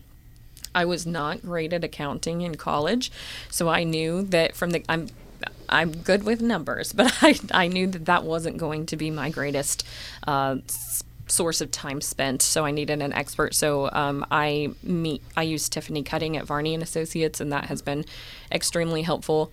I 0.75 0.83
was 0.83 1.05
not 1.07 1.41
great 1.41 1.71
at 1.71 1.83
accounting 1.83 2.41
in 2.41 2.55
college, 2.55 3.11
so 3.49 3.69
I 3.69 3.83
knew 3.83 4.23
that 4.23 4.55
from 4.55 4.71
the 4.71 4.83
I'm 4.89 5.07
I'm 5.69 5.91
good 5.91 6.23
with 6.23 6.41
numbers, 6.41 6.91
but 6.99 7.13
I 7.21 7.39
I 7.51 7.67
knew 7.67 7.87
that 7.87 8.05
that 8.05 8.23
wasn't 8.23 8.57
going 8.57 8.85
to 8.87 8.97
be 8.97 9.09
my 9.09 9.29
greatest 9.29 9.85
uh, 10.27 10.57
source 11.27 11.61
of 11.61 11.71
time 11.71 12.01
spent. 12.01 12.41
So 12.41 12.65
I 12.65 12.71
needed 12.71 13.01
an 13.01 13.13
expert. 13.13 13.53
So 13.53 13.89
um, 13.91 14.25
I 14.31 14.71
meet 14.83 15.21
I 15.35 15.43
use 15.43 15.69
Tiffany 15.69 16.03
Cutting 16.03 16.37
at 16.37 16.45
Varney 16.45 16.73
and 16.73 16.83
Associates, 16.83 17.39
and 17.39 17.51
that 17.51 17.65
has 17.65 17.81
been 17.81 18.05
extremely 18.51 19.01
helpful. 19.01 19.51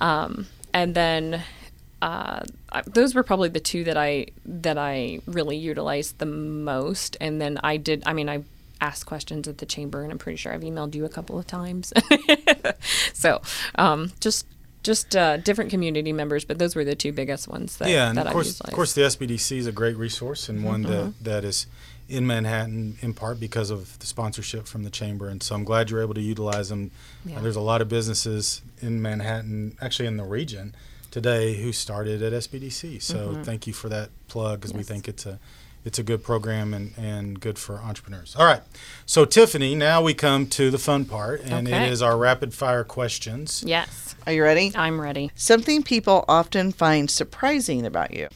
Um, 0.00 0.46
and 0.72 0.94
then 0.94 1.42
uh, 2.02 2.40
those 2.86 3.14
were 3.14 3.22
probably 3.22 3.48
the 3.48 3.60
two 3.60 3.84
that 3.84 3.96
I 3.96 4.26
that 4.44 4.76
I 4.78 5.20
really 5.26 5.56
utilized 5.56 6.18
the 6.18 6.26
most. 6.26 7.16
And 7.20 7.40
then 7.40 7.58
I 7.62 7.76
did. 7.76 8.02
I 8.06 8.12
mean, 8.12 8.28
I 8.28 8.44
asked 8.80 9.06
questions 9.06 9.48
at 9.48 9.58
the 9.58 9.66
chamber, 9.66 10.02
and 10.02 10.12
I'm 10.12 10.18
pretty 10.18 10.36
sure 10.36 10.52
I've 10.52 10.60
emailed 10.60 10.94
you 10.94 11.04
a 11.04 11.08
couple 11.08 11.38
of 11.38 11.46
times. 11.46 11.92
so 13.14 13.40
um, 13.76 14.12
just 14.20 14.46
just 14.84 15.16
uh, 15.16 15.38
different 15.38 15.70
community 15.70 16.12
members, 16.12 16.44
but 16.44 16.58
those 16.60 16.76
were 16.76 16.84
the 16.84 16.94
two 16.94 17.12
biggest 17.12 17.48
ones 17.48 17.78
that, 17.78 17.88
yeah, 17.88 18.08
and 18.08 18.16
that 18.18 18.26
of 18.26 18.30
I 18.30 18.32
course, 18.32 18.60
of 18.60 18.72
course, 18.72 18.92
the 18.92 19.00
SBDC 19.02 19.56
is 19.56 19.66
a 19.66 19.72
great 19.72 19.96
resource 19.96 20.48
and 20.48 20.62
one 20.64 20.84
Mm-hmm. 20.84 20.92
that, 20.92 21.24
that 21.24 21.44
is 21.44 21.66
in 22.08 22.26
Manhattan 22.26 22.96
in 23.00 23.14
part 23.14 23.40
because 23.40 23.70
of 23.70 23.98
the 23.98 24.06
sponsorship 24.06 24.66
from 24.66 24.84
the 24.84 24.90
chamber. 24.90 25.26
And 25.28 25.42
so 25.42 25.54
I'm 25.54 25.64
glad 25.64 25.88
you're 25.90 26.02
able 26.02 26.14
to 26.14 26.20
utilize 26.20 26.68
them. 26.68 26.90
Yeah. 27.24 27.38
Uh, 27.38 27.40
there's 27.40 27.56
a 27.56 27.60
lot 27.60 27.80
of 27.80 27.88
businesses 27.88 28.60
in 28.82 29.00
Manhattan, 29.00 29.76
actually 29.80 30.06
in 30.06 30.18
the 30.18 30.24
region 30.24 30.74
today, 31.10 31.54
who 31.62 31.72
started 31.72 32.22
at 32.22 32.32
SBDC. 32.34 33.00
So 33.02 33.40
thank 33.42 33.66
you 33.66 33.72
for 33.72 33.88
that 33.88 34.10
plug 34.28 34.60
because 34.60 34.72
we 34.74 34.80
Mm-hmm. 34.80 34.92
Think 34.92 35.08
it's 35.08 35.24
a 35.26 35.38
it's 35.84 35.98
a 35.98 36.02
good 36.02 36.22
program 36.24 36.72
and, 36.74 36.92
and 36.96 37.38
good 37.40 37.58
for 37.58 37.76
entrepreneurs. 37.78 38.34
All 38.38 38.46
right. 38.46 38.62
So 39.06 39.24
Tiffany, 39.24 39.74
now 39.74 40.02
we 40.02 40.14
come 40.14 40.46
to 40.48 40.70
the 40.70 40.78
fun 40.78 41.04
part, 41.04 41.42
and 41.42 41.68
Okay. 41.68 41.86
it 41.86 41.92
is 41.92 42.00
our 42.02 42.16
rapid 42.16 42.54
fire 42.54 42.84
questions. 42.84 43.62
yes, 43.66 44.14
Are 44.26 44.32
you 44.32 44.42
ready? 44.42 44.72
I'm 44.74 45.00
ready. 45.00 45.30
Something 45.34 45.82
people 45.82 46.24
often 46.28 46.72
find 46.72 47.10
surprising 47.10 47.84
about 47.84 48.12
you. 48.14 48.28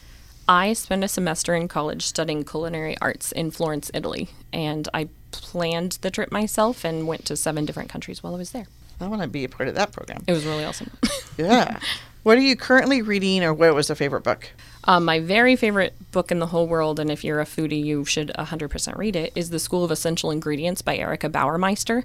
I 0.47 0.73
spent 0.73 1.03
a 1.03 1.07
semester 1.07 1.53
in 1.55 1.67
college 1.67 2.03
studying 2.05 2.43
culinary 2.43 2.97
arts 3.01 3.31
in 3.31 3.51
Florence, 3.51 3.91
Italy, 3.93 4.29
and 4.51 4.87
I 4.93 5.09
planned 5.31 5.99
the 6.01 6.09
trip 6.09 6.31
myself 6.31 6.83
and 6.83 7.07
went 7.07 7.25
to 7.25 7.35
seven 7.37 7.65
different 7.65 7.89
countries 7.89 8.23
while 8.23 8.33
I 8.33 8.37
was 8.39 8.51
there. 8.51 8.65
I 8.99 9.07
want 9.07 9.21
to 9.21 9.27
be 9.27 9.43
a 9.43 9.49
part 9.49 9.69
of 9.69 9.75
that 9.75 9.91
program. 9.91 10.23
It 10.27 10.33
was 10.33 10.45
really 10.45 10.65
awesome. 10.65 10.89
Yeah. 11.37 11.79
what 12.23 12.37
are 12.37 12.41
you 12.41 12.55
currently 12.55 13.01
reading, 13.01 13.43
or 13.43 13.53
what 13.53 13.73
was 13.73 13.89
a 13.89 13.95
favorite 13.95 14.23
book? 14.23 14.49
Um, 14.85 15.05
my 15.05 15.19
very 15.19 15.55
favorite 15.55 15.93
book 16.11 16.31
in 16.31 16.39
the 16.39 16.47
whole 16.47 16.67
world, 16.67 16.99
and 16.99 17.11
if 17.11 17.23
you're 17.23 17.41
a 17.41 17.45
foodie, 17.45 17.83
you 17.83 18.05
should 18.05 18.31
100% 18.37 18.97
read 18.97 19.15
it, 19.15 19.31
is 19.35 19.49
The 19.49 19.59
School 19.59 19.83
of 19.83 19.91
Essential 19.91 20.31
Ingredients 20.31 20.81
by 20.81 20.97
Erica 20.97 21.29
Bauermeister. 21.29 22.03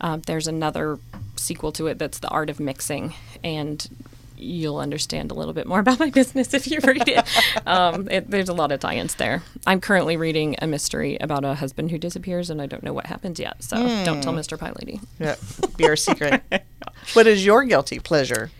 Uh, 0.00 0.18
there's 0.26 0.46
another 0.46 0.98
sequel 1.36 1.72
to 1.72 1.86
it 1.86 1.98
that's 1.98 2.18
The 2.18 2.28
Art 2.28 2.50
of 2.50 2.60
Mixing, 2.60 3.14
and 3.42 3.88
you'll 4.38 4.78
understand 4.78 5.30
a 5.30 5.34
little 5.34 5.54
bit 5.54 5.66
more 5.66 5.80
about 5.80 5.98
my 5.98 6.10
business 6.10 6.52
if 6.52 6.66
you 6.70 6.78
read 6.80 7.08
it. 7.08 7.24
um, 7.66 8.08
it 8.10 8.30
there's 8.30 8.48
a 8.48 8.54
lot 8.54 8.72
of 8.72 8.80
tie 8.80 8.96
ins 8.96 9.14
there. 9.14 9.42
I'm 9.66 9.80
currently 9.80 10.16
reading 10.16 10.56
a 10.60 10.66
mystery 10.66 11.16
about 11.20 11.44
a 11.44 11.54
husband 11.54 11.90
who 11.90 11.98
disappears, 11.98 12.50
and 12.50 12.60
I 12.60 12.66
don't 12.66 12.82
know 12.82 12.92
what 12.92 13.06
happens 13.06 13.38
yet, 13.38 13.62
so 13.62 13.76
don't 14.04 14.22
tell 14.22 14.34
Mr. 14.34 14.58
Pie 14.58 14.72
Lady. 14.78 15.00
Yeah, 15.18 15.36
be 15.76 15.88
our 15.88 15.96
secret. 15.96 16.42
what 17.14 17.26
is 17.26 17.46
your 17.46 17.64
guilty 17.64 17.98
pleasure? 17.98 18.50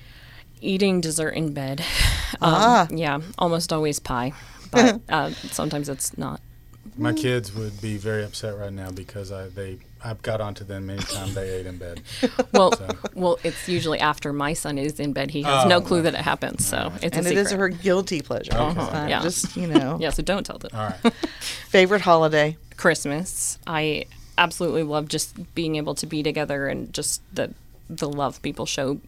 Eating 0.61 1.01
dessert 1.01 1.31
in 1.31 1.53
bed. 1.53 1.85
Um, 2.41 2.53
Ah. 2.53 2.89
Yeah, 2.91 3.21
almost 3.39 3.73
always 3.73 3.99
pie, 4.01 4.33
but 4.71 5.01
uh, 5.09 5.31
sometimes 5.31 5.89
it's 5.89 6.19
not 6.19 6.41
My 6.99 7.13
kids 7.15 7.55
would 7.55 7.81
be 7.81 7.97
very 7.97 8.25
upset 8.25 8.59
right 8.59 8.73
now 8.73 8.91
because 8.91 9.31
I 9.33 9.49
they 9.49 9.79
I've 10.05 10.21
got 10.23 10.41
onto 10.41 10.65
them 10.65 10.91
anytime 10.91 11.33
they 11.35 11.49
ate 11.51 11.67
in 11.67 11.79
bed. 11.79 12.03
Well, 12.53 12.73
So- 12.73 12.89
well, 13.15 13.39
it's 13.45 13.69
usually 13.69 14.01
after 14.01 14.33
my 14.33 14.53
son 14.55 14.77
is 14.77 14.99
in 15.01 15.13
bed. 15.13 15.31
He 15.31 15.43
has 15.43 15.67
no 15.67 15.77
Oh, 15.77 15.81
clue 15.81 16.03
that 16.03 16.15
it 16.15 16.21
happens, 16.21 16.67
so 16.67 16.93
it's 17.01 17.17
and 17.17 17.27
a 17.27 17.31
it 17.31 17.37
is 17.39 17.49
secret. 17.51 17.59
her 17.61 17.69
guilty 17.69 18.21
pleasure. 18.23 18.53
Okay. 18.55 18.69
It's 18.83 18.93
not 18.93 19.09
Yeah. 19.09 19.23
Just, 19.23 19.57
you 19.57 19.69
know, 19.69 19.97
Yeah, 20.01 20.11
so 20.11 20.23
don't 20.23 20.45
tell 20.45 20.59
them. 20.59 20.73
All 20.75 20.89
right. 20.91 21.15
favorite 21.69 22.03
holiday. 22.03 22.57
Christmas. 22.77 23.59
I 23.67 24.05
absolutely 24.37 24.83
love 24.83 25.09
just 25.09 25.55
being 25.55 25.77
able 25.77 25.95
to 25.95 26.07
be 26.07 26.23
together 26.25 26.67
and 26.67 26.93
just 26.93 27.23
the 27.33 27.55
the 27.89 28.09
love 28.09 28.43
people 28.43 28.67
show 28.67 29.01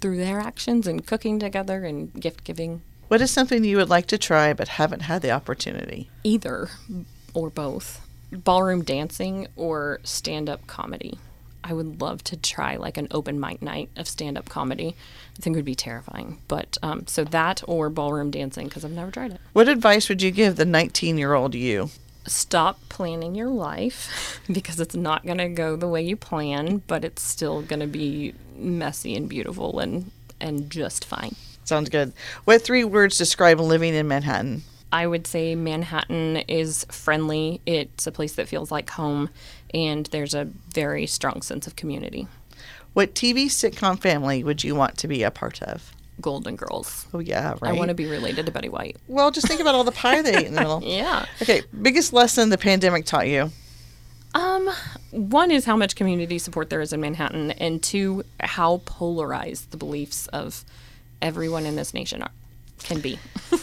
through 0.00 0.16
their 0.16 0.40
actions 0.40 0.86
and 0.86 1.06
cooking 1.06 1.38
together 1.38 1.84
and 1.84 2.12
gift 2.20 2.44
giving. 2.44 2.82
What 3.08 3.20
is 3.20 3.30
something 3.30 3.64
you 3.64 3.78
would 3.78 3.88
like 3.88 4.06
to 4.06 4.18
try 4.18 4.52
but 4.52 4.68
haven't 4.68 5.00
had 5.00 5.22
the 5.22 5.30
opportunity? 5.30 6.10
Either 6.24 6.68
or 7.34 7.50
both. 7.50 8.06
Ballroom 8.30 8.84
dancing 8.84 9.48
or 9.56 10.00
stand 10.04 10.48
up 10.50 10.66
comedy. 10.66 11.18
I 11.64 11.72
would 11.72 12.00
love 12.00 12.22
to 12.24 12.36
try 12.36 12.76
like 12.76 12.96
an 12.96 13.08
open 13.10 13.40
mic 13.40 13.62
night 13.62 13.90
of 13.96 14.06
stand 14.06 14.38
up 14.38 14.48
comedy. 14.48 14.94
I 15.36 15.42
think 15.42 15.54
it 15.54 15.58
would 15.58 15.64
be 15.64 15.74
terrifying. 15.74 16.40
But 16.48 16.78
um, 16.82 17.06
so 17.06 17.24
that 17.24 17.62
or 17.66 17.90
ballroom 17.90 18.30
dancing 18.30 18.68
because 18.68 18.84
I've 18.84 18.90
never 18.90 19.10
tried 19.10 19.32
it. 19.32 19.40
What 19.52 19.68
advice 19.68 20.08
would 20.08 20.22
you 20.22 20.30
give 20.30 20.56
the 20.56 20.64
19 20.64 21.18
year 21.18 21.34
old 21.34 21.54
you? 21.54 21.90
Stop 22.28 22.80
planning 22.88 23.34
your 23.34 23.48
life 23.48 24.40
because 24.52 24.80
it's 24.80 24.94
not 24.94 25.24
going 25.24 25.38
to 25.38 25.48
go 25.48 25.76
the 25.76 25.88
way 25.88 26.02
you 26.02 26.16
plan, 26.16 26.82
but 26.86 27.04
it's 27.04 27.22
still 27.22 27.62
going 27.62 27.80
to 27.80 27.86
be 27.86 28.34
messy 28.56 29.14
and 29.14 29.28
beautiful 29.28 29.78
and 29.78 30.10
and 30.40 30.70
just 30.70 31.04
fine. 31.04 31.34
Sounds 31.64 31.88
good. 31.88 32.12
What 32.44 32.62
three 32.62 32.84
words 32.84 33.18
describe 33.18 33.60
living 33.60 33.94
in 33.94 34.06
Manhattan? 34.08 34.62
I 34.90 35.06
would 35.06 35.26
say 35.26 35.54
Manhattan 35.54 36.38
is 36.48 36.86
friendly. 36.90 37.60
It's 37.66 38.06
a 38.06 38.12
place 38.12 38.34
that 38.34 38.48
feels 38.48 38.70
like 38.70 38.88
home 38.90 39.28
and 39.74 40.06
there's 40.06 40.34
a 40.34 40.44
very 40.72 41.06
strong 41.06 41.42
sense 41.42 41.66
of 41.66 41.76
community. 41.76 42.26
What 42.94 43.14
TV 43.14 43.46
sitcom 43.46 44.00
family 44.00 44.42
would 44.42 44.64
you 44.64 44.74
want 44.74 44.96
to 44.98 45.08
be 45.08 45.22
a 45.22 45.30
part 45.30 45.62
of? 45.62 45.92
Golden 46.20 46.56
Girls. 46.56 47.06
Oh, 47.14 47.18
yeah, 47.18 47.54
right. 47.60 47.70
I 47.70 47.72
want 47.72 47.88
to 47.88 47.94
be 47.94 48.06
related 48.06 48.46
to 48.46 48.52
Betty 48.52 48.68
White. 48.68 48.96
Well, 49.06 49.30
just 49.30 49.46
think 49.46 49.60
about 49.60 49.74
all 49.74 49.84
the 49.84 49.92
pie 49.92 50.22
they 50.22 50.36
ate 50.36 50.46
in 50.46 50.54
the 50.54 50.60
middle. 50.60 50.82
Yeah. 50.88 51.26
Okay, 51.42 51.62
biggest 51.82 52.12
lesson 52.12 52.48
the 52.48 52.58
pandemic 52.58 53.04
taught 53.04 53.28
you? 53.28 53.50
Um, 54.34 54.68
one 55.10 55.50
is 55.50 55.64
how 55.64 55.76
much 55.76 55.96
community 55.96 56.38
support 56.38 56.70
there 56.70 56.80
is 56.80 56.92
in 56.92 57.00
Manhattan, 57.00 57.52
and 57.52 57.82
two, 57.82 58.24
how 58.40 58.82
polarized 58.84 59.70
the 59.70 59.76
beliefs 59.76 60.26
of 60.28 60.64
everyone 61.22 61.66
in 61.66 61.76
this 61.76 61.94
nation 61.94 62.22
are 62.22 62.30
can 62.82 63.00
be. 63.00 63.18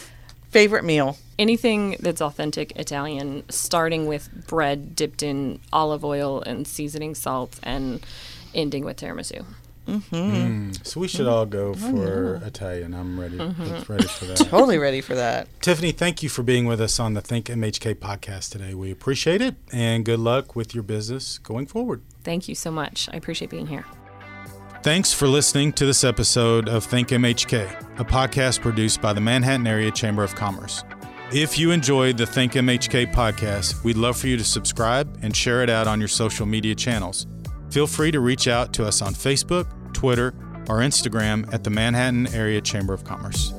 Favorite 0.50 0.84
meal? 0.84 1.18
Anything 1.38 1.96
that's 2.00 2.20
authentic 2.22 2.72
Italian, 2.76 3.44
starting 3.50 4.06
with 4.06 4.46
bread 4.46 4.94
dipped 4.96 5.22
in 5.22 5.60
olive 5.72 6.04
oil 6.04 6.42
and 6.42 6.66
seasoning 6.66 7.14
salt, 7.14 7.58
and 7.62 8.04
ending 8.54 8.84
with 8.84 8.96
tiramisu. 8.98 9.44
Mm-hmm. 9.86 10.16
Mm, 10.16 10.86
so 10.86 11.00
we 11.00 11.08
should 11.08 11.26
mm-hmm. 11.26 11.30
all 11.30 11.46
go 11.46 11.74
for 11.74 12.36
Italian. 12.44 12.94
I'm 12.94 13.18
ready. 13.18 13.38
Mm-hmm. 13.38 13.64
Let's 13.64 13.88
ready 13.88 14.06
for 14.06 14.24
that. 14.26 14.36
Totally 14.38 14.78
ready 14.78 15.00
for 15.00 15.14
that. 15.14 15.48
Tiffany, 15.62 15.92
thank 15.92 16.22
you 16.22 16.28
for 16.28 16.42
being 16.42 16.66
with 16.66 16.80
us 16.80 16.98
on 16.98 17.14
the 17.14 17.20
Think 17.20 17.46
MHK 17.46 17.96
podcast 17.96 18.50
today. 18.50 18.74
We 18.74 18.90
appreciate 18.90 19.40
it, 19.40 19.54
and 19.72 20.04
good 20.04 20.20
luck 20.20 20.56
with 20.56 20.74
your 20.74 20.82
business 20.82 21.38
going 21.38 21.66
forward. 21.66 22.02
Thank 22.24 22.48
you 22.48 22.54
so 22.54 22.70
much. 22.70 23.08
I 23.12 23.16
appreciate 23.16 23.50
being 23.50 23.66
here. 23.66 23.84
Thanks 24.82 25.12
for 25.12 25.26
listening 25.26 25.72
to 25.74 25.86
this 25.86 26.04
episode 26.04 26.68
of 26.68 26.84
Think 26.84 27.08
MHK, 27.08 27.98
a 27.98 28.04
podcast 28.04 28.60
produced 28.60 29.00
by 29.00 29.12
the 29.12 29.20
Manhattan 29.20 29.66
Area 29.66 29.90
Chamber 29.90 30.22
of 30.22 30.34
Commerce. 30.34 30.84
If 31.32 31.58
you 31.58 31.72
enjoyed 31.72 32.18
the 32.18 32.26
Think 32.26 32.52
MHK 32.52 33.12
podcast, 33.12 33.82
we'd 33.82 33.96
love 33.96 34.16
for 34.16 34.28
you 34.28 34.36
to 34.36 34.44
subscribe 34.44 35.18
and 35.22 35.34
share 35.34 35.64
it 35.64 35.68
out 35.68 35.88
on 35.88 35.98
your 35.98 36.06
social 36.06 36.46
media 36.46 36.76
channels. 36.76 37.26
Feel 37.70 37.86
free 37.86 38.10
to 38.10 38.20
reach 38.20 38.48
out 38.48 38.72
to 38.74 38.86
us 38.86 39.02
on 39.02 39.14
Facebook, 39.14 39.66
Twitter, 39.92 40.28
or 40.68 40.80
Instagram 40.80 41.52
at 41.52 41.64
the 41.64 41.70
Manhattan 41.70 42.26
Area 42.28 42.60
Chamber 42.60 42.94
of 42.94 43.04
Commerce. 43.04 43.52